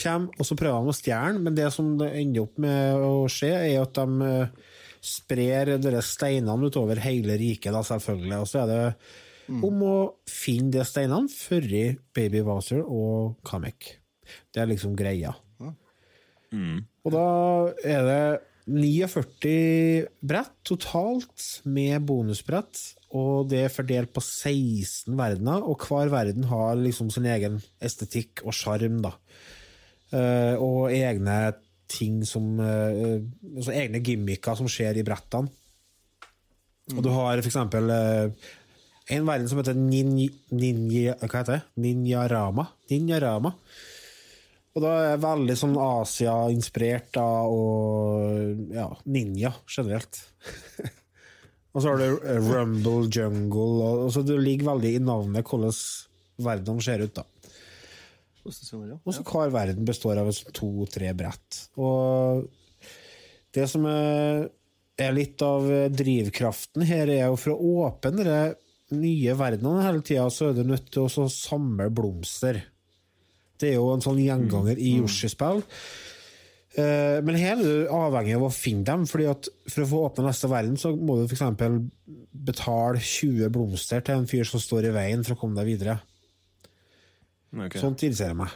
kommer, 0.00 0.34
og 0.38 0.46
så 0.46 0.56
prøver 0.56 0.84
de 0.84 0.92
å 0.92 0.96
stjele, 0.96 1.40
men 1.42 1.56
det 1.56 1.72
som 1.74 1.96
det 1.98 2.12
ender 2.20 2.46
opp 2.46 2.60
med 2.62 3.06
å 3.06 3.26
skje, 3.30 3.50
er 3.68 3.82
at 3.82 3.98
de 3.98 4.28
eh, 4.28 4.76
sprer 5.00 5.74
de 5.80 6.02
steinene 6.04 6.70
utover 6.70 7.00
hele 7.02 7.36
riket, 7.40 7.72
da, 7.74 7.82
selvfølgelig. 7.86 8.38
Og 8.38 8.48
så 8.48 8.62
er 8.64 8.70
det 8.70 8.84
om 9.50 9.82
å 9.82 9.94
finne 10.30 10.70
de 10.76 10.84
steinene 10.86 11.30
før 11.32 11.66
Baby 12.14 12.42
Bowser 12.46 12.84
og 12.84 13.40
Kamek. 13.46 13.96
Det 14.54 14.62
er 14.62 14.70
liksom 14.70 14.94
greia. 14.98 15.34
Og 16.50 17.12
da 17.14 17.26
er 17.86 18.06
det 18.06 18.22
49 18.70 20.06
brett 20.22 20.52
totalt, 20.66 21.46
med 21.64 22.04
bonusbrett, 22.06 22.78
og 23.18 23.48
det 23.50 23.64
er 23.64 23.72
fordelt 23.74 24.12
på 24.14 24.22
16 24.22 25.16
verdener, 25.18 25.64
og 25.66 25.82
hver 25.88 26.12
verden 26.12 26.46
har 26.50 26.78
liksom 26.78 27.10
sin 27.10 27.26
egen 27.26 27.58
estetikk 27.82 28.44
og 28.44 28.54
sjarm. 28.54 29.02
Eh, 30.10 30.54
og 30.54 30.92
egne 30.94 31.40
ting 31.90 32.20
som 32.26 32.60
uh, 32.62 33.18
Altså 33.56 33.72
egne 33.74 33.98
gimmicker 33.98 34.54
som 34.58 34.68
skjer 34.70 35.00
i 35.00 35.04
brettene. 35.06 35.50
Og 36.94 37.02
du 37.02 37.10
har 37.14 37.38
for 37.38 37.50
eksempel 37.50 37.90
eh, 37.94 38.48
en 39.14 39.26
verden 39.26 39.50
som 39.50 39.58
heter 39.58 39.74
Ninja, 39.78 40.30
ninja? 40.54 41.16
Ninjarama. 42.90 43.54
Og 44.70 44.84
da 44.84 44.90
er 44.94 45.08
jeg 45.08 45.22
veldig 45.24 45.56
sånn 45.58 45.74
Asia-inspirert, 45.82 47.08
da, 47.16 47.26
og 47.50 48.70
ja, 48.70 48.86
ninja 49.10 49.50
generelt. 49.66 50.20
og 51.74 51.82
så 51.82 51.88
har 51.88 51.98
du 51.98 52.06
eh, 52.06 52.38
Rumble 52.38 53.08
Jungle, 53.10 53.72
og, 53.82 54.04
og 54.06 54.14
så 54.14 54.22
det 54.26 54.38
ligger 54.38 54.70
veldig 54.70 54.94
i 54.94 55.02
navnet 55.02 55.50
hvordan 55.50 55.74
verden 56.40 56.80
ser 56.84 57.02
ut, 57.02 57.18
da. 57.18 57.26
Og 59.04 59.12
så 59.12 59.24
hver 59.26 59.52
verden 59.52 59.84
består 59.84 60.22
av 60.22 60.30
to-tre 60.56 61.10
brett. 61.18 61.60
Og 61.76 62.46
det 63.54 63.66
som 63.68 63.84
er, 63.90 64.48
litt 65.12 65.42
av 65.44 65.66
drivkraften 65.92 66.86
her, 66.88 67.10
er 67.10 67.26
jo 67.26 67.38
for 67.40 67.54
å 67.54 67.76
åpne 67.86 68.24
de 68.24 68.40
nye 68.96 69.36
verdenene 69.38 69.84
hele 69.84 70.02
tida, 70.06 70.26
så 70.32 70.50
er 70.50 70.58
du 70.58 70.64
nødt 70.66 70.88
til 70.92 71.06
å 71.06 71.28
samle 71.30 71.90
blomster. 71.94 72.62
Det 73.60 73.70
er 73.72 73.76
jo 73.78 73.90
en 73.94 74.04
sånn 74.04 74.20
gjenganger 74.22 74.78
i 74.80 74.96
Yoshi-spill. 74.98 75.62
Eh, 76.78 77.18
Men 77.26 77.36
her 77.36 77.56
er 77.56 77.62
du 77.62 77.88
avhengig 77.92 78.36
av 78.38 78.46
å 78.46 78.52
finne 78.54 78.86
dem, 78.86 79.06
fordi 79.10 79.26
at 79.30 79.48
for 79.68 79.84
å 79.84 79.90
få 79.90 80.02
åpne 80.08 80.28
neste 80.28 80.50
verden, 80.50 80.76
så 80.80 80.92
må 80.96 81.18
du 81.18 81.24
f.eks. 81.26 81.42
betale 82.50 83.02
20 83.02 83.50
blomster 83.52 84.04
til 84.06 84.20
en 84.20 84.28
fyr 84.30 84.46
som 84.48 84.62
står 84.62 84.88
i 84.88 84.94
veien 84.94 85.24
for 85.26 85.34
å 85.34 85.40
komme 85.40 85.58
deg 85.58 85.72
videre. 85.72 85.98
Sånn 87.50 87.80
Sånt 87.82 88.04
irriterer 88.06 88.36
meg. 88.38 88.52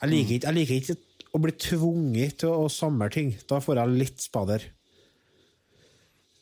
Jeg 0.00 0.10
liker, 0.12 0.34
ikke, 0.36 0.46
jeg 0.46 0.56
liker 0.56 0.74
ikke 0.80 0.98
å 1.36 1.40
bli 1.40 1.52
tvunget 1.60 2.38
til 2.42 2.52
å 2.52 2.68
samle 2.72 3.08
ting. 3.12 3.34
Da 3.48 3.60
får 3.64 3.80
jeg 3.80 3.96
litt 3.96 4.22
spader. 4.24 4.64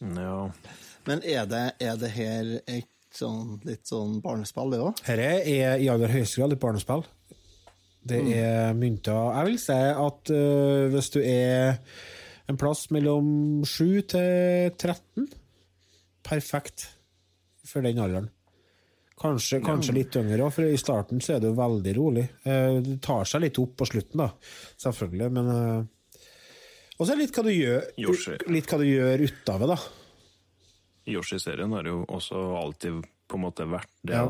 Ja. 0.03 0.51
Men 1.09 1.23
er 1.27 1.47
det, 1.51 1.65
er 1.83 1.99
det 1.99 2.11
her 2.15 2.53
et 2.67 2.91
sånn, 3.15 3.59
litt 3.65 3.87
sånn 3.89 4.19
barnespill, 4.25 4.71
det 4.75 4.81
òg? 4.85 5.01
Dette 5.07 5.29
er 5.53 5.81
i 5.81 5.89
aller 5.93 6.13
høyeste 6.13 6.41
grad 6.41 6.55
et 6.57 6.63
barnespill. 6.63 7.05
Det 8.09 8.21
er 8.33 8.73
mynta 8.79 9.15
Jeg 9.35 9.47
vil 9.51 9.59
si 9.61 9.75
at 10.07 10.31
uh, 10.33 10.85
hvis 10.95 11.11
du 11.13 11.19
er 11.21 11.81
en 12.49 12.57
plass 12.57 12.87
mellom 12.95 13.27
7 13.69 13.83
til 14.15 14.71
13 14.79 15.27
Perfekt 16.29 16.87
for 17.69 17.85
den 17.85 18.01
alderen. 18.01 18.31
Kanskje, 19.19 19.59
kanskje 19.65 19.95
litt 19.97 20.17
yngre 20.21 20.45
òg, 20.47 20.53
for 20.55 20.69
i 20.69 20.79
starten 20.79 21.21
så 21.25 21.35
er 21.35 21.41
det 21.43 21.51
jo 21.51 21.57
veldig 21.59 21.95
rolig. 21.97 22.25
Eh, 22.47 22.77
Det 22.85 22.99
tar 23.03 23.27
seg 23.27 23.43
litt 23.43 23.59
opp 23.59 23.73
på 23.81 23.89
slutten, 23.89 24.21
da, 24.23 24.29
selvfølgelig, 24.79 25.31
men 25.35 25.49
eh, 25.53 26.21
Og 26.99 27.03
så 27.07 27.13
er 27.13 27.17
det 27.19 27.25
litt 27.25 27.39
hva 27.39 27.45
du 27.47 27.51
gjør, 27.53 27.89
litt 28.55 28.71
hva 28.71 28.79
du 28.79 28.87
gjør 28.87 29.25
ut 29.25 29.51
av 29.55 29.65
det, 29.65 29.69
da. 29.73 29.79
Yoshi-serien 31.09 31.73
har 31.77 31.89
jo 31.89 32.03
også 32.09 32.41
alltid 32.61 33.01
på 33.29 33.39
en 33.39 33.45
måte 33.45 33.67
vært 33.69 33.91
det. 34.03 34.15
Ja. 34.21 34.29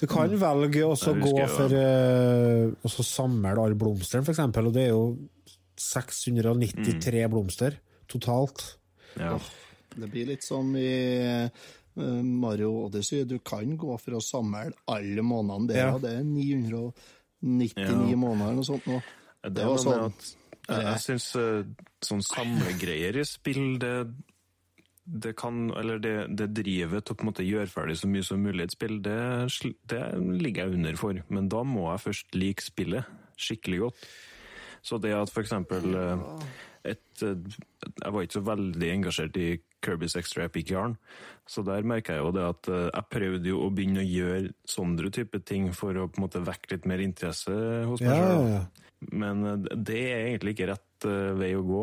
Du 0.00 0.06
kan 0.10 0.28
velge 0.28 0.82
å 0.84 0.94
gå 0.96 1.46
for 1.48 1.72
uh, 1.72 2.72
å 2.84 2.90
så 2.90 3.04
samle 3.06 3.54
alle 3.54 3.78
blomstene, 3.78 4.24
for 4.26 4.34
eksempel, 4.34 4.68
og 4.68 4.74
det 4.76 4.88
er 4.88 4.92
jo 4.92 5.04
693 5.80 7.24
blomster 7.30 7.78
totalt. 8.10 8.64
Ja. 9.18 9.38
Det 9.94 10.08
blir 10.10 10.26
litt 10.32 10.42
som 10.44 10.72
i 10.76 10.90
eh, 11.22 11.64
Mario 11.96 12.72
Odyssey. 12.88 13.24
Du 13.30 13.38
kan 13.46 13.76
gå 13.78 13.94
for 14.02 14.18
å 14.18 14.22
samle 14.22 14.68
alle 14.90 15.22
månedene 15.22 15.70
der. 15.70 15.82
Ja. 15.84 15.98
Det 16.02 16.14
er 16.18 16.24
999 16.26 17.74
Ja. 17.78 18.16
måneder 18.18 18.48
eller 18.50 18.58
noe 18.58 18.66
sånt 18.66 18.86
nå. 18.90 18.98
Det, 19.44 19.52
Det 19.54 19.66
var 19.68 19.76
var 19.76 19.84
sånn. 19.84 20.06
at 20.10 20.32
jeg, 20.64 20.84
jeg 20.88 21.00
syns 21.04 21.26
sånn 22.08 22.22
samlegreier 22.24 23.18
i 23.20 23.24
spill, 23.28 23.78
det, 23.82 23.92
det 25.04 25.34
kan 25.36 25.70
Eller 25.76 25.98
det, 25.98 26.14
det 26.32 26.46
drivet 26.56 27.04
til 27.04 27.12
å 27.12 27.18
på 27.18 27.26
en 27.26 27.28
måte 27.28 27.44
gjøre 27.44 27.68
ferdig 27.68 27.98
så 28.00 28.08
mye 28.08 28.24
som 28.24 28.40
mulig 28.40 28.64
et 28.64 28.76
spill, 28.76 29.02
det, 29.04 29.18
det 29.90 30.00
ligger 30.16 30.64
jeg 30.64 30.78
under 30.78 30.96
for. 30.96 31.20
Men 31.28 31.50
da 31.52 31.60
må 31.68 31.90
jeg 31.90 32.04
først 32.06 32.38
like 32.38 32.64
spillet 32.64 33.10
skikkelig 33.36 33.82
godt. 33.84 34.06
Så 34.84 35.00
det 35.00 35.14
at 35.16 35.32
eksempel 35.40 35.96
eh, 35.96 36.24
et, 36.92 37.22
eh, 37.24 37.60
Jeg 38.02 38.12
var 38.12 38.24
ikke 38.24 38.38
så 38.38 38.44
veldig 38.44 38.90
engasjert 38.92 39.38
i 39.40 39.48
Kirby's 39.84 40.16
Extra 40.16 40.46
Epic 40.48 40.70
Yarn, 40.72 40.96
så 41.48 41.60
der 41.64 41.84
merka 41.84 42.14
jeg 42.16 42.24
jo 42.24 42.32
det 42.32 42.44
at 42.48 42.68
eh, 42.72 42.86
jeg 42.88 43.10
prøvde 43.12 43.50
jo 43.50 43.62
å 43.64 43.72
begynne 43.72 44.00
å 44.00 44.08
gjøre 44.08 44.52
sånne 44.68 45.12
type 45.12 45.40
ting 45.44 45.70
for 45.76 45.96
å 45.96 46.06
på 46.08 46.20
en 46.20 46.24
måte 46.24 46.44
vekke 46.44 46.72
litt 46.72 46.88
mer 46.88 47.04
interesse 47.04 47.52
hos 47.88 48.04
meg 48.04 48.16
sjøl. 48.16 48.48
ja. 48.54 48.64
Men 49.12 49.44
det 49.84 50.00
er 50.00 50.30
egentlig 50.30 50.54
ikke 50.54 50.70
rett 50.70 51.06
vei 51.36 51.50
å 51.52 51.64
gå. 51.66 51.82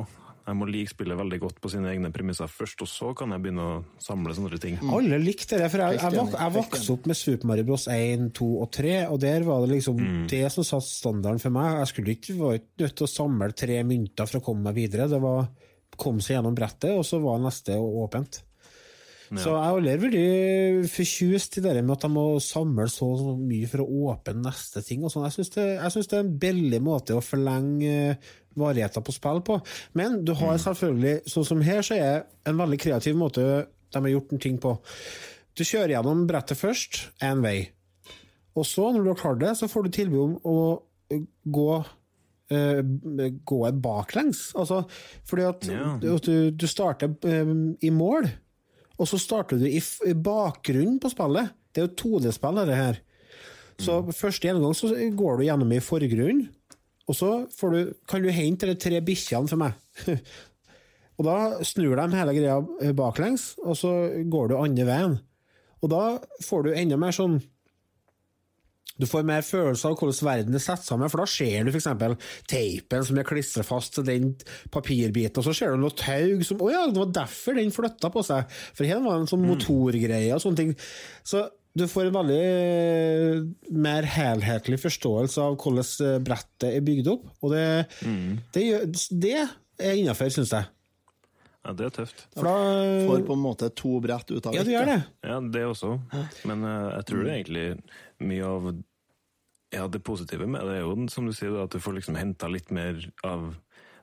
Jeg 0.52 0.60
må 0.60 0.68
like 0.68 0.92
spillet 0.92 1.16
veldig 1.16 1.38
godt 1.40 1.60
på 1.64 1.72
sine 1.72 1.88
egne 1.94 2.12
premisser 2.12 2.50
først, 2.52 2.84
og 2.84 2.90
så 2.92 3.14
kan 3.16 3.32
jeg 3.32 3.44
begynne 3.46 3.64
å 3.64 3.78
samle 4.04 4.36
sånne 4.36 4.60
ting. 4.60 4.78
Alle 4.92 5.20
likte 5.22 5.60
det, 5.62 5.70
for 5.72 5.84
jeg, 5.86 6.02
jeg, 6.02 6.18
vok 6.18 6.36
jeg 6.36 6.56
vokste 6.58 6.96
opp 6.98 7.08
med 7.08 7.20
Super 7.20 7.52
Mario 7.52 7.68
Bros. 7.70 7.88
1, 7.92 8.28
2 8.36 8.50
og 8.66 8.70
3, 8.76 8.94
og 9.08 9.22
der 9.24 9.48
var 9.48 9.64
det 9.64 9.78
liksom 9.78 10.02
det 10.32 10.44
som 10.52 10.68
satte 10.68 10.90
standarden 10.90 11.40
for 11.40 11.56
meg. 11.56 11.80
Jeg 11.80 11.92
skulle 11.94 12.16
ikke 12.18 12.38
være 12.42 12.64
nødt 12.84 12.98
til 13.00 13.08
å 13.08 13.12
samle 13.14 13.52
tre 13.64 13.80
mynter 13.88 14.28
for 14.28 14.42
å 14.42 14.46
komme 14.50 14.68
meg 14.68 14.80
videre. 14.82 15.08
Det 15.12 15.22
var 15.24 15.48
kom 16.02 16.22
seg 16.24 16.38
gjennom 16.38 16.56
brettet, 16.58 16.92
og 16.96 17.06
så 17.08 17.20
var 17.24 17.42
neste 17.44 17.78
åpent. 17.80 18.42
Så 19.40 19.54
jeg 19.56 19.94
er 19.94 20.02
veldig 20.02 20.90
fortjust 20.92 21.58
i 21.58 21.64
det 21.64 21.74
med 21.86 21.94
at 21.96 22.02
de 22.04 22.10
må 22.12 22.26
samle 22.44 22.88
så 22.92 23.08
mye 23.40 23.70
for 23.72 23.86
å 23.86 24.12
åpne 24.12 24.42
neste 24.44 24.84
ting. 24.84 25.06
og 25.06 25.14
sånn. 25.14 25.24
Jeg 25.30 25.38
syns 25.38 25.54
det, 25.56 25.68
det 26.12 26.18
er 26.18 26.24
en 26.26 26.38
billig 26.42 26.82
måte 26.84 27.16
å 27.16 27.24
forlenge 27.24 28.18
varigheten 28.52 28.52
varigheter 28.60 29.04
på 29.08 29.14
spill 29.16 29.40
på. 29.48 29.56
Men 29.96 30.26
du 30.28 30.34
har 30.36 30.58
selvfølgelig, 30.60 31.22
sånn 31.32 31.46
som 31.48 31.62
her, 31.64 31.82
så 31.88 31.96
er 31.96 32.26
en 32.50 32.58
veldig 32.60 32.80
kreativ 32.84 33.16
måte 33.16 33.46
de 33.92 34.02
har 34.02 34.12
gjort 34.12 34.34
en 34.36 34.42
ting 34.44 34.58
på. 34.60 34.74
Du 35.56 35.64
kjører 35.64 35.96
gjennom 35.96 36.26
brettet 36.28 36.60
først, 36.60 37.00
én 37.24 37.40
vei. 37.44 37.70
Og 38.56 38.68
så, 38.68 38.90
når 38.92 39.04
du 39.04 39.10
har 39.14 39.20
klart 39.22 39.40
det, 39.40 39.54
så 39.60 39.70
får 39.72 39.88
du 39.88 39.92
tilbud 39.96 40.22
om 40.22 40.36
å 40.44 40.58
eh, 41.12 41.24
gå 41.48 41.70
eh, 42.52 42.82
gå 43.48 43.60
baklengs. 43.84 44.50
Altså, 44.60 44.82
fordi 45.28 45.48
at 45.48 45.68
Ja. 45.72 45.98
du, 46.02 46.52
du 46.52 46.68
starter 46.68 47.16
eh, 47.24 47.54
i 47.88 47.92
mål, 47.96 48.28
og 49.02 49.10
så 49.10 49.18
starter 49.18 49.58
du 49.58 49.66
i, 49.66 49.82
i 49.82 50.14
bakgrunnen 50.14 51.00
på 51.02 51.10
spillet. 51.10 51.56
Det 51.74 51.82
er 51.82 51.88
jo 51.88 51.98
2D-spill, 52.04 52.60
dette 52.62 52.78
her. 52.78 53.00
Så 53.82 53.98
første 54.14 54.46
gjennomgang 54.46 54.76
så 54.78 54.92
går 55.18 55.40
du 55.40 55.46
gjennom 55.48 55.72
i 55.74 55.82
forgrunnen, 55.82 56.44
og 57.10 57.18
så 57.18 57.32
får 57.58 57.74
du, 57.74 57.80
kan 58.08 58.22
du 58.22 58.30
hente 58.32 58.70
de 58.70 58.76
tre 58.78 59.00
bikkjene 59.04 59.50
for 59.50 59.60
meg. 59.60 59.74
og 61.18 61.26
da 61.26 61.38
snur 61.66 61.98
de 61.98 62.20
hele 62.20 62.36
greia 62.38 62.94
baklengs, 62.98 63.56
og 63.66 63.80
så 63.80 63.94
går 64.32 64.52
du 64.52 64.60
andre 64.60 64.86
veien. 64.88 65.18
Og 65.82 65.90
da 65.90 66.04
får 66.46 66.68
du 66.68 66.76
enda 66.76 67.00
mer 67.02 67.16
sånn 67.16 67.40
du 69.00 69.08
får 69.10 69.24
mer 69.28 69.46
følelse 69.46 69.88
av 69.88 69.96
hvordan 69.98 70.28
verden 70.28 70.58
er 70.58 70.64
satt 70.64 70.84
sammen, 70.86 71.10
for 71.12 71.24
da 71.24 71.30
ser 71.30 71.66
du 71.66 71.72
f.eks. 71.72 71.88
teipen 72.52 73.08
som 73.08 73.22
er 73.22 73.28
klistra 73.28 73.64
fast 73.66 73.96
til 73.96 74.08
den 74.08 74.34
papirbiten, 74.74 75.40
og 75.40 75.48
så 75.48 75.56
ser 75.56 75.74
du 75.74 75.82
noe 75.86 75.96
tau 75.96 76.44
som 76.48 76.62
Å 76.62 76.70
ja, 76.74 76.84
det 76.92 77.00
var 77.00 77.16
derfor 77.22 77.58
den 77.58 77.74
flytta 77.74 78.12
på 78.14 78.26
seg! 78.28 78.60
For 78.78 78.88
her 78.88 79.02
var 79.04 79.18
det 79.18 79.26
en 79.26 79.32
sånn 79.32 79.48
motorgreie 79.48 80.36
og 80.36 80.44
sånne 80.44 80.60
ting. 80.60 80.76
Så 81.24 81.46
du 81.78 81.86
får 81.88 82.10
en 82.10 82.18
veldig 82.18 82.42
eh, 82.44 83.46
mer 83.72 84.08
helhetlig 84.18 84.82
forståelse 84.84 85.46
av 85.46 85.56
hvordan 85.62 85.88
eh, 86.10 86.20
brettet 86.26 86.68
er 86.74 86.84
bygd 86.86 87.10
opp, 87.14 87.26
og 87.40 87.56
det, 87.56 87.66
det, 88.52 88.68
gjør, 88.68 88.86
det 89.24 89.36
er 89.40 90.00
innafor, 90.02 90.32
syns 90.36 90.52
jeg. 90.58 90.68
Ja, 91.62 91.74
det 91.78 91.92
er 91.92 91.92
tøft. 91.94 92.24
For 92.34 92.48
da 92.48 92.54
Får 93.06 93.24
på 93.28 93.36
en 93.38 93.44
måte 93.44 93.68
to 93.78 94.00
brett 94.02 94.32
ut 94.34 94.48
av 94.50 94.56
Ja, 94.56 94.64
ett, 94.64 94.68
du 94.68 94.74
gjør 94.74 94.88
det. 94.90 95.00
Ja, 95.30 95.36
det 95.54 95.62
også. 95.70 95.92
Men 96.50 96.66
eh, 96.66 96.88
jeg 96.96 97.08
tror 97.12 97.22
det 97.22 97.30
er 97.30 97.38
egentlig 97.38 97.66
mye 98.22 98.48
av 98.48 98.72
ja, 99.72 99.88
det 99.88 100.02
positive 100.04 100.48
med 100.48 100.66
det 100.68 100.80
er 100.80 100.86
jo, 100.86 100.96
som 101.12 101.28
du 101.28 101.34
sier, 101.36 101.56
at 101.64 101.72
du 101.72 101.80
får 101.82 102.00
liksom 102.00 102.18
henta 102.20 102.50
litt 102.52 102.72
mer 102.76 103.00
av 103.28 103.54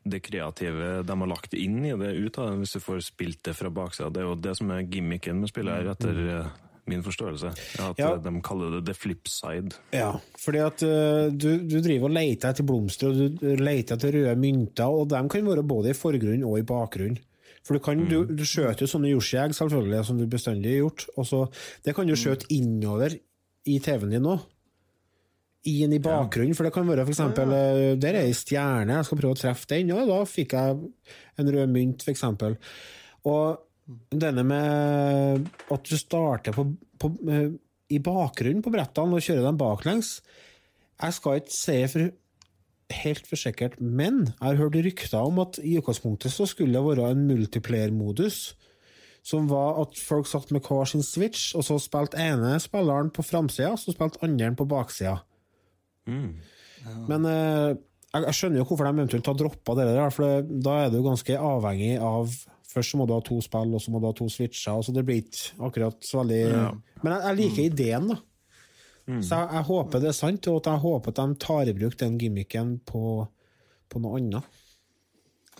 det 0.09 0.23
kreative 0.25 1.03
de 1.05 1.17
har 1.21 1.29
lagt 1.29 1.53
inn 1.59 1.83
i 1.85 1.93
det 1.99 2.15
ut 2.17 2.39
av 2.41 2.55
hvis 2.61 2.77
du 2.79 2.81
får 2.81 3.03
spilt 3.05 3.43
det 3.45 3.55
fra 3.59 3.69
baksida. 3.75 4.09
Det 4.15 4.23
er 4.23 4.31
jo 4.31 4.39
det 4.41 4.55
som 4.57 4.73
er 4.73 4.87
gimmicken 4.89 5.43
med 5.43 5.51
spillet 5.51 5.75
her, 5.81 5.91
etter 5.93 6.23
eh, 6.39 6.49
min 6.89 7.05
forståelse. 7.05 7.53
At 7.85 8.01
Ja. 8.01 8.15
eh, 8.15 8.23
de 8.25 8.33
kaller 8.41 8.79
det 8.79 8.87
the 8.87 8.95
flip 8.97 9.29
side. 9.29 9.77
Ja, 9.93 10.15
fordi 10.41 10.65
at 10.65 10.83
uh, 10.87 11.29
du, 11.29 11.51
du 11.69 11.79
driver 11.85 12.09
og 12.09 12.17
leter 12.17 12.55
etter 12.55 12.65
blomster, 12.65 13.13
og 13.13 13.37
du 13.43 13.57
leter 13.61 13.99
etter 13.99 14.15
røde 14.17 14.37
mynter, 14.41 14.89
og 14.89 15.11
de 15.13 15.21
kan 15.29 15.51
være 15.53 15.67
både 15.67 15.93
i 15.93 15.99
forgrunn 15.99 16.47
og 16.49 16.59
i 16.63 16.69
bakgrunn. 16.69 17.19
For 17.67 17.77
du, 17.77 17.83
kan, 17.85 18.01
du, 18.09 18.23
du 18.25 18.45
skjøter 18.49 18.87
jo 18.87 18.89
sånne 18.89 19.11
jordskjegg, 19.11 19.53
selvfølgelig, 19.53 20.05
som 20.09 20.17
du 20.17 20.25
bestandig 20.31 20.71
har 20.79 20.87
gjort, 20.87 21.05
og 21.19 21.27
så 21.29 21.41
det 21.85 21.93
kan 21.99 22.09
du 22.09 22.17
skjøte 22.17 22.49
innover 22.55 23.19
i 23.69 23.79
TV-en 23.85 24.15
din 24.17 24.25
nå. 24.25 24.37
Inn 25.69 25.93
i 25.93 26.01
bakgrunnen, 26.01 26.57
for 26.57 26.65
det 26.65 26.73
kan 26.73 26.87
være 26.89 27.05
for 27.05 27.13
eksempel 27.13 27.51
eh, 27.53 27.95
Der 28.01 28.15
er 28.15 28.29
ei 28.29 28.35
stjerne, 28.37 29.01
jeg 29.01 29.09
skal 29.09 29.19
prøve 29.21 29.37
å 29.37 29.41
treffe 29.41 29.69
den, 29.75 29.91
og 29.93 30.09
da 30.09 30.21
fikk 30.29 30.55
jeg 30.57 30.77
en 31.39 31.51
rød 31.55 31.73
mynt, 31.75 32.07
eksempel. 32.09 32.55
Og 33.29 33.59
denne 34.13 34.45
med 34.47 35.49
at 35.73 35.91
du 35.91 35.97
starter 35.99 36.55
på, 36.57 36.67
på, 37.01 37.11
eh, 37.33 37.51
i 37.93 38.01
bakgrunnen 38.05 38.63
på 38.65 38.73
brettene 38.73 39.17
og 39.17 39.25
kjører 39.25 39.47
dem 39.47 39.61
baklengs 39.61 40.19
Jeg 41.01 41.15
skal 41.17 41.39
ikke 41.41 41.55
si 41.57 41.77
for 41.89 42.11
helt 42.99 43.29
for 43.29 43.37
sikkert, 43.37 43.77
men 43.81 44.31
jeg 44.31 44.45
har 44.45 44.61
hørt 44.61 44.79
rykter 44.81 45.21
om 45.21 45.41
at 45.43 45.59
i 45.61 45.77
utgangspunktet 45.79 46.33
så 46.33 46.47
skulle 46.49 46.73
det 46.79 46.85
være 46.87 47.11
en 47.13 47.27
multiplayer-modus. 47.29 48.55
Som 49.29 49.49
var 49.51 49.81
at 49.83 49.99
folk 50.01 50.29
satt 50.31 50.53
med 50.55 50.65
hver 50.65 50.89
sin 50.89 51.03
switch, 51.05 51.51
og 51.59 51.67
så 51.67 51.77
spilte 51.83 52.17
ene 52.23 52.55
spilleren 52.65 53.11
på 53.13 53.25
framsida, 53.27 53.75
så 53.77 53.93
spilte 53.93 54.23
andre 54.25 54.55
på 54.57 54.65
baksida. 54.71 55.19
Men 57.11 57.27
eh, 57.29 57.75
jeg, 58.15 58.23
jeg 58.25 58.37
skjønner 58.39 58.63
jo 58.63 58.69
hvorfor 58.71 58.89
de 58.89 58.93
eventuelt 58.95 59.27
har 59.29 59.37
droppa 59.37 59.75
det 59.77 59.89
der, 59.91 60.15
for 60.15 60.25
det, 60.25 60.61
da 60.65 60.77
er 60.87 60.95
du 60.95 61.03
ganske 61.05 61.41
avhengig 61.51 61.99
av 62.01 62.33
Først 62.69 62.93
så 62.93 62.99
må 63.01 63.07
du 63.09 63.15
ha 63.15 63.23
to 63.25 63.39
spill, 63.41 63.71
og 63.73 63.81
så 63.81 63.89
må 63.91 63.97
du 63.97 64.05
ha 64.05 64.13
to 64.13 64.27
switcher. 64.29 64.75
og 64.77 64.83
så 64.85 64.93
det 64.93 65.01
blir 65.09 65.23
ikke 65.23 65.55
akkurat 65.71 66.03
så 66.05 66.19
veldig 66.21 66.41
Men 67.01 67.15
jeg, 67.15 67.23
jeg 67.25 67.37
liker 67.39 67.63
ideen, 67.65 68.11
da. 68.13 68.19
Så 69.25 69.39
jeg, 69.39 69.49
jeg 69.57 69.65
håper 69.71 70.03
det 70.05 70.11
er 70.11 70.17
sant, 70.19 70.49
og 70.53 70.59
at 70.61 70.69
jeg 70.69 70.83
håper 70.83 71.15
at 71.15 71.21
de 71.23 71.39
tar 71.47 71.71
i 71.71 71.75
bruk 71.79 71.97
den 72.03 72.19
gimmicken 72.21 72.75
på, 72.85 73.03
på 73.89 74.03
noe 74.05 74.21
annet. 74.21 74.59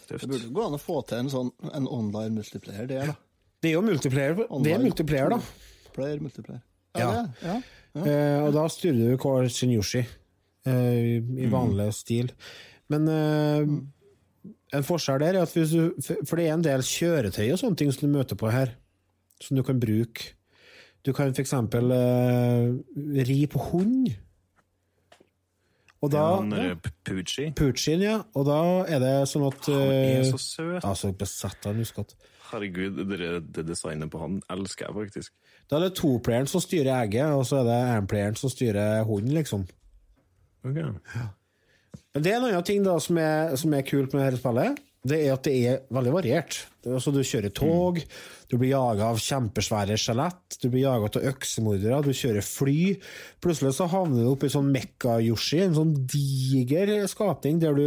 Det 0.05 0.21
burde 0.29 0.53
gå 0.53 0.67
an 0.67 0.77
å 0.77 0.81
få 0.83 0.99
til 1.09 1.23
en 1.23 1.33
sånn 1.33 1.49
en 1.73 1.89
online 1.89 2.37
multiplayer 2.37 2.87
der, 2.93 3.15
da. 3.15 3.17
Det 3.63 3.73
er 3.73 3.75
jo 3.75 3.83
multiplayer, 3.83 4.39
det 4.63 4.73
er 4.73 4.83
multiplayer 4.83 5.33
da. 5.35 5.41
Player, 5.95 6.21
multiplayer. 6.23 6.63
Ja. 6.99 7.11
Ja, 7.11 7.27
ja. 7.43 7.59
Uh, 7.99 8.47
og 8.47 8.53
da 8.55 8.67
styrer 8.71 8.99
du 8.99 9.17
hver 9.19 9.49
sin 9.51 9.73
Yoshi, 9.75 10.05
eh, 10.69 11.19
i 11.19 11.49
vanlig 11.51 11.89
stil. 11.97 12.31
Men 12.93 13.09
uh, 13.11 13.65
en 14.77 14.87
forskjell 14.87 15.23
der 15.25 15.39
er 15.39 15.47
at 15.47 15.55
hvis 15.57 15.73
du 15.73 16.13
For 16.29 16.37
det 16.37 16.47
er 16.47 16.55
en 16.55 16.65
del 16.65 16.85
kjøretøy 16.85 17.47
og 17.51 17.61
sånne 17.61 17.81
ting 17.81 17.91
som 17.95 18.07
du 18.07 18.15
møter 18.15 18.39
på 18.39 18.51
her, 18.53 18.77
som 19.43 19.59
du 19.59 19.65
kan 19.67 19.81
bruke. 19.81 20.35
Du 21.07 21.13
kan 21.17 21.33
for 21.33 21.43
eksempel 21.43 21.93
eh, 21.95 23.23
ri 23.25 23.43
på 23.51 23.61
hund. 23.71 24.11
Og 26.03 26.11
da 26.13 26.25
Ja. 26.55 26.75
Poochien, 27.57 28.03
ja. 28.03 28.23
Og 28.35 28.47
da 28.47 28.59
er 28.87 29.01
det 29.03 29.15
sånn 29.31 29.47
at 29.49 29.67
Han 29.67 29.95
er 29.95 30.27
så 30.29 30.39
søt. 30.43 30.85
Altså, 30.85 31.13
besatt 31.17 31.67
av 31.67 31.79
muskot. 31.79 32.15
Herregud, 32.49 33.01
det, 33.11 33.31
det 33.53 33.65
designet 33.69 34.11
på 34.13 34.21
han 34.23 34.39
elsker 34.53 34.89
jeg 34.89 34.97
faktisk. 34.97 35.35
Da 35.69 35.77
er 35.79 35.89
det 35.89 35.97
toplayeren 35.99 36.49
som 36.49 36.63
styrer 36.65 36.95
egget, 37.03 37.35
og 37.37 37.45
så 37.49 37.61
er 37.61 37.69
det 37.69 37.81
énplayeren 37.99 38.39
som 38.41 38.53
styrer 38.53 39.03
hunden, 39.09 39.35
liksom. 39.37 39.67
Ok. 40.65 40.79
Men 42.15 42.25
det 42.25 42.33
er 42.33 42.39
en 42.39 42.49
annen 42.49 42.67
ting 42.67 42.85
da 42.87 42.97
som 43.03 43.19
er, 43.21 43.55
som 43.61 43.75
er 43.77 43.85
kult 43.87 44.15
med 44.17 44.25
dette 44.25 44.41
spillet. 44.41 44.81
Det 45.09 45.19
er 45.25 45.35
at 45.37 45.45
det 45.47 45.53
er 45.71 45.83
veldig 45.95 46.13
variert. 46.13 46.57
Er, 46.83 46.97
altså, 46.97 47.13
du 47.15 47.21
kjører 47.23 47.53
tog, 47.55 48.01
du 48.51 48.57
blir 48.57 48.73
jaga 48.73 49.13
av 49.13 49.21
kjempesvære 49.23 49.99
skjelett, 50.01 50.57
du 50.59 50.67
blir 50.73 50.87
jaga 50.89 51.13
av 51.13 51.29
øksemordere, 51.31 52.01
du 52.03 52.11
kjører 52.17 52.45
fly. 52.45 52.81
Plutselig 53.45 53.77
så 53.77 53.87
havner 53.93 54.25
du 54.25 54.33
oppi 54.33 54.51
sånn 54.53 54.73
Mekka-Yoshi, 54.75 55.63
en 55.69 55.79
sånn 55.79 55.95
diger 56.11 56.97
skapning 57.13 57.61
der 57.63 57.79
du 57.79 57.87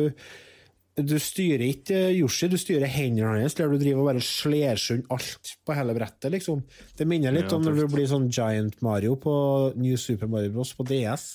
du 1.00 1.16
styrer 1.24 1.64
ikke 1.70 2.00
Yoshi, 2.12 2.50
du 2.52 2.58
styrer 2.60 2.90
hendene 2.92 3.40
hans, 3.40 3.56
der 3.56 3.72
du 3.72 3.78
driver 3.80 4.04
og 4.04 4.10
bare 4.10 4.24
sler 4.26 4.80
sund 4.80 5.06
alt 5.14 5.54
på 5.64 5.76
hele 5.78 5.96
brettet, 5.96 6.28
liksom. 6.34 6.66
Det 6.98 7.08
minner 7.08 7.32
litt 7.32 7.48
Ja, 7.48 7.56
om 7.58 7.64
når 7.64 7.80
du 7.80 7.86
blir 7.94 8.10
sånn 8.12 8.28
Giant 8.28 8.76
Mario 8.84 9.16
på 9.20 9.34
New 9.80 9.96
Super 10.00 10.28
Mario 10.32 10.52
Bros. 10.56 10.74
på 10.76 10.84
DS. 10.90 11.30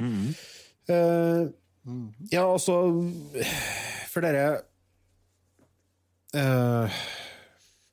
Eh, 0.00 1.42
ja, 2.32 2.44
altså 2.44 2.76
For 4.10 4.24
dere 4.24 4.46
uh, 6.36 7.00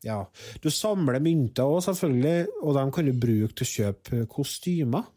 Ja. 0.08 0.22
Du 0.64 0.70
samler 0.72 1.20
mynter 1.20 1.68
òg, 1.68 1.82
selvfølgelig, 1.84 2.48
og 2.64 2.76
de 2.80 2.88
kan 2.96 3.12
du 3.12 3.14
bruke 3.28 3.54
til 3.60 3.68
å 3.68 3.74
kjøpe 3.76 4.26
kostymer. 4.32 5.08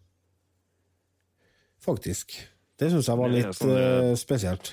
Faktisk. 1.80 2.34
Det 2.80 2.90
syns 2.90 3.08
jeg 3.08 3.20
var 3.20 3.30
litt 3.32 3.54
sånn 3.56 3.76
eh, 3.76 4.14
spesielt. 4.18 4.72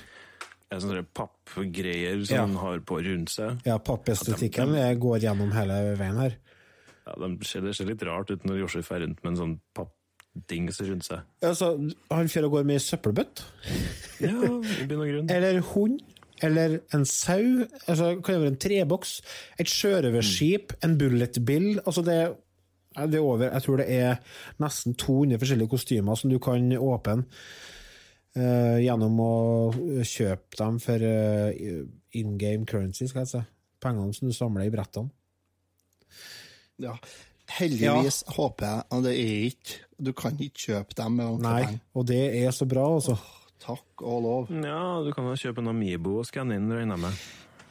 Er 0.68 0.82
sånne 0.84 1.04
pappgreier 1.16 2.18
som 2.26 2.34
Ja. 2.36 2.40
han 2.44 2.56
har 2.60 2.80
på 2.84 2.98
rundt 3.04 3.30
seg. 3.32 3.62
Ja, 3.64 3.78
pappestetikken 3.78 4.74
går 5.00 5.18
gjennom 5.24 5.50
hele 5.56 5.96
veien 5.96 6.18
her. 6.20 6.34
Ja, 7.06 7.14
ser, 7.42 7.62
det 7.64 7.74
ser 7.76 7.86
litt 7.88 8.02
rart 8.04 8.30
ut 8.30 8.44
når 8.44 8.58
Yoshi 8.60 8.82
er 8.84 9.00
rundt 9.00 9.22
med 9.24 9.30
en 9.32 9.38
sånn 9.40 9.54
pappdings 9.74 10.80
rundt 10.84 11.06
seg. 11.08 11.22
Altså, 11.42 11.70
han 12.10 12.28
fyrer 12.28 12.44
og 12.50 12.58
går 12.58 12.64
med 12.68 12.76
ei 12.76 12.84
søppelbøtte, 12.84 13.42
Ja, 14.20 14.34
i 14.34 14.86
bunn 14.90 15.00
og 15.00 15.08
grunn. 15.08 15.30
eller 15.38 15.60
hund, 15.72 16.00
eller 16.42 16.80
en 16.92 17.06
sau. 17.08 17.64
Altså, 17.88 18.20
kan 18.20 18.34
det 18.34 18.42
være 18.42 18.52
en 18.52 18.60
treboks, 18.60 19.14
et 19.58 19.66
sjørøverskip, 19.72 20.76
en 20.84 20.98
bullet 21.00 21.40
bill. 21.46 21.80
Altså, 21.86 22.02
det, 22.04 22.18
det 23.08 23.14
er 23.14 23.24
over 23.24 23.48
Jeg 23.52 23.62
tror 23.62 23.76
det 23.80 23.88
er 23.88 24.20
nesten 24.60 24.94
200 25.00 25.38
forskjellige 25.40 25.72
kostymer 25.72 26.14
som 26.20 26.28
du 26.30 26.38
kan 26.38 26.68
åpne. 26.76 27.24
Eh, 28.36 28.78
gjennom 28.84 29.20
å 29.20 29.32
kjøpe 30.04 30.56
dem 30.60 30.78
for 30.82 31.04
eh, 31.04 31.84
in 32.18 32.36
game 32.38 32.64
currency, 32.66 33.06
skal 33.08 33.24
jeg 33.24 33.32
si. 33.32 33.42
Pengene 33.80 34.14
som 34.16 34.28
du 34.28 34.34
samler 34.34 34.66
i 34.66 34.70
brettene. 34.74 35.10
ja. 36.82 36.96
Heldigvis 37.48 38.24
håper 38.36 38.66
jeg 38.66 38.82
at 38.92 39.04
det 39.06 39.12
er 39.16 39.44
ikke 39.48 39.76
Du 40.04 40.10
kan 40.12 40.34
ikke 40.36 40.60
kjøpe 40.66 40.96
dem 40.98 41.14
med 41.16 41.24
ordentlige 41.30 41.52
Nei, 41.54 41.62
penger. 41.64 41.78
og 41.96 42.04
det 42.10 42.18
er 42.44 42.50
så 42.52 42.66
bra, 42.68 42.82
altså. 42.98 43.14
Takk 43.64 44.02
og 44.04 44.18
lov. 44.22 44.50
Ja, 44.52 44.82
du 45.02 45.08
kan 45.16 45.24
jo 45.30 45.32
kjøpe 45.40 45.62
en 45.64 45.70
Amibo 45.72 46.18
og 46.20 46.26
skanne 46.28 46.58
inn, 46.60 46.68
regner 46.70 46.94
jeg 46.98 47.02
med. 47.06 47.22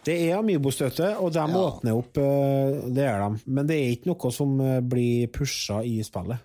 Det 0.08 0.16
er 0.26 0.40
Amibo-støtte, 0.40 1.12
og 1.22 1.30
de 1.36 1.40
Ja. 1.46 1.62
åpner 1.62 1.94
opp, 1.96 2.18
eh, 2.18 2.90
det 2.90 3.06
er 3.06 3.20
de. 3.30 3.40
Men 3.46 3.68
det 3.70 3.76
er 3.78 3.94
ikke 3.94 4.08
noe 4.10 4.32
som 4.34 4.58
blir 4.90 5.28
pusha 5.28 5.84
i 5.86 6.02
spillet. 6.04 6.40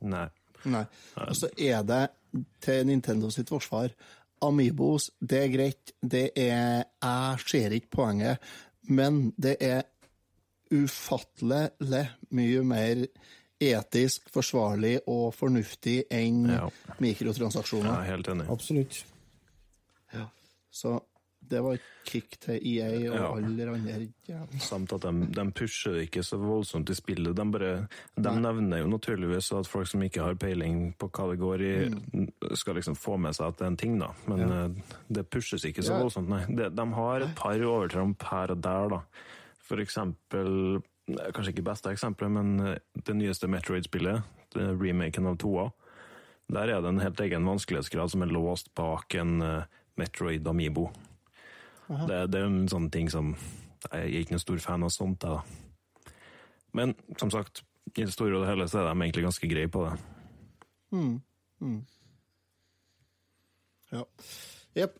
Nei. 0.00 0.26
Nei. 0.64 0.84
Og 1.28 1.36
så 1.36 1.50
er 1.58 1.82
det 1.84 2.00
til 2.60 2.86
Nintendo 2.86 3.30
sitt 3.30 3.48
forsvar 3.52 3.92
Amiibos, 4.42 5.10
det 5.20 5.38
er 5.44 5.50
greit. 5.52 5.92
Det 6.00 6.30
er 6.36 6.84
Jeg 7.02 7.40
ser 7.46 7.74
ikke 7.76 7.90
poenget, 7.92 8.38
men 8.88 9.34
det 9.36 9.56
er 9.60 9.82
ufattelig 10.72 12.06
mye 12.30 12.62
mer 12.64 13.02
etisk 13.60 14.30
forsvarlig 14.32 15.00
og 15.10 15.34
fornuftig 15.36 16.04
enn 16.10 16.46
Ja. 16.48 16.68
Mikrotransaksjoner. 17.00 17.90
Ja, 17.92 18.00
helt 18.14 18.28
enig. 18.28 18.48
Absolutt. 18.50 19.04
Ja. 20.14 20.26
Så 20.70 21.00
det 21.50 21.60
var 21.64 21.76
et 21.76 21.86
kick 22.06 22.36
til 22.42 22.56
EA 22.56 22.88
og 23.10 23.16
Ja. 23.16 23.24
alle 23.34 23.66
andre. 23.74 23.94
Ja. 24.28 24.40
Samt 24.62 24.92
at 24.94 25.02
de, 25.02 25.26
de 25.34 25.44
pusher 25.52 25.96
det 25.98 26.04
ikke 26.08 26.22
så 26.26 26.38
voldsomt 26.40 26.90
i 26.90 26.94
spillet. 26.94 27.34
De, 27.36 27.46
bare, 27.52 27.72
de 28.16 28.32
nevner 28.40 28.82
jo 28.84 28.90
naturligvis 28.90 29.50
at 29.58 29.68
folk 29.70 29.90
som 29.90 30.02
ikke 30.06 30.22
har 30.22 30.38
peiling 30.40 30.92
på 30.98 31.08
hva 31.10 31.26
det 31.32 31.40
går 31.42 31.64
i, 31.66 31.72
skal 32.58 32.78
liksom 32.78 32.96
få 32.98 33.18
med 33.20 33.34
seg 33.36 33.50
at 33.50 33.58
det 33.58 33.66
er 33.66 33.72
en 33.74 33.80
ting, 33.82 33.98
da. 34.00 34.12
Men 34.30 34.46
ja. 34.46 34.62
det 35.20 35.26
pushes 35.30 35.66
ikke 35.68 35.84
så 35.86 35.98
voldsomt, 36.00 36.30
nei. 36.30 36.44
De, 36.48 36.70
de 36.70 36.86
har 36.96 37.26
et 37.26 37.34
par 37.38 37.66
overtramp 37.72 38.22
her 38.30 38.54
og 38.54 38.62
der, 38.64 38.94
da. 38.96 39.02
For 39.70 39.82
eksempel 39.82 40.80
eh, 40.80 41.28
Kanskje 41.34 41.52
ikke 41.56 41.66
beste 41.66 41.90
eksempelet, 41.90 42.30
men 42.38 42.54
eh, 42.72 42.78
det 43.06 43.14
nyeste 43.18 43.48
Metroid-spillet, 43.50 44.22
remaken 44.54 45.26
av 45.30 45.36
toa. 45.42 45.68
Der 46.50 46.70
er 46.74 46.80
det 46.82 46.90
en 46.90 47.02
helt 47.02 47.20
egen 47.22 47.46
vanskelighetsgrad 47.46 48.10
som 48.10 48.22
er 48.24 48.32
låst 48.34 48.72
bak 48.78 49.14
en 49.18 49.36
eh, 49.42 49.68
Metroid 50.00 50.46
Amibo. 50.48 50.88
Det, 51.90 52.20
det 52.30 52.40
er 52.40 52.46
en 52.46 52.68
sånn 52.70 52.86
ting 52.92 53.08
som 53.10 53.32
Jeg 53.90 53.98
er 53.98 54.20
ikke 54.20 54.36
noen 54.36 54.44
stor 54.44 54.62
fan 54.62 54.86
av 54.86 54.92
sånt, 54.94 55.24
jeg, 55.24 55.40
da. 55.40 56.12
Men 56.76 56.94
som 57.18 57.32
sagt, 57.32 57.64
i 57.90 58.04
det 58.04 58.12
store 58.14 58.36
og 58.36 58.44
det 58.44 58.50
hele 58.52 58.68
så 58.70 58.82
er 58.82 58.90
de 58.90 59.06
egentlig 59.06 59.24
ganske 59.26 59.48
greie 59.50 59.70
på 59.72 59.82
det. 59.88 59.94
Ja. 63.90 64.04
Jepp. 64.78 64.98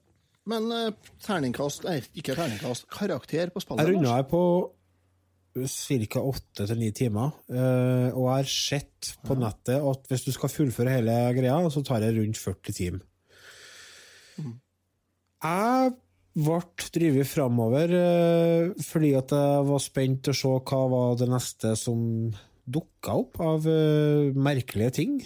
Men 0.50 0.66
eh, 0.74 1.12
terningkast 1.22 1.84
Nei, 1.86 2.00
ikke 2.18 2.34
terningkast. 2.34 2.88
Karakter 2.90 3.52
på 3.54 3.62
spillet. 3.62 3.86
Jeg 3.86 3.94
runda 4.00 4.16
her 4.16 4.26
på 4.30 4.42
ca. 5.54 6.22
åtte 6.22 6.66
til 6.66 6.78
ni 6.78 6.90
timer, 6.94 7.32
eh, 7.50 8.08
og 8.14 8.24
jeg 8.24 8.34
har 8.34 8.50
sett 8.50 9.12
på 9.26 9.34
nettet 9.38 9.82
at 9.82 10.10
hvis 10.10 10.22
du 10.26 10.30
skal 10.34 10.52
fullføre 10.52 10.94
hele 10.94 11.16
greia, 11.36 11.56
så 11.70 11.82
tar 11.86 12.02
det 12.02 12.12
rundt 12.16 12.38
40 12.38 12.76
timer. 12.76 13.02
Jeg 15.40 15.92
ble 16.36 16.60
drevet 16.94 17.26
framover 17.26 17.90
eh, 17.96 18.70
fordi 18.86 19.12
at 19.18 19.34
jeg 19.34 19.66
var 19.66 19.82
spent 19.82 20.22
til 20.24 20.34
å 20.34 20.38
se 20.40 20.54
hva 20.70 20.80
var 20.92 21.18
det 21.18 21.28
neste 21.30 21.74
som 21.78 22.00
dukka 22.70 23.16
opp 23.24 23.40
av 23.42 23.66
eh, 23.68 24.30
merkelige 24.36 24.96
ting. 25.00 25.16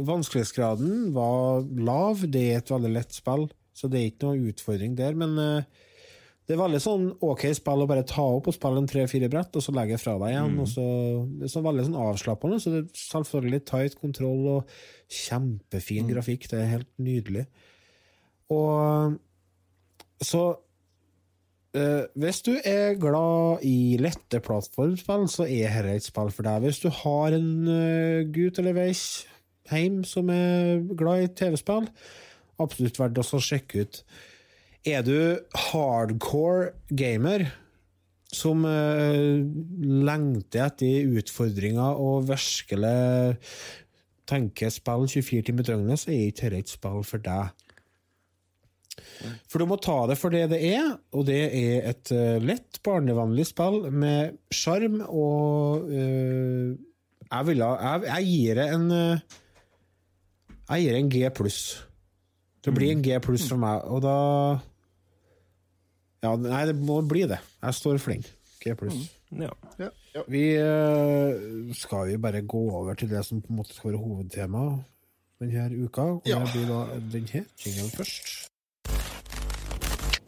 Vanskelighetsgraden 0.00 1.12
var 1.14 1.66
lav, 1.76 2.24
det 2.26 2.44
er 2.50 2.62
et 2.62 2.72
veldig 2.72 2.92
lett 2.96 3.14
spill, 3.14 3.48
så 3.76 3.90
det 3.90 4.00
er 4.00 4.12
ikke 4.12 4.30
noe 4.30 4.52
utfordring 4.52 4.96
der. 4.98 5.18
Men 5.18 5.36
eh, 5.38 5.82
det 6.44 6.56
er 6.56 6.60
veldig 6.60 6.80
sånn 6.82 7.04
ok 7.24 7.46
spill 7.56 7.84
å 7.84 7.88
bare 7.88 8.06
ta 8.08 8.24
opp 8.24 8.48
og 8.50 8.56
spille 8.56 8.80
en 8.80 8.88
tre-fire 8.90 9.30
brett, 9.32 9.54
og 9.56 9.64
så 9.64 9.72
legge 9.76 10.00
fra 10.00 10.16
deg 10.20 10.34
igjen. 10.34 10.56
Og 10.60 10.72
så, 10.72 10.86
det 11.36 11.48
er 11.48 11.52
så 11.52 11.62
veldig 11.64 11.86
sånn 11.86 12.00
avslappende, 12.00 12.58
så 12.60 12.72
det 12.72 12.82
er 12.82 13.04
selvfølgelig 13.04 13.62
tight 13.70 14.00
kontroll 14.00 14.50
og 14.56 14.74
kjempefin 15.20 16.10
grafikk. 16.10 16.48
Det 16.50 16.58
er 16.60 16.74
helt 16.78 16.90
nydelig. 17.00 17.46
Og 18.52 19.16
så 20.22 20.44
Uh, 21.74 22.06
Hvis 22.14 22.38
du 22.46 22.52
er 22.62 22.94
glad 23.02 23.64
i 23.66 23.96
lette 23.98 24.38
plattformspill, 24.38 25.24
så 25.26 25.42
er 25.42 25.72
dette 25.74 25.96
et 25.96 26.06
spill 26.06 26.30
for 26.30 26.46
deg. 26.46 26.62
Hvis 26.62 26.78
du 26.84 26.86
har 27.02 27.34
en 27.34 27.48
uh, 27.66 28.22
gutt 28.30 28.60
eller 28.62 28.76
veis 28.76 29.24
hjemme 29.66 30.06
som 30.06 30.30
er 30.30 30.84
glad 30.94 31.24
i 31.24 31.32
TV-spill, 31.34 31.88
absolutt 32.62 33.00
verdt 33.00 33.18
å 33.18 33.42
sjekke 33.42 33.82
ut. 33.82 34.00
Er 34.86 35.02
du 35.02 35.18
hardcore 35.72 36.70
gamer 36.94 37.48
som 38.30 38.62
uh, 38.68 39.42
lengter 40.06 40.68
etter 40.68 41.10
utfordringer 41.18 41.98
og 41.98 42.28
virkelig 42.30 43.48
tenker 44.30 44.70
spill 44.70 45.08
24 45.10 45.48
timer 45.50 45.66
i 45.66 45.72
døgnet, 45.72 46.00
så 46.00 46.14
er 46.14 46.30
ikke 46.30 46.46
dette 46.46 46.62
et 46.62 46.70
spill 46.78 47.02
for 47.02 47.26
deg. 47.26 47.63
For 49.48 49.62
du 49.62 49.66
må 49.70 49.76
ta 49.82 49.96
det 50.10 50.16
for 50.20 50.34
det 50.34 50.48
det 50.52 50.60
er, 50.74 50.90
og 51.14 51.24
det 51.28 51.40
er 51.46 51.88
et 51.92 52.12
eh, 52.14 52.36
lett, 52.42 52.80
barnevennlig 52.84 53.46
spill 53.48 53.86
med 53.94 54.36
sjarm 54.52 55.00
og 55.06 55.86
uh, 55.88 56.74
jeg, 56.74 57.46
vil 57.48 57.64
ha, 57.64 57.72
jeg, 57.80 58.04
jeg 58.10 58.28
gir 58.30 58.60
det 58.60 58.68
en 58.74 58.86
eh, 58.94 59.40
Jeg 60.68 60.84
gir 60.84 60.94
det 60.96 61.00
en 61.02 61.10
G 61.12 61.22
pluss. 61.36 61.58
Det 62.64 62.72
blir 62.76 62.92
en 62.94 63.02
G 63.04 63.18
pluss 63.24 63.48
for 63.50 63.60
meg, 63.60 63.82
og 63.84 64.00
da 64.04 64.16
Ja, 66.24 66.34
nei, 66.40 66.62
det 66.70 66.76
må 66.80 67.02
bli 67.04 67.26
det. 67.28 67.40
Jeg 67.60 67.76
står 67.80 68.00
flink. 68.00 68.30
G 68.62 68.72
pluss. 68.80 68.96
Ja. 69.34 69.50
Ja. 69.80 69.90
Ja. 70.14 70.22
Vi 70.30 70.44
uh, 70.56 71.72
skal 71.76 72.08
vi 72.12 72.20
bare 72.22 72.40
gå 72.46 72.60
over 72.70 72.94
til 72.96 73.10
det 73.10 73.24
som 73.26 73.42
på 73.42 73.50
en 73.52 73.58
måte 73.60 73.74
skal 73.76 73.90
være 73.92 74.02
hovedtema 74.04 74.64
denne 75.42 75.84
uka. 75.84 76.02
Og 76.20 76.28
Ja. 76.28 76.38
det 76.44 76.52
blir 76.54 76.68
da 76.70 76.98
den 77.12 77.26
her 77.28 77.44
først. 77.96 78.50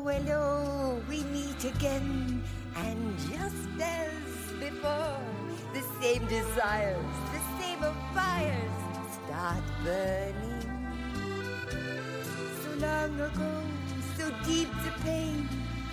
Hello, 0.00 0.98
we 1.06 1.22
meet 1.24 1.64
again. 1.64 2.42
And 2.76 3.18
just 3.18 3.68
as 3.78 4.52
before, 4.58 5.20
the 5.74 5.82
same 6.00 6.24
desires, 6.28 7.14
the 7.30 7.40
same 7.60 7.84
fires 8.14 8.78
start 9.12 9.62
burning. 9.84 10.64
So 12.62 12.70
long 12.80 13.20
ago, 13.20 13.52
so 14.16 14.32
deep 14.46 14.70
the 14.82 14.92
pain, 15.04 15.46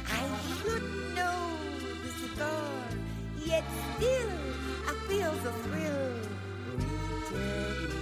I 0.08 0.24
should 0.64 0.88
know 1.14 1.58
the 2.02 2.12
scar. 2.24 2.72
Yet 3.46 3.66
still, 3.98 4.32
I 4.88 4.94
feel 5.10 5.34
the 5.44 5.52
thrill 5.64 6.16
returning. 6.78 8.00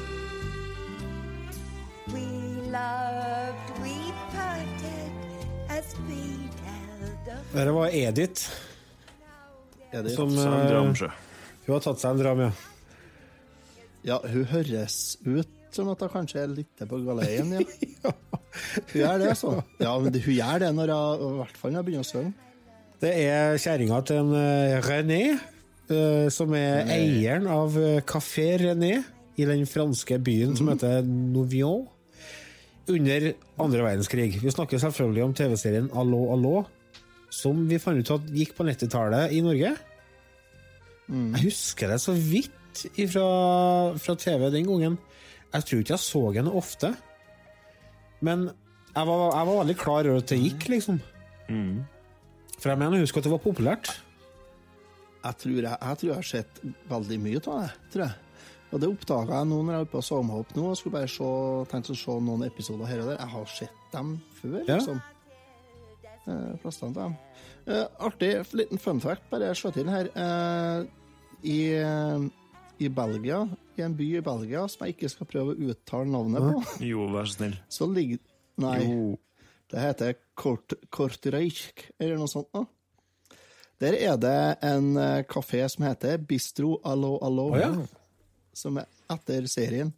We 2.14 2.26
loved, 2.70 3.82
we 3.82 4.07
Dette 7.54 7.72
var 7.72 7.94
Edith, 7.94 8.50
Edith 9.92 10.16
som, 10.16 10.32
som 10.32 10.40
Så 10.40 10.48
en 10.48 10.62
eh, 10.62 10.70
dramsjø. 10.72 11.10
Hun 11.68 11.74
har 11.76 11.84
tatt 11.84 12.02
seg 12.02 12.16
en 12.16 12.22
dram, 12.22 12.42
ja. 12.42 12.50
ja, 14.08 14.18
hun 14.24 14.48
høres 14.50 14.98
ut 15.28 15.54
som 15.76 15.92
at 15.92 16.02
hun 16.02 16.14
kanskje 16.14 16.42
er 16.46 16.54
litt 16.54 16.82
på 16.90 17.00
galeien, 17.06 17.60
ja. 17.60 18.14
Hun 18.58 18.96
gjør 18.98 19.20
det, 19.22 19.28
altså. 19.36 19.52
Ja, 19.78 19.92
men 20.02 20.16
hun 20.16 20.34
gjør 20.34 20.64
det 20.64 20.70
når 20.74 20.90
hun, 20.90 21.36
i 21.36 21.42
hvert 21.44 21.60
fall 21.60 21.74
når 21.76 21.84
hun 21.84 21.86
begynner 21.86 22.08
å 22.08 22.10
synge. 22.10 22.32
Det 23.04 23.12
er 23.22 23.60
kjerringa 23.62 24.00
til 24.10 24.22
en 24.24 24.32
eh, 24.40 24.78
René, 24.82 25.20
eh, 25.94 26.26
som 26.34 26.56
er 26.58 26.90
eieren 26.96 27.46
av 27.54 27.78
Café 28.10 28.48
René 28.64 28.96
i 29.38 29.46
den 29.46 29.68
franske 29.70 30.18
byen 30.26 30.58
som 30.58 30.72
heter 30.72 31.06
Nouvion, 31.06 31.86
under 32.90 33.32
andre 33.60 33.84
verdenskrig. 33.86 34.38
Vi 34.42 34.54
snakker 34.54 34.80
selvfølgelig 34.82 35.24
om 35.26 35.36
TV-serien 35.38 35.90
Allo, 35.98 36.22
allo, 36.34 36.56
som 37.34 37.66
vi 37.70 37.80
fant 37.82 38.00
ut 38.00 38.14
at 38.16 38.30
gikk 38.34 38.54
på 38.58 38.66
90-tallet 38.68 39.34
i 39.36 39.42
Norge. 39.46 39.74
Jeg 41.08 41.44
husker 41.48 41.92
det 41.94 42.00
så 42.04 42.14
vidt 42.16 42.54
fra, 43.12 43.28
fra 44.00 44.16
TV 44.20 44.50
den 44.54 44.68
gangen. 44.68 44.98
Jeg 45.54 45.64
tror 45.68 45.84
ikke 45.84 45.96
jeg 45.96 46.04
så 46.04 46.24
henne 46.36 46.52
ofte. 46.60 46.94
Men 48.24 48.50
jeg 48.96 49.08
var, 49.08 49.24
jeg 49.38 49.48
var 49.48 49.60
veldig 49.62 49.78
klar 49.78 50.10
over 50.10 50.24
at 50.24 50.32
det 50.32 50.40
gikk, 50.42 50.68
liksom. 50.74 51.00
For 52.58 52.72
jeg 52.74 52.80
mener, 52.82 52.98
å 52.98 53.06
huske 53.06 53.22
at 53.22 53.28
det 53.28 53.34
var 53.36 53.44
populært. 53.44 53.92
Jeg 55.28 55.40
tror 55.44 55.58
jeg, 55.60 55.76
jeg 55.76 56.00
tror 56.00 56.10
jeg 56.10 56.16
har 56.18 56.28
sett 56.32 56.62
veldig 56.90 57.20
mye 57.24 57.42
av 57.44 57.60
det, 57.62 57.72
tror 57.94 58.04
jeg. 58.08 58.16
Og 58.74 58.82
det 58.84 58.90
oppdaga 58.92 59.38
jeg 59.40 59.48
nå 59.48 59.58
når 59.64 59.74
jeg 59.78 59.84
var 59.86 59.92
på 59.94 60.02
så 60.04 60.18
meg 60.28 60.42
opp 60.42 60.50
nå. 60.58 60.64
og 60.72 60.76
skulle 60.80 60.98
bare 60.98 61.08
se, 61.12 61.28
tenkte 61.72 61.94
å 61.94 62.00
se 62.02 62.16
noen 62.20 62.44
episoder 62.50 62.90
her 62.90 63.00
og 63.04 63.08
der. 63.14 63.22
Jeg 63.22 63.32
har 63.36 63.46
sett 63.54 63.86
dem 63.94 64.10
før, 64.42 64.58
Ja. 64.68 64.76
liksom. 64.76 65.00
Eh, 66.28 66.58
fleste 66.64 66.86
av 66.90 66.94
dem. 66.98 67.16
Eh, 67.68 67.86
artig 68.00 68.34
liten 68.54 68.78
fun 68.80 69.00
fact, 69.00 69.24
bare 69.32 69.54
skjøt 69.56 69.74
til 69.80 69.88
her. 69.92 70.10
Eh, 70.16 70.86
i, 71.44 71.60
eh, 71.80 72.28
I 72.80 72.90
Belgia, 72.94 73.40
i 73.78 73.82
en 73.82 73.96
by 73.98 74.18
i 74.18 74.22
Belgia 74.22 74.68
som 74.70 74.86
jeg 74.86 74.96
ikke 74.98 75.10
skal 75.10 75.26
prøve 75.32 75.56
å 75.56 75.70
uttale 75.72 76.06
navnet 76.12 76.44
på, 76.44 76.82
Jo, 76.86 77.08
vær 77.10 77.26
så 77.26 77.38
snill. 77.40 77.56
så 77.70 77.88
ligger 77.94 78.20
Nei, 78.58 78.80
Jo. 78.84 79.18
det 79.72 79.80
heter 79.80 80.16
Kort, 80.36 80.74
Kortreich, 80.92 81.72
eller 82.00 82.18
noe 82.18 82.28
sånt. 82.28 82.48
Da. 82.54 82.66
Der 83.80 83.94
er 83.94 84.18
det 84.18 84.58
en 84.66 84.98
eh, 84.98 85.24
kafé 85.24 85.64
som 85.70 85.86
heter 85.86 86.18
Bistro 86.18 86.80
Allo 86.84 87.18
Allo, 87.22 87.52
Å, 87.54 87.60
ja. 87.62 87.72
Som 88.58 88.80
er 88.82 88.88
etter 89.14 89.48
serien. 89.52 89.94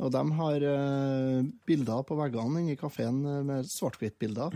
Og 0.00 0.08
de 0.14 0.20
har 0.38 0.64
uh, 0.64 1.40
bilder 1.68 2.04
på 2.08 2.16
veggene 2.16 2.62
inne 2.62 2.72
i 2.72 2.78
kafeen 2.80 3.18
eh, 3.28 3.42
med 3.44 3.66
svart-hvitt-bilder 3.68 4.54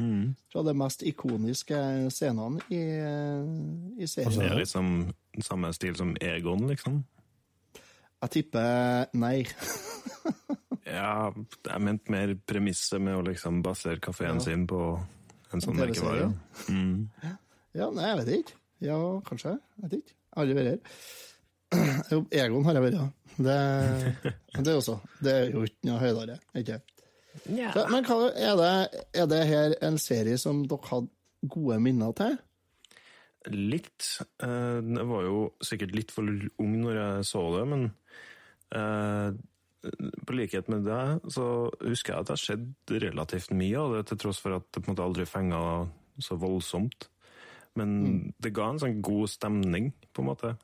fra 0.49 0.63
de 0.65 0.73
mest 0.81 1.05
ikoniske 1.05 1.81
scenene 2.15 2.65
i, 2.73 2.81
eh, 2.81 3.51
i 4.01 4.09
serien. 4.09 4.39
Det 4.41 4.47
er 4.49 4.63
liksom 4.63 4.89
samme 5.45 5.73
stil 5.77 5.99
som 6.01 6.15
Egon, 6.17 6.65
liksom. 6.71 7.03
Jeg 8.25 8.37
tipper 8.39 9.13
nei. 9.21 9.43
Ja, 10.85 11.33
jeg 11.33 11.81
mente 11.81 12.13
mer 12.13 12.35
premisset 12.47 13.01
med 13.03 13.17
å 13.17 13.23
liksom 13.25 13.63
basere 13.65 14.03
kafeen 14.05 14.41
sin 14.45 14.67
på 14.69 14.81
en 15.51 15.63
sånn 15.65 15.79
merkevare. 15.79 16.29
Mm. 16.69 17.09
Ja, 17.75 17.89
nei, 17.89 18.11
jeg 18.11 18.19
vet 18.21 18.31
ikke. 18.37 18.59
Ja, 18.85 18.99
kanskje. 19.27 19.55
Jeg 19.79 19.87
vet 19.87 19.97
ikke. 20.03 20.17
Aldri 20.43 20.57
vært 20.59 20.71
her. 20.75 21.01
Jo, 22.13 22.23
Egon 22.31 22.65
har 22.67 22.79
jeg 22.79 22.85
vært, 22.87 22.99
ja. 23.01 23.07
Det, 23.35 23.55
det 24.63 24.71
er 24.71 24.77
også. 24.79 24.99
Det 25.25 25.33
er 25.35 25.49
jo 25.51 25.65
ikke 25.67 25.89
noe 25.89 26.01
høydere, 26.03 26.37
ikke 26.55 26.77
Så, 27.75 27.85
Men 27.91 28.05
hva, 28.07 28.19
er, 28.31 28.53
det, 28.61 29.05
er 29.19 29.31
det 29.33 29.41
her 29.51 29.75
en 29.89 29.97
serie 29.99 30.37
som 30.39 30.61
dere 30.71 30.87
hadde 30.93 31.51
gode 31.51 31.81
minner 31.83 32.13
til? 32.17 32.37
Litt. 33.53 34.07
Eh, 34.41 34.79
Jeg 34.87 35.09
var 35.11 35.27
jo 35.27 35.41
sikkert 35.67 35.97
litt 35.99 36.15
for 36.15 36.31
ung 36.63 36.77
når 36.85 37.01
jeg 37.01 37.27
så 37.29 37.43
det, 37.57 37.65
men 37.73 37.83
eh, 38.73 39.35
på 40.25 40.37
likhet 40.39 40.71
med 40.73 40.87
deg, 40.87 41.27
så 41.35 41.49
husker 41.83 42.15
jeg 42.15 42.21
at 42.23 42.31
det 42.31 42.37
har 42.37 42.45
skjedd 42.45 42.95
relativt 43.03 43.51
mye 43.53 43.83
av 43.83 43.97
det, 43.99 44.05
til 44.09 44.23
tross 44.23 44.41
for 44.41 44.57
at 44.57 44.65
det 44.73 44.81
på 44.81 44.89
en 44.89 44.95
måte 44.95 45.05
aldri 45.05 45.27
fenga 45.29 45.61
så 46.25 46.39
voldsomt. 46.41 47.11
Men 47.77 47.91
det 48.39 48.55
ga 48.55 48.71
en 48.71 48.79
sånn 48.81 49.03
god 49.05 49.29
stemning, 49.35 49.91
på 50.15 50.23
en 50.23 50.31
måte. 50.31 50.55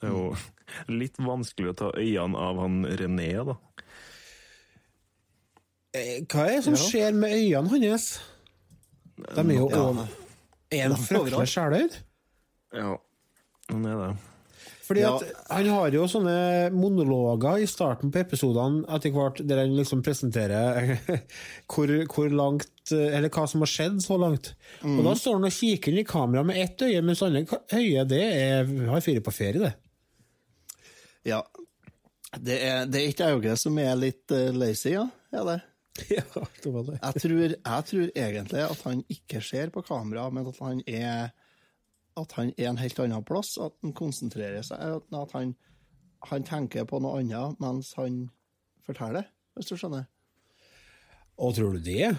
Det 0.00 0.08
er 0.10 0.12
jo 0.12 0.36
litt 1.00 1.16
vanskelig 1.22 1.72
å 1.72 1.78
ta 1.78 1.90
øynene 1.96 2.36
av 2.48 2.60
han 2.64 2.82
René, 3.00 3.30
da. 3.48 3.56
Eh, 5.96 6.22
Hva 6.28 6.46
er 6.50 6.58
det 6.58 6.64
som 6.66 6.76
skjer 6.78 7.14
med 7.16 7.32
øynene 7.36 7.80
hans? 7.88 8.08
De 9.16 9.40
er 9.40 9.56
jo 9.56 9.68
over 9.72 10.08
Er 10.74 10.88
han 10.90 10.96
fryktelig 11.00 11.48
skjæløyd? 11.54 12.00
Ja, 12.76 12.96
han 13.70 13.86
er 13.88 14.00
det. 14.02 14.14
Fordi 14.86 15.00
Ja. 15.02 15.16
at 15.16 15.32
Han 15.50 15.66
har 15.66 15.90
jo 15.90 16.04
sånne 16.06 16.70
monologer 16.70 17.58
i 17.58 17.66
starten 17.66 18.12
på 18.12 18.20
episodene 18.20 18.84
etter 18.94 19.10
hvert, 19.10 19.40
der 19.48 19.58
han 19.64 19.72
liksom 19.74 20.02
presenterer 20.02 20.92
hvor, 21.72 21.90
hvor 22.12 22.28
langt 22.30 22.92
Eller 22.92 23.28
hva 23.34 23.48
som 23.50 23.64
har 23.64 23.66
skjedd 23.72 23.96
så 24.04 24.14
langt. 24.20 24.52
Og 24.84 25.00
Da 25.02 25.14
står 25.18 25.40
han 25.40 25.48
og 25.48 25.56
kikker 25.56 25.90
inn 25.90 26.04
i 26.04 26.06
kamera 26.06 26.44
med 26.46 26.60
ett 26.62 26.78
øye, 26.86 27.00
mens 27.02 27.22
andre 27.26 27.42
øye 27.72 28.04
det 28.06 28.22
er, 28.22 28.70
har 28.92 29.00
fire 29.02 29.24
på 29.26 29.32
ferie, 29.34 29.58
det. 29.64 29.72
Ja. 31.26 31.42
Det 32.36 32.56
er, 32.62 32.84
det 32.90 33.00
er 33.00 33.10
ikke 33.10 33.30
øyet 33.36 33.60
som 33.60 33.78
er 33.80 33.96
litt 33.98 34.32
eh, 34.34 34.52
lazy, 34.54 34.92
ja? 34.96 35.08
Er 35.34 35.48
det? 35.52 35.62
Ja, 36.12 36.22
det 36.60 36.70
var 36.74 36.82
det. 36.84 36.98
Jeg 37.00 37.22
tror, 37.22 37.38
jeg 37.56 37.84
tror 37.88 38.10
egentlig 38.12 38.62
at 38.66 38.82
han 38.84 38.98
ikke 39.08 39.40
ser 39.40 39.70
på 39.72 39.80
kamera, 39.86 40.26
men 40.30 40.46
at 40.50 40.58
han 40.60 40.82
er 40.86 41.30
at 42.16 42.32
han 42.32 42.52
er 42.56 42.70
en 42.70 42.80
helt 42.80 43.00
annen 43.00 43.24
plass, 43.28 43.56
at 43.60 43.74
han 43.84 43.92
konsentrerer 43.96 44.64
seg, 44.64 44.80
at 45.12 45.34
han, 45.36 45.52
han 46.30 46.46
tenker 46.48 46.86
på 46.88 47.00
noe 47.04 47.20
annet 47.20 47.60
mens 47.60 47.92
han 47.98 48.26
forteller, 48.86 49.28
hvis 49.56 49.68
du 49.68 49.76
skjønner. 49.76 50.06
Og 51.36 51.52
tror 51.56 51.76
du 51.76 51.84
det? 51.84 52.14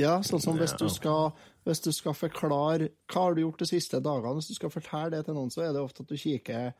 Ja, 0.00 0.18
sånn 0.26 0.42
som 0.42 0.58
hvis 0.58 0.74
du 0.76 0.88
skal, 0.92 1.30
hvis 1.64 1.80
du 1.84 1.92
skal 1.94 2.16
forklare 2.16 2.90
hva 3.12 3.28
har 3.28 3.36
du 3.36 3.44
gjort 3.44 3.62
de 3.62 3.70
siste 3.70 4.00
dagene, 4.02 4.34
hvis 4.36 4.50
du 4.50 4.58
skal 4.58 4.72
fortelle 4.74 5.14
det 5.14 5.22
til 5.28 5.38
noen, 5.38 5.52
så 5.54 5.62
er 5.64 5.72
det 5.72 5.84
ofte 5.84 6.04
at 6.04 6.10
du 6.10 6.18
kikker 6.20 6.74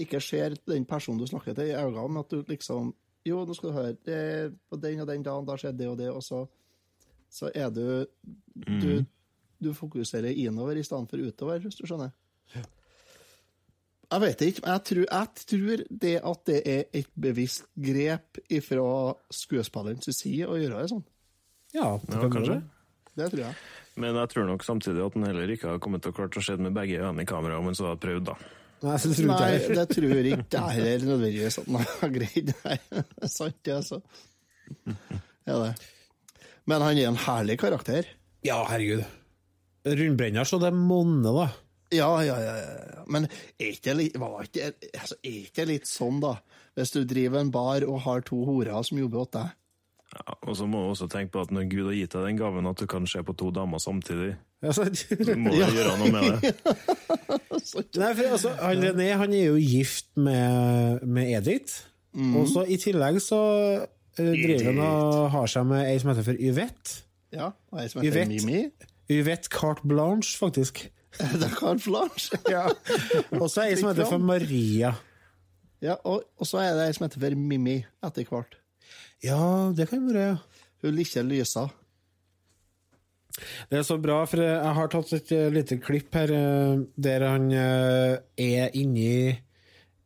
ikke 0.00 0.20
ser 0.22 0.56
den 0.66 0.86
personen 0.88 1.20
du 1.20 1.28
snakker 1.30 1.54
til 1.54 1.70
i 1.70 1.76
øynene, 1.78 2.08
men 2.08 2.24
at 2.24 2.32
du 2.32 2.42
liksom 2.48 2.94
Jo, 3.24 3.42
nå 3.44 3.52
skal 3.52 3.68
du 3.68 3.74
høre, 3.76 3.96
det, 4.08 4.54
på 4.70 4.78
den 4.80 5.02
og 5.02 5.06
den 5.10 5.22
dagen 5.22 5.44
da 5.44 5.52
skjedde 5.60 5.82
det 5.82 5.88
og 5.90 5.98
det, 5.98 6.06
og 6.08 6.22
så, 6.24 6.38
så 7.28 7.50
er 7.54 7.68
du 7.68 8.06
du, 8.80 9.04
du 9.60 9.74
fokuserer 9.76 10.32
innover 10.32 10.80
i 10.80 10.82
stedet 10.82 11.10
for 11.10 11.20
utover, 11.20 11.58
hvis 11.60 11.76
du 11.76 11.84
skjønner. 11.84 12.14
Jeg 14.10 14.22
vet 14.24 14.40
ikke, 14.42 14.62
men 14.64 14.72
jeg 14.72 14.82
tror, 14.88 15.02
jeg 15.04 15.44
tror 15.52 15.82
det 16.02 16.14
at 16.32 16.46
det 16.48 16.60
er 16.66 16.80
et 16.98 17.10
bevisst 17.14 17.68
grep 17.76 18.40
fra 18.66 18.86
skuespillerens 19.30 20.08
side 20.16 20.48
å 20.48 20.56
gjøre 20.58 20.80
det 20.80 20.90
sånn. 20.94 21.04
Ja, 21.76 21.92
det 22.08 22.16
Ja, 22.16 22.30
kanskje. 22.32 22.56
Det 23.20 23.28
tror 23.30 23.44
jeg. 23.44 23.60
Men 24.00 24.16
jeg 24.16 24.32
tror 24.32 24.48
nok 24.48 24.64
samtidig 24.64 25.04
at 25.04 25.14
han 25.14 25.28
heller 25.28 25.52
ikke 25.52 25.74
har 25.74 25.82
kommet 25.82 26.02
til 26.02 26.14
å 26.14 26.16
klart 26.16 26.38
å 26.40 26.42
se 26.42 26.56
med 26.56 26.74
begge 26.74 26.98
øynene 26.98 27.22
i 27.22 27.28
kamera, 27.28 27.58
om 27.60 27.68
han 27.68 27.78
så 27.78 27.90
hadde 27.90 28.02
prøvd, 28.02 28.32
da. 28.32 28.36
Nei, 28.80 28.96
det 28.96 29.14
tror 29.16 29.26
Nei, 29.28 29.36
ikke 29.36 29.48
jeg. 29.52 29.76
det 29.76 29.86
tror 29.92 30.28
ikke 30.30 30.56
jeg 30.56 30.76
heller 30.80 31.02
nødvendigvis 31.10 31.58
at 31.60 31.66
han 31.68 31.88
har 31.90 32.12
greid. 32.14 32.52
Nei, 32.64 32.76
det 32.90 33.26
er 33.28 33.32
sant, 33.38 33.58
det, 33.66 33.74
altså. 33.76 33.98
Ja, 35.46 35.56
det. 35.66 35.72
Men 36.70 36.84
han 36.86 36.98
er 37.00 37.08
en 37.10 37.18
herlig 37.26 37.58
karakter. 37.60 38.08
Ja, 38.46 38.62
herregud. 38.70 39.02
Rundbrenner 39.84 40.44
så 40.48 40.58
det 40.62 40.72
monner, 40.76 41.32
da. 41.42 41.46
Ja, 41.92 42.08
ja, 42.22 42.36
ja. 42.40 42.56
ja. 42.56 43.04
Men 43.10 43.26
er 43.58 43.72
ikke, 43.74 43.94
litt, 43.98 44.14
ikke, 44.16 44.70
altså, 44.94 45.16
er 45.26 45.38
ikke 45.44 45.64
litt 45.68 45.88
sånn, 45.90 46.20
da? 46.22 46.36
Hvis 46.78 46.92
du 46.94 47.00
driver 47.08 47.40
en 47.42 47.50
bar 47.52 47.82
og 47.88 47.98
har 48.06 48.22
to 48.24 48.38
horer 48.46 48.84
som 48.86 49.00
jobber 49.00 49.24
åt 49.24 49.32
deg. 49.34 49.56
Ja, 50.10 50.36
og 50.46 50.54
så 50.58 50.66
må 50.70 50.84
du 50.84 50.92
også 50.92 51.06
tenke 51.10 51.34
på 51.36 51.42
at 51.44 51.52
når 51.54 51.68
Gud 51.70 51.84
har 51.90 51.96
gitt 51.98 52.14
deg 52.16 52.24
den 52.28 52.38
gaven 52.40 52.66
at 52.70 52.80
du 52.80 52.86
kan 52.90 53.04
se 53.10 53.20
på 53.26 53.34
to 53.38 53.50
damer 53.54 53.78
samtidig, 53.82 54.32
Ja, 54.62 54.72
sant? 54.74 55.02
så 55.06 55.36
må 55.38 55.52
du 55.54 55.60
gjøre 55.76 55.96
noe 56.00 56.10
med 56.14 56.46
det. 56.46 56.54
Nei, 58.00 58.10
for 58.14 58.26
altså, 58.36 58.52
han 58.60 58.84
René 58.84 59.08
han 59.20 59.34
er 59.36 59.46
jo 59.50 59.58
gift 59.60 60.10
med, 60.16 61.02
med 61.06 61.32
Edith. 61.38 61.86
Og 62.14 62.48
så 62.50 62.64
i 62.66 62.78
tillegg 62.80 63.20
så 63.22 63.40
uh, 63.86 64.16
driver 64.18 64.70
han 64.72 64.80
og 64.82 65.28
har 65.34 65.50
seg 65.50 65.68
med 65.70 65.84
ei 65.86 65.98
som 66.02 66.10
heter 66.12 66.26
for 66.26 66.40
Yvette. 66.50 67.02
Ja, 67.34 67.52
og 67.70 67.82
ei 67.82 67.90
som 67.90 68.02
heter 68.02 68.16
Yvette. 68.16 68.40
Mimi. 68.48 68.88
Yvette 69.10 69.50
Carte 69.52 69.86
Blanche, 69.86 70.34
faktisk. 70.38 70.82
Det 71.18 71.46
er 71.46 71.54
Carte 71.54 71.86
Blanche, 71.86 72.38
Ja. 72.54 72.66
Og 73.38 73.46
så 73.50 73.66
ei 73.66 73.78
som 73.78 73.90
heter 73.92 74.10
for 74.10 74.22
Maria. 74.22 74.94
Ja, 75.80 75.96
og, 76.04 76.26
og 76.36 76.48
så 76.48 76.60
er 76.62 76.74
det 76.76 76.88
ei 76.88 76.96
som 76.96 77.06
heter 77.06 77.22
for 77.22 77.38
Mimmi 77.38 77.80
etter 78.06 78.26
hvert. 78.28 78.58
Ja, 79.24 79.70
det 79.76 79.88
kan 79.90 80.02
være, 80.08 80.26
ja. 80.32 80.66
Hun 80.80 80.96
liker 80.96 81.26
lysa. 81.26 81.68
Det 83.70 83.78
er 83.80 83.86
så 83.86 83.96
bra, 84.02 84.18
for 84.28 84.42
jeg 84.44 84.74
har 84.76 84.88
tatt 84.92 85.12
et 85.16 85.32
eh, 85.36 85.48
lite 85.54 85.78
klipp 85.82 86.14
her 86.18 86.32
eh, 86.34 86.82
der 86.96 87.24
han 87.28 87.46
eh, 87.52 88.18
er 88.36 88.76
inni 88.76 89.30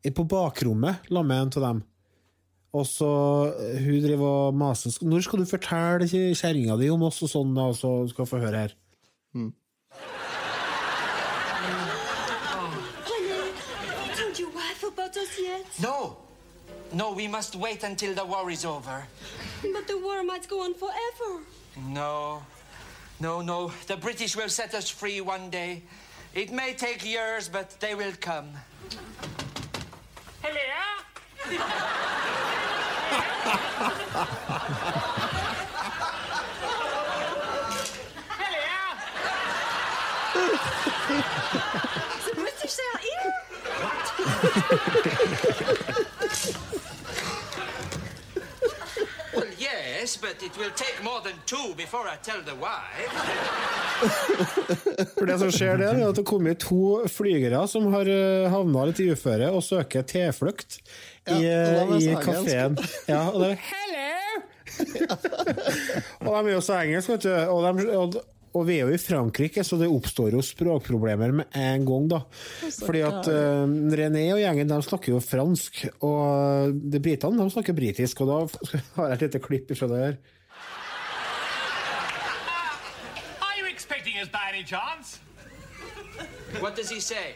er 0.04 0.12
på 0.14 0.26
bakrommet 0.28 1.06
sammen 1.08 1.30
med 1.32 1.42
en 1.46 1.52
av 1.62 1.66
dem. 1.68 1.82
Og 2.74 2.86
så 2.90 3.08
hun 3.84 4.00
driver 4.02 4.48
og 4.50 4.56
maser 4.58 4.90
Når 5.06 5.22
skal 5.22 5.44
du 5.44 5.46
fortelle 5.46 6.08
kje- 6.10 6.34
kjerringa 6.34 6.74
di 6.80 6.88
om 6.90 7.04
oss 7.06 7.22
og 7.22 7.30
sånn, 7.30 7.52
da, 7.54 7.68
og 7.70 7.76
så 7.78 7.92
skal 8.10 8.26
få 8.26 8.40
høre 8.42 8.64
her. 8.64 8.74
Honey, 13.06 13.52
told 14.16 14.38
your 14.38 14.50
wife 14.50 14.82
about 14.84 15.16
us 15.16 15.38
yet? 15.38 15.66
No! 15.80 16.16
No, 16.92 17.12
we 17.12 17.26
must 17.28 17.56
wait 17.56 17.82
until 17.82 18.14
the 18.14 18.24
war 18.24 18.48
is 18.50 18.64
over. 18.64 19.06
But 19.62 19.86
the 19.88 19.98
war 19.98 20.22
might 20.22 20.48
go 20.48 20.60
on 20.62 20.74
forever. 20.74 21.42
No. 21.88 22.42
No, 23.20 23.42
no. 23.42 23.70
The 23.86 23.96
British 23.96 24.36
will 24.36 24.48
set 24.48 24.74
us 24.74 24.90
free 24.90 25.20
one 25.20 25.50
day. 25.50 25.82
It 26.34 26.50
may 26.52 26.74
take 26.74 27.04
years, 27.04 27.48
but 27.48 27.78
they 27.80 27.94
will 27.94 28.12
come. 28.20 28.48
Hello? 30.42 30.60
The 42.24 42.34
British 42.34 42.78
are 42.78 42.98
here? 42.98 43.32
Well, 45.88 46.06
yes, 50.04 50.16
but 50.20 50.42
it 50.42 50.56
will 50.58 50.70
take 50.76 51.02
more 51.02 51.20
than 51.24 51.36
two 51.46 51.74
before 51.76 52.06
I 52.06 52.16
tell 52.22 52.40
the 52.42 52.54
wife. 52.54 53.12
For 55.18 55.26
det 55.26 55.38
som 55.38 55.52
skjer 55.52 55.78
der, 55.80 55.96
er 55.96 56.08
at 56.08 56.18
det 56.18 56.26
kommer 56.28 56.54
to 56.60 57.08
flygere 57.08 57.64
som 57.70 57.88
har 57.94 58.08
uh, 58.10 58.50
havna 58.52 58.84
litt 58.90 59.00
i 59.00 59.08
uføre 59.14 59.48
og 59.54 59.64
søker 59.64 60.04
tilflukt 60.08 60.78
i, 60.78 61.40
Ja, 61.40 61.84
eh, 61.86 61.96
i 61.96 62.02
så 62.04 62.20
kafeen. 62.20 62.76
Ja, 63.08 63.22
og 63.30 63.40
det 63.40 63.54
er 63.54 63.58
Hello! 63.70 64.10
og 66.26 66.30
de 66.34 66.50
er 66.50 66.52
jo 66.52 66.60
så 66.64 66.80
engelske, 66.82 67.16
vet 67.16 67.24
du. 67.24 67.32
Og, 67.54 67.64
de, 67.64 67.70
og 67.96 68.20
og 68.54 68.68
vi 68.68 68.76
er 68.78 68.86
jo 68.86 68.94
i 68.94 69.02
Frankrike, 69.02 69.64
så 69.66 69.74
det 69.80 69.88
oppstår 69.90 70.36
jo 70.36 70.42
språkproblemer 70.44 71.32
med 71.40 71.56
en 71.58 71.86
gang, 71.88 72.04
da. 72.12 72.20
Fordi 72.84 73.00
at 73.02 73.26
uh, 73.26 73.66
René 73.98 74.28
og 74.36 74.38
gjengen 74.38 74.70
de 74.70 74.78
snakker 74.86 75.10
jo 75.10 75.18
fransk, 75.22 75.80
og 76.06 76.70
de 76.78 77.00
britene 77.02 77.42
de 77.42 77.50
snakker 77.50 77.74
britisk, 77.74 78.22
og 78.22 78.30
da 78.30 78.38
har 79.00 79.08
jeg 79.10 79.18
et 79.18 79.24
lite 79.26 79.42
klipp 79.42 79.74
fra 79.74 79.90
det 79.90 79.98
her. 80.04 80.14
Are 83.42 83.58
you 83.58 83.66
expecting 83.66 84.14
us 84.22 84.30
by 84.30 84.54
any 84.54 84.62
chance? 84.62 85.18
What 86.60 86.76
does 86.76 86.88
he 86.88 87.00
say? 87.00 87.34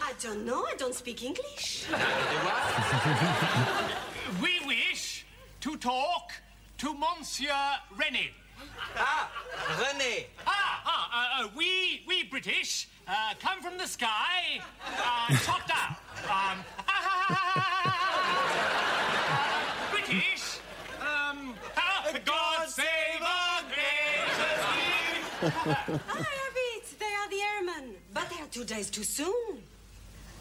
I 0.00 0.14
don't 0.24 0.46
know. 0.46 0.64
I 0.64 0.74
don't 0.78 0.94
speak 0.94 1.22
English. 1.22 1.84
We 4.42 4.58
wish 4.66 5.26
to 5.60 5.76
talk 5.76 6.32
to 6.78 6.94
Monsieur 6.94 7.52
Rennie. 8.00 8.32
Ah, 8.96 9.30
René. 9.78 10.26
Ah, 10.46 10.80
ah, 10.84 11.10
uh, 11.12 11.44
uh, 11.44 11.48
we, 11.56 12.02
we 12.06 12.24
British 12.24 12.88
uh, 13.08 13.34
come 13.40 13.60
from 13.60 13.76
the 13.78 13.86
sky, 13.86 14.60
uh, 14.86 15.36
top 15.44 15.66
down. 15.68 15.96
Um, 16.30 16.58
British, 19.92 20.58
um, 21.00 21.54
ah, 21.76 22.12
God 22.24 22.68
save 22.68 23.22
our 23.22 23.62
gracious 23.68 24.64
king. 24.74 25.22
I 25.42 25.44
have. 26.12 26.32
They 26.98 27.04
are 27.04 27.28
the 27.28 27.42
airmen. 27.54 27.94
But 28.14 28.28
they 28.30 28.36
are 28.42 28.48
two 28.50 28.64
days 28.64 28.88
too 28.90 29.04
soon. 29.04 29.62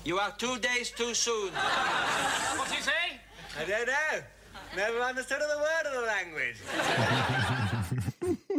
You 0.04 0.20
are 0.20 0.32
two 0.38 0.58
days 0.60 0.92
too 0.92 1.14
soon. 1.14 1.52
What's 1.52 2.72
he 2.72 2.82
say? 2.82 3.20
I 3.60 3.66
don't 3.66 3.88
know. 3.88 4.22
Never 4.76 5.00
understood 5.10 5.40
the 5.40 5.60
word 5.66 5.86
of 5.90 5.94
the 5.98 6.06
language. 6.16 6.58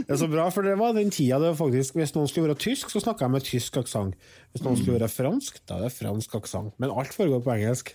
Det 0.06 0.10
er 0.14 0.16
så 0.20 0.26
bra, 0.30 0.48
for 0.54 0.62
det 0.62 0.76
var 0.78 0.92
den 0.96 1.10
tida 1.10 1.38
det 1.42 1.48
var 1.50 1.58
faktisk 1.58 1.94
Hvis 1.98 2.14
noen 2.16 2.28
skulle 2.30 2.48
være 2.48 2.60
tysk, 2.62 2.90
så 2.92 3.00
snakka 3.02 3.24
jeg 3.26 3.34
med 3.34 3.44
tysk 3.46 3.76
aksent. 3.82 4.14
Hvis 4.52 4.62
noen 4.64 4.78
skulle 4.80 5.00
være 5.00 5.08
fransk, 5.12 5.60
da 5.68 5.74
er 5.80 5.86
det 5.88 5.92
fransk 5.96 6.34
aksent. 6.38 6.74
Men 6.80 6.90
alt 6.94 7.12
foregår 7.16 7.42
på 7.44 7.52
engelsk. 7.56 7.92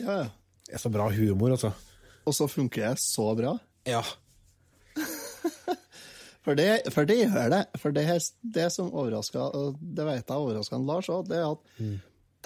Ja. 0.00 0.18
Det 0.66 0.74
er 0.74 0.82
så 0.82 0.90
bra 0.92 1.08
humor, 1.14 1.50
altså. 1.54 1.70
Og 2.26 2.34
så 2.34 2.48
funker 2.50 2.88
det 2.90 2.98
så 3.00 3.30
bra. 3.38 3.56
Ja. 3.86 4.02
For 6.46 6.54
det, 6.54 6.82
for 6.94 7.02
det 7.08 7.16
gjør 7.24 7.48
det. 7.50 7.62
For 7.82 7.90
det, 7.90 8.04
her- 8.06 8.32
det 8.54 8.68
som 8.70 8.92
overraska 8.94 9.48
Det 9.96 10.04
vet 10.06 10.28
jeg 10.28 10.36
overraska 10.36 10.78
Lars 10.78 11.08
òg, 11.10 11.24
det 11.26 11.40
er 11.40 11.48
at 11.50 11.58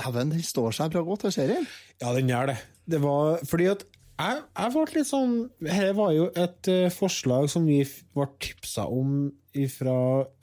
dæven, 0.00 0.30
den 0.32 0.42
står 0.42 0.72
seg 0.72 0.90
bra 0.94 1.02
godt, 1.04 1.26
den 1.26 1.34
serien. 1.34 1.66
Ja, 2.00 2.14
den 2.16 2.30
gjør 2.32 2.46
det. 2.48 2.56
Det 2.88 3.00
var 3.02 3.42
fordi 3.44 3.66
at 3.74 3.84
jeg, 4.20 4.42
jeg 4.60 4.72
ble 4.74 4.84
litt 4.94 5.08
sånn 5.08 5.34
Dette 5.64 5.92
var 5.96 6.12
jo 6.14 6.28
et 6.38 6.70
uh, 6.70 6.88
forslag 6.92 7.48
som 7.52 7.66
vi 7.68 7.80
ble 7.84 8.26
tipsa 8.42 8.86
om 8.90 9.30
fra 9.72 9.96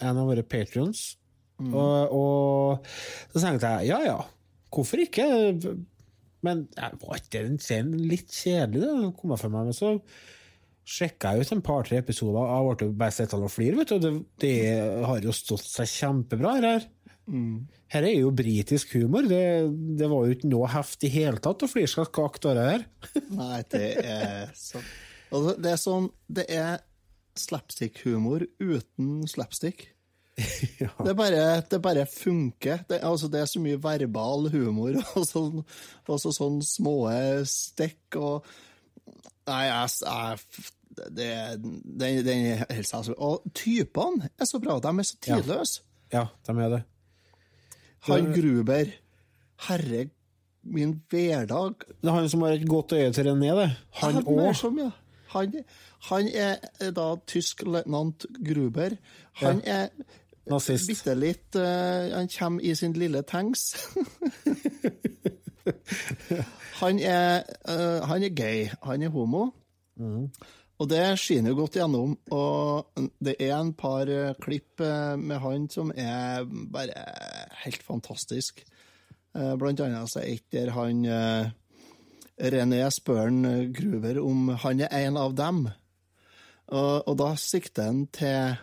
en 0.04 0.20
av 0.20 0.28
våre 0.28 0.44
patrions. 0.44 1.14
Og, 1.58 2.12
og 2.14 2.90
så 3.34 3.42
tenkte 3.42 3.70
jeg 3.80 3.90
ja 3.90 4.02
ja, 4.06 4.18
hvorfor 4.74 5.02
ikke? 5.02 5.26
Men 6.46 6.68
jeg 6.76 7.00
var 7.02 7.22
ikke 7.22 7.46
den 7.48 7.62
serien 7.64 7.96
litt 8.10 8.34
kjedelig, 8.34 8.84
det 8.86 9.14
kom 9.18 9.34
jeg 9.34 9.42
for 9.42 9.54
meg. 9.54 9.70
Men 9.70 9.78
så 9.78 9.96
sjekka 10.88 11.34
jeg 11.34 11.48
ut 11.48 11.56
en 11.56 11.64
par-tre 11.66 12.00
episoder, 12.00 12.38
og 12.38 12.70
jeg 12.70 12.78
ble 12.84 13.00
bare 13.00 13.16
sittende 13.16 13.50
og 13.50 13.54
flire, 13.54 13.88
Det, 13.88 14.14
det 14.44 14.54
har 15.10 15.24
jo 15.24 15.36
stått 15.36 15.66
seg 15.66 15.90
kjempebra, 15.92 16.54
her. 16.64 16.88
Her. 17.28 17.68
Her 17.94 18.08
er 18.08 18.14
jo 18.20 18.32
britisk 18.36 18.94
humor. 18.96 19.28
Det, 19.28 19.42
det 20.00 20.08
var 20.12 20.26
jo 20.28 20.36
ikke 20.38 20.50
noe 20.52 20.70
heft 20.72 21.04
i 21.08 21.12
hele 21.12 21.40
tatt 21.44 21.64
å 21.64 21.70
flire 21.72 21.90
seg 21.92 22.08
skakt 22.10 22.48
av 22.50 22.58
det 22.58 22.66
her. 22.70 22.86
Nei, 23.42 23.60
det 23.74 23.84
er 24.04 24.50
sånn 24.58 24.88
Og 25.36 25.50
det- 25.60 25.72
er 25.74 25.82
sånn 25.82 26.10
Det 26.28 26.46
er 26.50 26.80
slapstick-humor 27.38 28.48
uten 28.60 29.28
slapstick. 29.30 29.90
Det, 31.06 31.14
bare, 31.18 31.64
det 31.70 31.80
bare 31.82 32.06
funker. 32.06 32.84
Det, 32.90 33.00
altså, 33.06 33.28
det 33.34 33.40
er 33.42 33.50
så 33.50 33.62
mye 33.62 33.80
verbal 33.82 34.50
humor, 34.54 34.98
og 35.18 35.26
sånn, 35.26 35.64
og 36.08 36.20
så 36.22 36.34
sånn 36.36 36.60
små 36.66 36.98
stikk 37.50 38.18
og 38.22 38.46
Nei, 39.48 39.64
jeg, 39.70 39.92
jeg 40.04 40.68
det, 41.16 41.28
det, 41.86 42.10
det, 42.26 42.34
er. 42.36 43.12
Og 43.16 43.46
typene 43.56 44.28
er 44.36 44.50
så 44.50 44.60
bra. 44.60 44.76
De 44.84 44.92
er 44.92 45.08
så 45.08 45.20
tidløse. 45.24 45.86
Ja, 46.12 46.26
de 46.48 46.56
er 46.66 46.74
det. 46.74 46.82
Han 48.08 48.32
Gruber 48.34 48.94
Herre 49.68 50.10
min 50.68 51.02
hverdag. 51.10 51.74
Det 52.02 52.10
er 52.10 52.12
han 52.12 52.30
som 52.30 52.42
har 52.42 52.56
et 52.58 52.68
godt 52.68 52.92
øye 52.92 53.12
til 53.14 53.28
René, 53.28 53.52
det. 53.56 53.72
Han 54.02 54.16
òg. 54.28 54.80
ja. 54.80 54.90
Han, 55.28 55.54
han 56.10 56.28
er 56.34 56.92
da 56.96 57.16
tysk 57.28 57.64
løytnant 57.64 58.26
Gruber. 58.48 58.96
Han 59.34 59.62
er 59.66 59.88
Nazist. 60.48 60.88
bitte 60.88 61.16
litt 61.16 61.56
uh, 61.56 62.16
Han 62.16 62.30
kommer 62.32 62.64
i 62.64 62.76
sin 62.76 62.94
lille 62.94 63.22
tanks. 63.22 63.76
han, 66.82 67.00
er, 67.00 67.44
uh, 67.70 68.08
han 68.08 68.24
er 68.24 68.30
gay. 68.30 68.68
Han 68.84 69.04
er 69.04 69.10
homo. 69.10 69.50
Og 70.80 70.90
det 70.92 71.04
skinner 71.18 71.50
jo 71.54 71.58
godt 71.64 71.78
gjennom. 71.80 72.12
Og 72.32 72.86
det 73.24 73.34
er 73.42 73.56
en 73.58 73.72
par 73.74 74.10
eh, 74.14 74.34
klipp 74.44 74.82
eh, 74.86 75.16
med 75.18 75.40
han 75.42 75.66
som 75.74 75.90
er 75.96 76.44
bare 76.46 76.94
helt 77.64 77.82
fantastisk. 77.86 78.62
Eh, 79.34 79.56
Blant 79.58 79.82
annet 79.82 80.12
så 80.12 80.22
er 80.22 80.36
et 80.36 80.46
der 80.54 80.70
han 80.76 81.02
René 82.38 82.84
spør 82.94 83.24
han, 83.32 83.42
gruver 83.74 84.20
om 84.22 84.52
han 84.62 84.84
er 84.86 84.94
en 85.08 85.18
av 85.18 85.34
dem. 85.34 85.64
Og, 86.68 87.08
og 87.08 87.16
da 87.18 87.32
sikter 87.42 87.88
han 87.90 88.04
til 88.14 88.58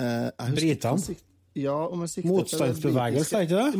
eh, 0.00 0.30
Britene? 0.56 1.16
Ja, 1.56 1.74
Motstandsbevegelse, 1.88 3.36
er 3.36 3.44
ikke 3.46 3.56
det? 3.56 3.78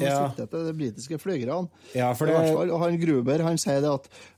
Han 0.00 0.02
Ja. 0.04 0.16
sikter 0.28 0.46
til 0.52 0.66
de 0.66 0.74
britiske 0.76 1.18
flygerne. 1.18 1.68
Ja, 1.96 2.10
det. 2.28 2.72
Og 2.72 2.80
han 2.82 2.98
Gruber 3.00 3.42
han 3.46 3.56
sier 3.60 3.80
det 3.80 3.92
at 3.92 4.08
«Øh, 4.08 4.12
øh, 4.12 4.16
m- 4.18 4.37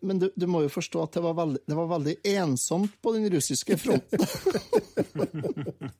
Men 0.00 0.18
du, 0.22 0.28
du 0.36 0.46
må 0.46 0.62
jo 0.64 0.70
forstå 0.72 1.02
at 1.02 1.16
det 1.16 1.22
var, 1.24 1.34
veldig, 1.38 1.60
det 1.66 1.76
var 1.76 1.88
veldig 1.90 2.14
ensomt 2.32 2.94
på 3.02 3.12
den 3.16 3.26
russiske 3.32 3.76
fronten. 3.80 4.22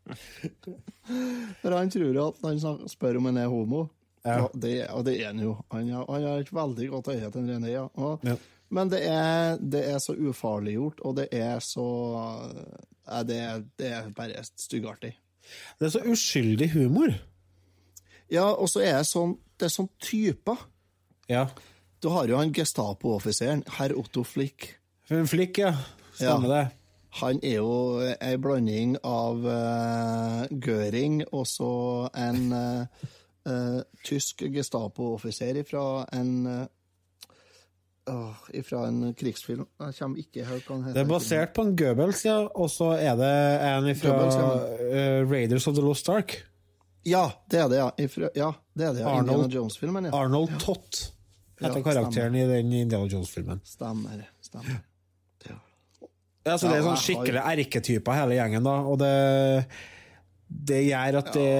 For 1.60 1.74
han 1.74 1.90
tror 1.92 2.20
at 2.28 2.38
når 2.44 2.60
han 2.62 2.88
spør 2.90 3.18
om 3.20 3.30
han 3.30 3.40
er 3.42 3.50
homo, 3.52 3.88
Ja. 4.24 4.42
og, 4.44 4.50
det, 4.60 4.74
og 4.92 5.04
det 5.06 5.14
er 5.22 5.30
han 5.30 5.38
jo. 5.40 5.54
Han 5.72 5.88
har, 5.96 6.26
et 6.42 6.50
veldig 6.52 6.88
godt 6.92 7.08
øye 7.14 7.30
til 7.32 7.46
René. 7.48 7.70
Ja. 7.72 7.86
Og, 7.94 8.20
Ja. 8.24 8.36
Men 8.70 8.90
det 8.92 9.00
er, 9.08 9.56
det 9.58 9.80
er 9.90 9.98
så 9.98 10.14
ufarliggjort, 10.14 11.00
og 11.02 11.16
det 11.16 11.24
er 11.34 11.58
så 11.58 11.86
det, 13.26 13.40
det 13.80 13.88
er 13.90 14.10
bare 14.14 14.44
styggartig. 14.44 15.10
Det 15.80 15.86
er 15.88 15.90
så 15.96 16.02
uskyldig 16.06 16.68
humor. 16.76 17.10
Ja, 18.30 18.44
og 18.52 18.68
så 18.70 18.84
er 18.84 19.00
det 19.00 19.08
sånn 19.08 19.32
Det 19.58 19.66
er 19.66 19.72
sånn 19.74 19.88
typer. 19.98 20.60
Ja. 21.28 21.48
Du 22.02 22.08
har 22.08 22.28
jo 22.28 22.36
han 22.40 22.52
Gestapo-offiseren, 22.56 23.64
herr 23.76 23.92
Otto 23.98 24.22
Flick. 24.24 24.70
En 25.10 25.26
Flick, 25.28 25.58
ja. 25.58 25.74
Stemmer 26.14 26.48
Ja. 26.48 26.54
det. 26.54 26.68
Han 27.20 27.40
er 27.42 27.56
jo 27.56 27.98
ei 28.22 28.36
blanding 28.38 28.92
av 29.04 29.40
uh, 29.44 30.44
Göring 30.62 31.24
og 31.34 31.42
så 31.50 31.70
en 32.14 32.52
uh, 32.54 32.84
uh, 33.50 33.80
tysk 34.06 34.44
Gestapo-offiser 34.54 35.58
fra 35.66 36.04
en 36.12 36.30
uh, 36.46 36.66
Fra 38.66 38.86
en 38.88 39.12
krigsfilm. 39.14 39.66
Jeg 39.78 39.94
kommer 39.98 40.18
ikke 40.22 40.44
helt 40.46 40.66
hva 40.66 40.78
heter. 40.80 40.94
Det 40.96 41.02
er 41.04 41.10
basert 41.10 41.52
på 41.54 41.62
en 41.66 41.76
Goebbels, 41.78 42.24
ja, 42.26 42.38
og 42.48 42.70
så 42.72 42.92
er 42.96 43.14
det 43.20 43.34
en 43.68 43.90
fra 44.00 44.14
Goebbels, 44.16 45.30
Raiders 45.30 45.66
of 45.70 45.76
the 45.76 45.84
Lost 45.84 46.08
Ark. 46.10 46.38
Ja, 47.06 47.26
det 47.50 47.60
er 47.60 47.68
det, 47.70 47.78
ja. 47.78 47.90
Ifra, 48.02 48.30
ja, 48.34 48.48
det 48.74 48.86
er 48.88 48.92
det, 48.96 49.04
ja. 49.04 49.08
Arnold- 49.12 49.44
Indiana 49.44 49.54
Jones-filmen, 49.54 50.08
ja. 50.08 50.14
Arnold 50.16 50.56
Tott 50.62 51.12
Ja, 51.60 51.82
karakteren 51.84 52.36
i 52.36 52.46
den 52.48 52.72
Indiana 52.72 53.06
Jones-filmen. 53.06 53.60
Stemmer. 53.64 54.26
stemmer. 54.40 54.80
Ja, 56.40 56.54
så 56.56 56.70
det 56.70 56.78
er 56.78 56.86
sånn 56.86 56.96
skikkelig 56.96 57.40
erketyper 57.44 58.16
hele 58.16 58.38
gjengen, 58.38 58.64
da, 58.64 58.78
og 58.88 58.96
det 59.02 59.10
det 60.50 60.80
gjør 60.88 61.18
at 61.20 61.28
det, 61.36 61.50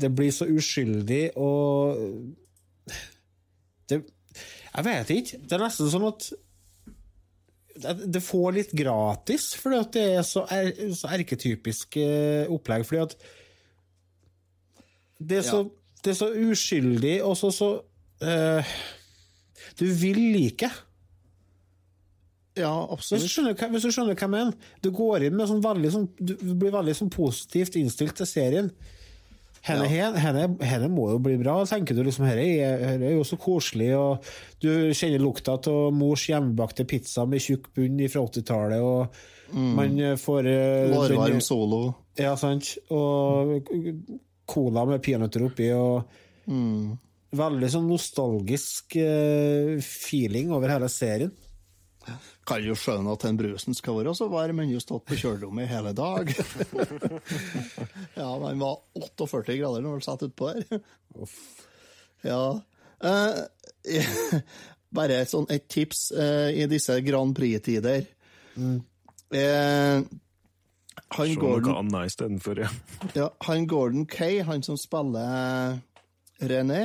det 0.00 0.08
blir 0.16 0.30
så 0.32 0.46
uskyldig 0.48 1.24
og 1.36 1.98
det, 3.90 3.98
Jeg 4.70 4.86
vet 4.86 5.10
ikke. 5.12 5.40
Det 5.44 5.56
er 5.58 5.64
nesten 5.66 5.90
sånn 5.92 6.06
at 6.08 6.30
det- 8.06 8.22
får 8.22 8.54
litt 8.54 8.72
gratis, 8.76 9.50
fordi 9.56 9.78
at 9.80 9.92
det 9.92 10.06
er 10.18 10.22
så, 10.22 10.46
er, 10.52 10.72
så 10.94 11.08
erketypisk 11.08 11.96
eh, 11.96 12.46
opplegg. 12.52 12.84
Fordi 12.86 13.02
at 13.02 13.16
det 15.20 15.38
er 15.38 15.42
så, 15.42 15.62
det 16.04 16.12
er 16.14 16.18
så 16.18 16.30
uskyldig, 16.32 17.22
og 17.24 17.36
så 17.36 17.50
så 17.52 17.70
eh, 18.22 18.64
Du 19.80 19.86
vil 19.96 20.20
like. 20.34 20.68
Ja, 22.58 22.72
Hvis 22.90 22.92
absolutt. 22.92 23.22
du 23.24 23.28
skjønner, 23.32 23.68
hvis 23.72 23.84
du 23.86 23.92
skjønner 23.94 24.16
hva 24.16 24.26
jeg 24.26 24.32
mener. 24.32 24.70
Du 24.84 24.90
går 24.92 25.28
inn 25.28 25.36
med 25.38 25.48
sånn 25.48 25.62
veldig 25.64 25.92
sånn, 25.94 26.08
Du 26.18 26.34
blir 26.58 26.74
veldig 26.74 26.96
sånn 26.98 27.12
positivt 27.14 27.78
innstilt 27.80 28.18
til 28.18 28.28
serien. 28.28 28.72
Henne, 29.62 29.86
henne, 30.16 30.46
henne 30.64 30.86
må 30.88 31.10
jo 31.12 31.18
bli 31.20 31.34
bra, 31.36 31.58
tenker 31.68 31.94
du. 31.94 32.00
liksom, 32.06 32.24
Dette 32.24 32.46
er, 32.64 32.94
er 32.96 33.12
jo 33.12 33.26
så 33.28 33.36
koselig, 33.36 33.90
og 33.92 34.24
du 34.64 34.70
kjenner 34.96 35.20
lukta 35.20 35.58
av 35.58 35.90
mors 35.92 36.24
hjemmebakte 36.30 36.86
pizza 36.88 37.26
med 37.28 37.44
tjukk 37.44 37.68
bunn 37.76 38.00
fra 38.08 38.22
80-tallet, 38.24 38.80
og 38.80 39.52
man 39.76 39.98
eh, 40.00 40.16
får 40.16 40.48
eh, 40.48 40.88
Lårvarm 40.88 41.42
solo. 41.44 41.82
Ja, 42.16 42.32
sant. 42.40 42.72
Og 42.88 43.68
cola 44.48 44.86
med 44.88 45.04
peanøtter 45.04 45.44
oppi, 45.50 45.68
og 45.76 46.08
veldig 47.36 47.68
sånn 47.70 47.86
nostalgisk 47.90 48.96
eh, 48.98 49.78
feeling 49.84 50.50
over 50.54 50.72
hele 50.72 50.88
serien. 50.92 51.32
Kan 52.48 52.64
jo 52.64 52.74
skjønne 52.78 53.12
at 53.12 53.24
den 53.26 53.38
brusen 53.38 53.76
skal 53.76 53.98
være 54.00 54.14
så 54.16 54.26
varm, 54.32 54.58
men 54.58 54.72
jo 54.72 54.80
stått 54.82 55.04
på 55.06 55.18
kjølerommet 55.20 55.68
i 55.68 55.70
hele 55.70 55.92
dag. 55.94 56.32
ja, 58.20 58.30
den 58.46 58.62
var 58.62 58.80
48 58.96 59.58
grader 59.60 59.84
når 59.84 59.98
den 59.98 60.06
satt 60.06 60.24
utpå 60.26 60.50
der. 60.54 60.82
ja. 62.26 62.42
Eh, 63.04 64.08
bare 64.96 65.20
et, 65.22 65.30
sånn, 65.30 65.46
et 65.52 65.68
tips 65.70 66.08
eh, 66.16 66.62
i 66.64 66.66
disse 66.70 66.98
Grand 67.06 67.36
Prix-tider. 67.36 68.08
Eh, 69.30 70.00
han 71.10 71.26
Se 71.26 71.38
Gordon 71.38 71.70
noe 71.72 71.82
annet 71.82 72.10
istedenfor, 72.10 72.64
ja. 72.64 72.70
ja, 73.16 73.28
han 73.46 73.66
Gordon 73.70 74.06
Kay, 74.10 74.42
han 74.46 74.62
som 74.66 74.76
spiller 74.78 75.78
René, 76.40 76.82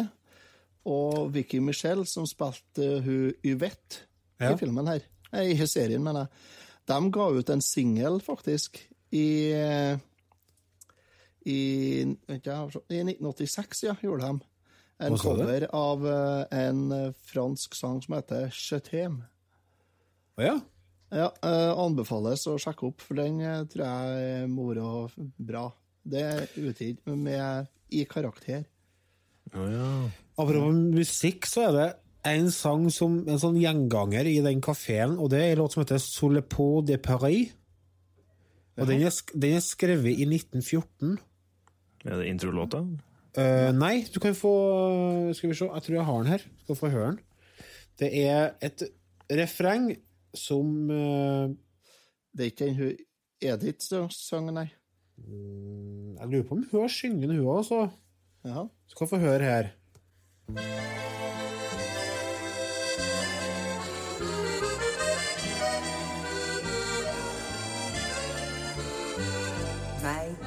og 0.86 1.32
Vicky 1.34 1.60
Michelle, 1.64 2.06
som 2.06 2.28
spilte 2.30 3.02
hun 3.06 3.34
Yvette 3.46 4.04
Ja. 4.40 4.54
i 4.54 4.58
filmen 4.60 4.88
her. 4.88 5.06
I 5.34 5.56
serien, 5.68 6.04
mener 6.04 6.26
jeg. 6.26 6.30
De 6.88 7.12
ga 7.12 7.30
ut 7.34 7.50
en 7.50 7.62
singel, 7.62 8.20
faktisk, 8.22 8.78
i 9.12 9.26
i, 11.46 11.58
vet 12.28 12.40
ikke, 12.42 12.82
I 12.90 13.02
1986, 13.06 13.84
ja, 13.86 13.96
gjorde 14.02 14.26
de. 14.32 14.46
En 15.06 15.18
cover 15.20 15.68
av 15.76 16.06
eh, 16.08 16.46
en 16.66 16.86
eh, 16.96 17.12
fransk 17.28 17.76
sang 17.76 18.00
som 18.02 18.16
heter 18.16 18.48
Chetem. 18.56 19.20
Å 20.40 20.46
ja. 20.46 20.56
Ja, 21.16 21.28
eh, 21.46 21.72
anbefales 21.80 22.48
å 22.50 22.56
sjekke 22.60 22.88
opp, 22.90 23.04
for 23.04 23.20
den 23.20 23.42
eh, 23.44 23.62
tror 23.70 23.86
jeg 23.86 24.30
er 24.40 24.48
moro 24.52 25.06
bra. 25.38 25.68
Det 26.06 26.24
er 26.24 26.46
utgitt 26.64 27.06
med 27.12 27.70
i 27.94 28.06
karakter. 28.10 28.66
Apropos 30.36 30.74
musikk, 30.76 31.46
så 31.48 31.70
er 31.70 31.76
det 31.76 31.90
en 32.28 32.50
sang 32.52 32.88
som 32.92 33.20
en 33.30 33.40
sånn 33.40 33.60
gjenganger 33.62 34.28
i 34.28 34.40
den 34.44 34.62
kafeen, 34.64 35.16
og 35.22 35.30
det 35.32 35.42
er 35.42 35.54
en 35.54 35.62
låt 35.62 35.76
som 35.76 35.84
heter 35.84 36.02
Sous 36.02 36.34
le 36.34 36.42
de 36.88 36.98
Paris. 36.98 37.54
Og 38.76 38.90
den 38.90 39.06
er, 39.08 39.14
den 39.32 39.56
er 39.56 39.64
skrevet 39.64 40.20
i 40.20 40.26
1914. 40.28 41.16
Er 42.06 42.20
det 42.20 42.28
introlåta? 42.28 42.82
Uh, 43.36 43.72
nei, 43.76 44.06
du 44.12 44.20
kan 44.24 44.36
få 44.36 44.52
Skal 45.36 45.50
vi 45.52 45.56
se, 45.56 45.68
jeg 45.68 45.84
tror 45.84 45.96
jeg 45.96 46.08
har 46.08 46.20
den 46.24 46.32
her. 46.32 46.44
Skal 46.64 46.78
få 46.80 46.92
høre 46.92 47.08
den. 47.14 47.20
Det 48.00 48.10
er 48.26 48.54
et 48.64 48.84
refreng 49.32 49.90
som 50.36 50.90
uh, 50.92 51.48
Det 52.36 52.44
er 52.44 52.52
ikke 52.52 52.68
den 52.68 52.80
hun 52.80 52.94
Edith 53.46 53.84
som 53.84 54.10
sang, 54.12 54.48
nei. 54.56 54.68
Jeg 55.20 56.28
lurer 56.32 56.46
på 56.48 56.56
om 56.56 56.64
hun 56.72 56.82
har 56.82 56.92
syngende, 56.92 57.28
den, 57.28 57.40
hun 57.44 57.58
òg, 57.58 57.66
så 57.68 57.82
Ja. 58.46 58.68
skal 58.88 59.08
få 59.08 59.18
høre 59.20 59.44
her. 59.44 59.72
My 60.48 60.62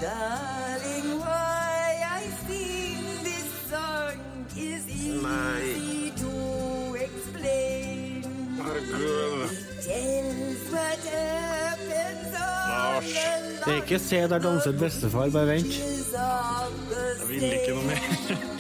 darling, 0.01 1.19
why 1.19 2.05
I 2.07 2.23
sing 2.47 3.03
this 3.25 3.51
song 3.69 4.47
is 4.57 4.89
easy 4.89 6.13
to 6.17 6.95
explain. 6.95 8.23
It 8.61 9.83
tells 9.83 10.73
what 10.73 10.99
happens 11.11 12.35
on 12.39 13.03
the 13.03 13.65
Det 13.65 13.73
er 13.73 13.83
ikke 13.83 13.99
Se 13.99 14.17
der 14.17 14.39
danser 14.39 14.73
bestefar, 14.73 15.31
bare 15.31 15.47
vent. 15.47 15.65
lodges 15.67 16.15
of 16.15 16.73
the 16.91 17.03
Jeg 17.21 17.29
vil 17.29 17.43
ikke 17.43 17.75
noe 17.75 17.85
mer. 17.87 18.55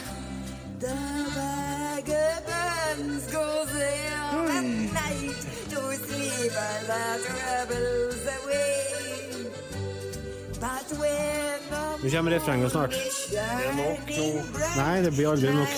Nå 12.03 12.11
kommer 12.11 12.31
refrenget 12.31 12.71
snart. 12.71 12.93
shining 12.95 14.43
bright 14.53 14.77
Nei, 14.77 15.03
det 15.03 15.11
blir 15.17 15.29
aldri 15.29 15.53
nok. 15.53 15.69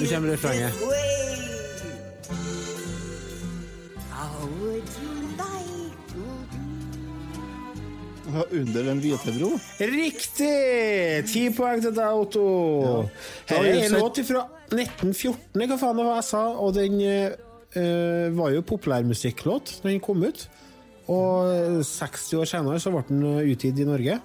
Nå 0.00 0.06
kommer 0.06 0.32
refrenget. 0.32 0.72
Ja, 8.32 8.44
Under 8.50 8.82
den 8.82 9.00
hvite 9.00 9.32
bro. 9.38 9.50
Riktig! 9.78 11.26
Ti 11.28 11.42
poeng 11.56 11.82
til 11.84 11.92
deg, 11.92 12.14
Otto. 12.16 12.44
Har 13.50 13.56
Her 13.58 13.66
er 13.66 13.80
en 13.90 13.96
låt 13.98 14.22
fra 14.24 14.46
1914, 14.72 15.66
hva 15.68 15.76
faen 15.82 15.98
det 16.00 16.06
var 16.06 16.20
jeg 16.22 16.28
sa, 16.30 16.44
og 16.56 16.72
den 16.78 17.00
eh, 17.04 17.34
var 18.36 18.52
jo 18.52 18.64
populærmusikklåt 18.68 19.78
da 19.80 19.88
den 19.88 20.02
kom 20.04 20.20
ut. 20.26 20.46
Og 21.10 21.82
60 21.86 22.38
år 22.38 22.48
senere 22.48 22.80
så 22.82 22.92
ble 22.94 23.02
den 23.08 23.22
eh, 23.26 23.50
utgitt 23.52 23.80
i 23.82 23.86
Norge. 23.88 24.18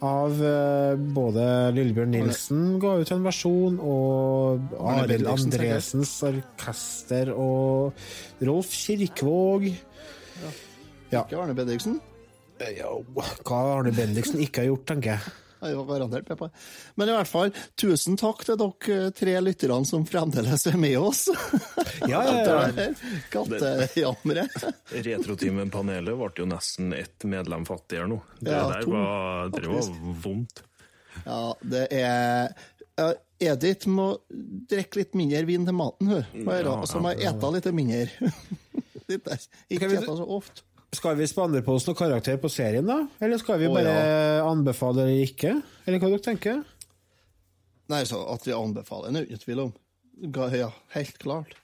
Av 0.00 0.32
eh, 0.32 1.02
både 1.14 1.44
Lillebjørn 1.76 2.14
Nilsen 2.16 2.62
ga 2.80 2.94
ut 3.02 3.12
en 3.12 3.26
versjon, 3.26 3.76
og 3.84 4.72
Arild. 4.94 5.28
Andresens 5.28 6.14
orkester, 6.26 7.34
og 7.36 7.92
Rolf 8.48 8.72
Kirkvaag 8.74 9.68
Ja. 11.10 11.24
Ikke 11.24 11.40
Arne 11.42 11.56
Bendiksen. 11.58 11.98
Ja, 12.76 12.90
hva 13.16 13.60
Arne 13.76 13.92
Bendiksen 13.92 14.40
ikke 14.40 14.62
har 14.62 14.70
gjort, 14.70 14.86
tenker 14.88 15.16
jeg. 15.16 15.32
Jeg 15.68 15.76
var 15.76 15.86
garantert 15.88 16.28
Peppa. 16.28 16.48
Men 16.96 17.10
i 17.10 17.14
hvert 17.14 17.28
fall, 17.28 17.52
tusen 17.78 18.16
takk 18.20 18.44
til 18.48 18.58
dere 18.60 19.10
tre 19.16 19.36
lytterne 19.44 19.88
som 19.88 20.06
fremdeles 20.08 20.66
er 20.70 20.78
med 20.80 20.96
oss. 21.00 21.26
Ja, 22.08 22.22
ja, 22.24 22.60
ja. 22.72 22.84
Kattejammeret. 23.28 24.54
Retrotimen-panelet 25.06 26.16
ble 26.16 26.30
jo 26.38 26.46
nesten 26.48 26.94
ett 26.96 27.26
medlem 27.28 27.66
fattigere 27.68 28.08
nå. 28.08 28.16
Det 28.40 28.54
Ja, 28.54 28.62
der 28.72 28.88
var, 28.88 29.50
det 29.52 29.66
var 29.68 29.90
vondt. 30.24 30.62
Ja, 31.26 31.42
det 31.60 31.82
er 31.92 32.54
ja, 33.00 33.10
Edith 33.40 33.88
må 33.88 34.14
drikke 34.70 35.00
litt 35.00 35.14
mindre 35.18 35.44
vin 35.48 35.68
til 35.68 35.76
maten, 35.76 36.10
hun. 36.12 36.48
Og 36.48 36.88
så 36.88 37.00
må 37.02 37.14
jeg 37.14 37.30
ete 37.30 37.52
litt 37.54 37.68
mindre. 37.76 38.32
Litt 39.10 39.24
der. 39.26 39.46
Ikke 39.72 39.88
ete 39.90 40.04
så 40.08 40.26
ofte. 40.26 40.64
Skal 40.90 41.14
vi 41.20 41.28
spandere 41.30 41.62
på 41.62 41.76
oss 41.78 41.86
noen 41.86 41.98
karakter 41.98 42.38
på 42.42 42.50
serien, 42.50 42.86
da? 42.86 43.04
Eller 43.22 43.38
skal 43.38 43.60
vi 43.60 43.68
Å, 43.70 43.74
bare 43.74 43.94
anbefale 44.42 45.04
eller 45.04 45.22
ikke? 45.22 45.54
Eller 45.86 46.02
hva 46.02 46.10
dere 46.10 46.24
tenker? 46.24 46.64
Nei, 47.90 48.02
så 48.06 48.24
at 48.32 48.46
vi 48.46 48.54
anbefaler 48.54 49.10
den, 49.10 49.20
er 49.20 49.26
det 49.26 49.30
ingen 49.30 49.44
tvil 49.44 49.64
om. 49.68 49.72
Ja, 50.54 50.68
helt 50.96 51.16
klart. 51.22 51.54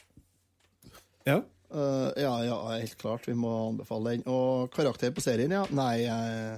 Ja. 1.27 1.41
Uh, 1.75 2.15
ja, 2.15 2.33
ja, 2.47 2.57
helt 2.77 2.95
klart. 3.01 3.27
Vi 3.27 3.35
må 3.35 3.51
anbefale 3.73 4.15
den. 4.15 4.25
Og 4.31 4.71
karakter 4.75 5.11
på 5.15 5.25
serien, 5.25 5.53
ja? 5.53 5.67
Nei 5.75 6.07
uh... 6.07 6.57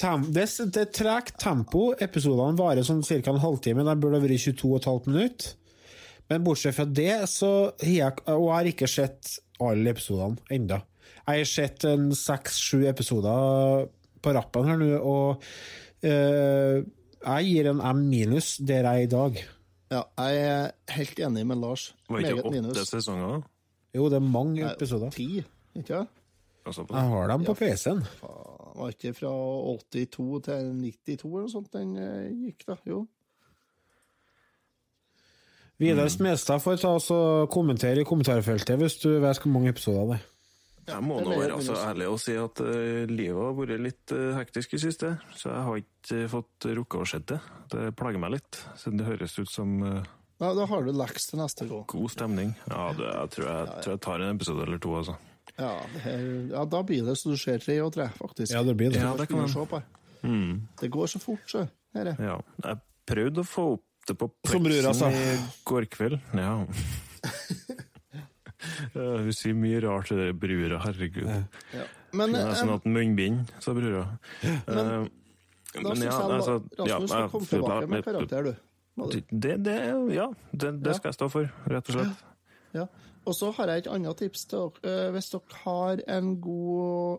Tem 0.00 0.24
det, 0.34 0.46
det 0.74 0.86
er 0.86 0.94
tregt 0.94 1.36
tempo. 1.42 1.90
Episodene 2.02 2.58
varer 2.58 2.86
sånn 2.86 3.02
ca. 3.04 3.34
en 3.34 3.42
halvtime. 3.42 3.84
De 3.86 3.94
burde 3.98 4.18
ha 4.18 4.24
vært 4.24 4.46
22,5 4.46 5.10
minutter. 5.10 5.54
Men 6.30 6.44
bortsett 6.46 6.76
fra 6.76 6.86
det, 6.88 7.28
så 7.28 7.50
har 7.82 7.90
jeg 7.92 8.22
Og 8.32 8.46
jeg 8.48 8.54
har 8.56 8.70
ikke 8.70 8.88
sett 8.90 9.34
alle 9.62 9.92
episodene 9.92 10.40
enda. 10.54 10.80
Jeg 11.24 11.42
har 11.44 11.48
sett 11.48 11.84
en 11.88 12.10
seks-sju 12.16 12.84
episoder 12.90 13.86
på 14.24 14.32
rappen 14.34 14.66
her 14.68 14.80
nå, 14.80 14.88
og 15.04 15.44
eh, 16.04 16.80
jeg 17.24 17.46
gir 17.48 17.68
en 17.70 17.80
M 17.80 18.02
minus 18.10 18.56
der 18.60 18.84
jeg 18.88 19.04
er 19.04 19.06
i 19.06 19.10
dag. 19.12 19.38
Ja, 19.92 20.02
jeg 20.24 20.40
er 20.48 20.96
helt 20.96 21.20
enig 21.28 21.44
med 21.46 21.60
Lars. 21.62 21.90
Var 22.08 22.18
det 22.18 22.24
ikke 22.26 22.34
Meget 22.34 22.48
åtte 22.50 22.54
minus. 22.56 22.90
sesonger? 22.90 23.42
Jo, 23.94 24.08
det 24.10 24.18
er 24.18 24.26
mange 24.26 24.60
Nei, 24.64 24.72
episoder. 24.72 25.12
Ti, 25.14 25.28
ikke 25.76 26.00
sant? 26.00 26.90
Jeg 26.90 27.10
har 27.12 27.28
dem 27.28 27.44
på 27.44 27.54
PC-en. 27.60 28.00
Var 28.74 28.94
ikke 28.96 29.12
fra 29.14 29.30
82 29.30 30.40
til 30.48 30.70
92 30.80 31.28
eller 31.28 31.44
noe 31.44 31.52
sånt 31.52 31.70
den 31.76 31.92
eh, 32.00 32.30
gikk, 32.48 32.64
da? 32.72 32.76
Jo. 32.88 33.04
Vidar 35.82 36.08
Smestad 36.08 36.62
får 36.62 36.78
ta 36.84 36.92
oss 36.94 37.10
og 37.10 37.50
kommentere 37.50 38.04
i 38.04 38.06
kommentarfeltet 38.06 38.78
hvis 38.78 39.00
du 39.02 39.16
vet 39.22 39.40
hvor 39.42 39.52
mange 39.54 39.72
episoder 39.74 40.12
det 40.12 40.20
er. 40.20 40.30
Jeg 40.84 41.00
må 41.00 41.16
nå 41.24 41.32
være 41.32 41.56
så 41.64 41.78
ærlig 41.80 42.10
og 42.12 42.18
si 42.20 42.34
at 42.36 42.60
uh, 42.60 43.04
livet 43.08 43.40
har 43.40 43.54
vært 43.56 43.80
litt 43.80 44.12
uh, 44.12 44.34
hektisk 44.36 44.74
i 44.76 44.80
siste, 44.82 45.14
så 45.32 45.48
jeg 45.48 45.62
har 45.66 45.78
ikke 45.80 46.18
uh, 46.20 46.26
fått 46.28 46.66
rukket 46.76 46.98
å 47.00 47.06
se 47.08 47.20
det. 47.32 47.38
Det 47.72 47.86
plager 47.96 48.20
meg 48.20 48.34
litt, 48.36 48.58
siden 48.78 49.00
det 49.00 49.06
høres 49.08 49.38
ut 49.40 49.50
som 49.50 49.78
Ja, 49.80 50.50
da 50.52 50.66
har 50.68 50.84
du 50.84 50.92
leks 50.92 51.30
til 51.30 51.40
neste 51.40 51.66
gang. 51.70 51.86
god 51.88 52.12
stemning. 52.12 52.52
Ja, 52.68 52.90
det, 52.98 53.08
jeg, 53.08 53.32
tror 53.36 53.48
jeg, 53.48 53.78
tror 53.86 53.94
jeg 53.94 54.02
tar 54.04 54.26
en 54.26 54.36
episode 54.36 54.68
eller 54.68 54.82
to, 54.84 54.92
altså. 55.00 55.16
Ja, 55.54 55.72
det 55.94 56.04
her, 56.04 56.22
ja, 56.52 56.66
da 56.76 56.82
blir 56.84 57.08
det 57.08 57.16
så 57.16 57.32
du 57.32 57.40
ser 57.40 57.64
tre 57.64 57.80
og 57.80 57.94
tre, 57.96 58.10
faktisk. 58.20 58.52
Ja, 58.52 58.62
det 58.66 58.76
blir 58.76 58.92
det. 58.92 59.00
Ja, 59.00 59.14
det 59.16 59.30
kan 59.30 59.40
man. 59.40 59.50
se 59.50 59.64
på. 59.70 59.80
Det 60.82 60.92
går 60.92 61.10
så 61.14 61.22
fort, 61.22 61.48
så. 61.48 61.64
Her 61.96 62.12
er. 62.12 62.20
Ja. 62.20 62.38
Jeg 62.60 62.82
prøvde 63.08 63.40
å 63.40 63.48
få 63.48 63.66
opp 63.78 63.88
det 64.10 64.16
på 64.20 64.28
sa. 64.94 65.10
i 65.10 65.36
går 65.68 65.86
kveld. 65.92 66.20
Ja. 66.34 66.54
Ja, 68.94 69.02
Hun 69.20 69.32
sier 69.36 69.56
mye 69.58 69.80
rart 69.84 70.08
til 70.08 70.20
det 70.22 70.30
brura, 70.40 70.78
herregud. 70.86 71.26
Men 72.16 72.32
Det 72.32 72.38
er 72.40 72.46
sånn 72.46 72.52
nesten 72.54 72.70
hatt 72.72 72.86
munnbind, 72.88 73.50
sa 73.60 73.74
brura. 73.76 74.04
Eh, 74.40 74.62
da 74.64 75.82
men 75.82 75.98
syns 75.98 76.04
ja, 76.06 76.14
jeg 76.14 76.36
altså, 76.38 76.54
Rasmus 76.62 76.88
ja, 76.88 76.98
skal 77.04 77.20
jeg- 77.20 77.30
komme 77.34 77.50
tilbake 77.50 77.88
med 77.90 78.04
karakter, 78.06 78.42
du. 78.48 78.54
Det, 79.44 79.56
det, 79.66 79.76
ja, 80.14 80.28
det, 80.54 80.70
det 80.86 80.94
skal 80.96 81.10
jeg 81.10 81.18
stå 81.18 81.28
for, 81.32 81.50
rett 81.66 81.88
og 81.90 81.96
slett. 81.98 82.24
Ja. 82.78 82.86
Og 83.26 83.34
så 83.34 83.50
har 83.56 83.66
jeg 83.72 83.82
et 83.84 83.90
annet 83.90 84.16
tips 84.22 84.44
til 84.46 84.70
dere. 84.70 84.92
Eh, 85.06 85.10
Hvis 85.16 85.30
dere 85.34 85.60
har 85.64 86.02
en 86.16 86.40
god 86.40 87.18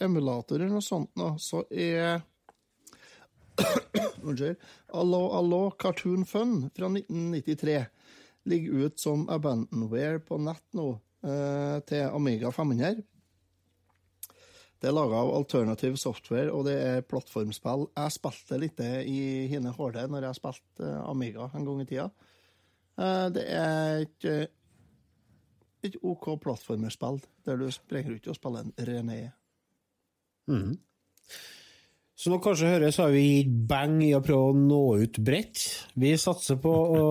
emulator 0.00 0.56
eller 0.56 0.74
noe 0.74 0.82
sånt, 0.84 1.10
så 1.38 1.62
er 1.70 2.20
Unnskyld. 4.22 4.56
Allo, 4.86 5.30
Allo 5.30 5.70
Cartoon 5.70 6.26
Fun 6.26 6.70
fra 6.74 6.86
1993 6.86 7.86
ligger 8.44 8.72
ut 8.72 9.00
som 9.00 9.28
abandonware 9.28 10.18
på 10.20 10.38
nett 10.38 10.64
nå 10.76 10.88
eh, 11.24 11.78
til 11.88 12.08
Amiga 12.08 12.52
500. 12.52 13.02
Det 14.80 14.90
er 14.90 14.96
laga 14.96 15.22
av 15.24 15.30
Alternative 15.32 15.96
Software, 15.96 16.50
og 16.52 16.66
det 16.68 16.74
er 16.76 17.06
plattformspill. 17.08 17.86
Jeg 17.96 18.16
spilte 18.18 18.58
litt 18.60 18.82
i 18.84 19.46
Hine 19.48 19.72
Hårde 19.72 20.04
når 20.12 20.28
jeg 20.28 20.40
spilte 20.40 20.84
eh, 20.84 21.00
Amiga 21.08 21.48
en 21.54 21.64
gang 21.68 21.80
i 21.84 21.88
tida. 21.88 22.10
Eh, 23.00 23.26
det 23.32 23.46
er 23.48 24.04
et, 24.04 24.28
et 25.88 26.00
OK 26.02 26.34
plattformerspill, 26.42 27.22
der 27.48 27.60
du 27.60 27.70
sprenger 27.72 28.18
ut 28.18 28.28
og 28.28 28.40
spiller 28.40 28.66
en 28.66 28.76
René. 28.88 29.20
Som 32.14 32.30
dere 32.30 32.44
kanskje 32.44 32.68
hører, 32.70 32.92
så 32.94 33.08
har 33.08 33.14
vi 33.14 33.22
gitt 33.40 33.54
bang 33.68 33.96
i 34.06 34.12
å 34.14 34.20
prøve 34.22 34.52
å 34.52 34.54
nå 34.54 34.82
ut 35.02 35.18
bredt. 35.26 35.64
Vi 35.98 36.12
satser 36.20 36.60
på 36.62 36.70
å 36.70 37.02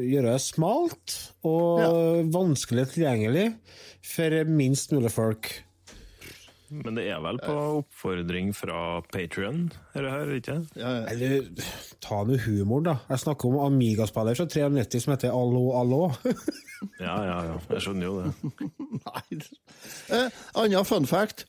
gjøre 0.00 0.32
det 0.32 0.40
smalt 0.40 1.16
og 1.44 2.30
vanskelig 2.32 2.86
tilgjengelig 2.94 3.50
for 4.06 4.40
minst 4.48 4.94
mulig 4.96 5.12
folk. 5.12 5.50
Men 6.72 6.96
det 6.98 7.04
er 7.12 7.20
vel 7.22 7.36
på 7.38 7.52
oppfordring 7.82 8.48
fra 8.56 9.02
Patrion, 9.12 9.68
er 9.94 10.02
det 10.02 10.10
her, 10.10 10.32
ikke 10.34 10.56
Eller 11.12 11.44
ta 12.02 12.24
nå 12.26 12.40
humoren, 12.42 12.88
da. 12.88 12.94
Jeg 13.12 13.22
snakker 13.22 13.52
om 13.52 13.60
Amiga-spiller 13.68 14.34
fra 14.34 14.48
93 14.50 15.04
som 15.04 15.14
heter 15.14 15.36
Allo 15.36 15.68
Allo. 15.78 16.00
Ja, 16.98 17.14
ja, 17.22 17.36
ja. 17.52 17.60
Jeg 17.76 17.84
skjønner 17.84 18.08
jo 18.08 18.16
det. 18.24 18.32
Nei. 19.06 19.38
Eh, 20.16 20.42
Anna 20.58 20.82
fun 20.88 21.06
fact. 21.06 21.46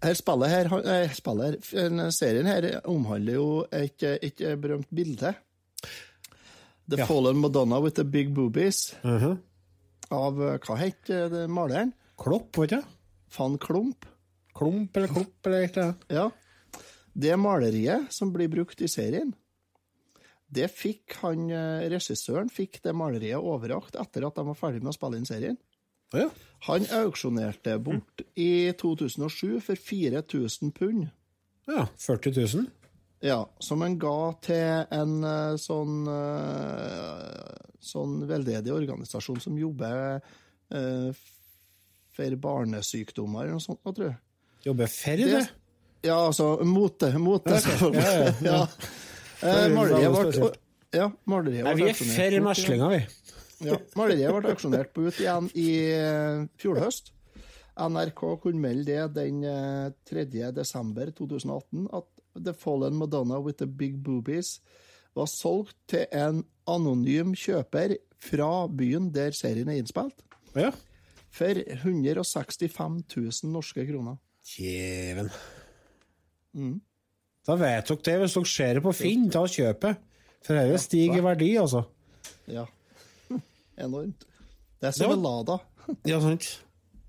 Her 0.00 0.14
spillet 0.16 0.48
her, 0.48 0.68
spillet 1.12 1.58
her, 1.74 2.10
serien 2.14 2.46
her 2.48 2.66
omhandler 2.88 3.36
jo 3.36 3.48
et, 3.72 4.02
et 4.02 4.42
berømt 4.60 4.88
bilde. 4.94 5.34
The 6.90 6.98
Ja. 6.98 7.06
Fallen 7.06 7.38
Madonna 7.38 7.78
with 7.80 7.94
the 7.96 8.04
Big 8.04 8.32
Boobies. 8.34 8.94
Mhm. 9.04 9.36
Av 10.10 10.40
eh, 10.42 10.56
Hva 10.58 10.76
het 10.80 11.10
eh, 11.12 11.28
det 11.30 11.44
maleren? 11.52 11.92
Klopp, 12.18 12.56
vet 12.58 12.70
du? 12.74 12.80
Van 13.36 13.58
Klump. 13.62 14.06
Klump 14.58 14.96
eller 14.96 15.08
klopp 15.12 15.46
eller 15.46 15.68
noe. 15.76 15.94
Ja. 16.10 16.30
Det 17.14 17.36
maleriet 17.38 18.10
som 18.12 18.32
blir 18.34 18.48
brukt 18.50 18.80
i 18.82 18.88
serien, 18.90 19.30
det 20.50 20.66
fikk 20.74 21.14
han, 21.22 21.46
eh, 21.54 21.84
regissøren 21.92 22.50
fikk 22.50 22.80
det 22.82 22.94
maleriet 22.98 23.38
overrakt 23.38 23.94
etter 24.00 24.26
at 24.26 24.34
de 24.34 24.44
var 24.48 24.58
ferdig 24.58 24.82
med 24.82 24.90
å 24.90 24.96
spille 24.96 25.20
inn 25.20 25.28
serien. 25.28 25.58
Ja. 26.16 26.28
Han 26.66 26.84
auksjonerte 26.92 27.78
bort 27.80 28.20
i 28.34 28.72
2007 28.80 29.60
for 29.64 29.76
4000 29.76 30.72
pund. 30.76 31.08
ja. 31.66 31.86
40 31.96 32.36
000? 32.56 32.68
Ja, 33.20 33.50
som 33.60 33.82
han 33.84 33.98
ga 34.00 34.32
til 34.40 34.86
en 34.96 35.24
eh, 35.28 35.56
sånn 35.60 36.06
eh, 36.08 37.58
sånn 37.80 38.14
veldedig 38.28 38.72
organisasjon 38.72 39.40
som 39.44 39.58
jobber 39.60 40.16
eh, 40.72 41.10
for 42.16 42.36
barnesykdommer 42.44 43.44
eller 43.44 43.58
noe 43.58 43.64
sånt, 43.64 43.82
tror 43.84 44.08
jeg. 44.08 44.18
Jobber 44.64 44.90
for 44.92 45.20
det? 45.20 45.44
Ja, 46.04 46.16
altså 46.16 46.48
mote. 46.64 47.12
Mote. 47.20 47.60
Ja, 47.60 47.92
ja, 47.92 48.16
ja. 48.16 48.32
ja. 48.48 48.60
Eh, 49.40 49.68
maleriet 49.72 50.12
ble 50.12 50.50
ja, 50.90 51.06
maleriet 51.30 51.64
Nei, 51.64 51.72
vi 51.78 51.84
er 51.86 51.94
for 51.94 52.40
meslinger, 52.48 52.90
vi. 52.90 52.98
Ja, 53.64 53.76
maleriet 53.98 54.32
ble 54.32 54.52
auksjonert 54.54 54.92
på 54.96 55.06
ut 55.08 55.18
igjen 55.20 55.50
i 55.58 55.70
eh, 55.92 56.44
fjor 56.60 56.80
høst. 56.80 57.12
NRK 57.80 58.22
kunne 58.42 58.60
melde 58.60 58.96
det 58.96 59.08
den 59.16 59.44
eh, 59.46 59.90
3. 60.08 60.24
desember 60.56 61.12
2018 61.16 61.88
at 61.96 62.08
The 62.40 62.54
Fallen 62.56 62.96
Madonna 62.96 63.40
with 63.40 63.58
the 63.58 63.66
Big 63.66 63.98
Boobies 64.02 64.58
var 65.16 65.28
solgt 65.30 65.76
til 65.90 66.06
en 66.14 66.44
anonym 66.70 67.34
kjøper 67.34 67.96
fra 68.22 68.50
byen 68.68 69.08
der 69.14 69.34
serien 69.34 69.70
er 69.72 69.80
innspilt, 69.80 70.22
ja. 70.54 70.70
for 71.32 71.58
165 71.58 73.00
000 73.16 73.50
norske 73.50 73.86
kroner. 73.88 74.20
Kjeven. 74.46 75.30
Mm. 76.54 76.78
Da 77.46 77.56
vet 77.58 77.88
dere 77.88 78.04
det, 78.06 78.18
hvis 78.22 78.36
dere 78.36 78.52
ser 78.52 78.78
det 78.78 78.84
på 78.84 78.94
Finn, 78.94 79.30
ta 79.32 79.44
og 79.46 79.52
kjøp 79.52 79.86
det. 79.86 79.94
For 80.46 80.56
dette 80.56 80.78
stiger 80.80 81.20
i 81.20 81.24
verdi, 81.24 81.50
altså. 81.60 81.82
Ja. 82.48 82.66
Enormt. 83.84 84.26
Det 84.80 84.88
er 84.88 84.96
som 84.96 85.10
Ja. 85.10 85.16
en 85.16 85.22
Lada. 85.24 85.58
Ja, 86.08 86.20
sant. 86.22 86.46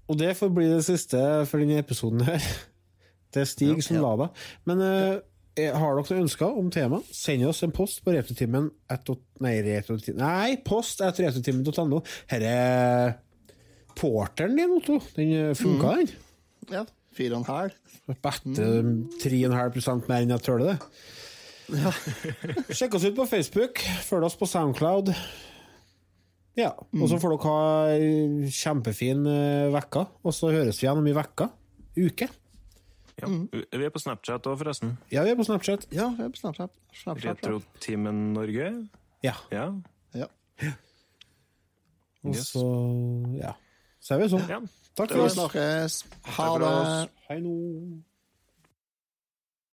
Og 0.10 0.18
det 0.20 0.34
får 0.36 0.50
bli 0.52 0.68
det 0.68 0.84
siste 0.84 1.20
for 1.48 1.62
denne 1.62 1.80
episoden 1.80 2.24
her. 2.28 2.44
Det 3.32 3.46
stiger 3.48 3.80
som 3.80 4.02
lada 4.04 4.26
Men 4.68 4.82
uh, 4.84 5.20
har 5.56 5.94
dere 5.96 6.02
noen 6.04 6.26
ønsker 6.26 6.58
om 6.60 6.68
tema, 6.74 6.98
send 7.16 7.46
oss 7.48 7.62
en 7.64 7.72
post 7.72 8.02
på 8.04 8.12
retrotimen 8.12 8.70
Nei, 9.40 9.54
retrotimen 9.64 10.20
Nei, 10.20 10.58
post 10.68 11.00
at 11.06 11.20
retrotimen.no. 11.20 12.02
Her 12.28 12.44
er 12.50 13.14
porteren 13.96 14.58
din, 14.60 14.74
Otto. 14.76 15.00
Den 15.16 15.56
funka, 15.56 15.96
den. 16.02 16.12
Ja. 16.72 16.84
Fire 17.16 17.36
og 17.36 17.44
en 17.44 17.48
halv. 17.48 17.72
Bedre 18.08 18.84
3,5% 19.24 20.08
mer 20.12 20.24
enn 20.26 20.32
jeg 20.36 20.44
tåler 20.48 20.74
det. 20.74 20.78
Sjekk 22.76 22.96
oss 22.98 23.08
ut 23.08 23.16
på 23.16 23.28
Facebook. 23.32 23.80
Følg 24.08 24.28
oss 24.28 24.38
på 24.40 24.48
Soundcloud. 24.50 25.12
Ja, 26.60 26.74
og 26.76 27.08
så 27.08 27.16
får 27.22 27.32
dere 27.38 27.48
ha 27.48 28.50
kjempefin 28.52 29.22
eh, 29.32 29.70
vekka, 29.72 30.02
og 30.28 30.34
så 30.36 30.50
høres 30.52 30.82
vi 30.82 30.86
igjen 30.88 31.00
om 31.00 31.08
ei 31.08 31.14
vekka. 31.16 31.48
Uke. 31.96 32.28
Ja. 33.22 33.28
Vi 33.30 33.86
er 33.86 33.92
på 33.94 34.02
Snapchat 34.02 34.48
òg, 34.50 34.58
forresten. 34.60 34.96
Ja, 35.14 35.24
vi 35.24 35.32
er 35.32 35.38
på 35.40 35.46
Snapchat. 35.48 35.86
Ja, 35.96 36.10
vi 36.18 36.26
er 36.26 36.32
på 36.34 36.40
Snapchat. 36.42 36.74
Snapchat. 37.04 37.40
Retrotimen 37.46 38.22
Norge. 38.36 38.68
Ja. 39.24 39.36
Ja. 39.54 39.70
Ja. 40.18 40.28
Og 42.26 42.36
så 42.38 42.64
ja. 43.40 43.54
Så 44.02 44.16
er 44.16 44.24
vi 44.24 44.30
sånn. 44.34 44.48
ja. 44.50 44.60
Takk 44.98 45.14
for 45.14 45.22
Vi 45.22 45.28
oss. 45.30 45.36
snakkes. 45.38 45.98
Ha 46.36 46.48
det. 46.60 47.10
Hei 47.30 47.38
nå. 47.46 47.56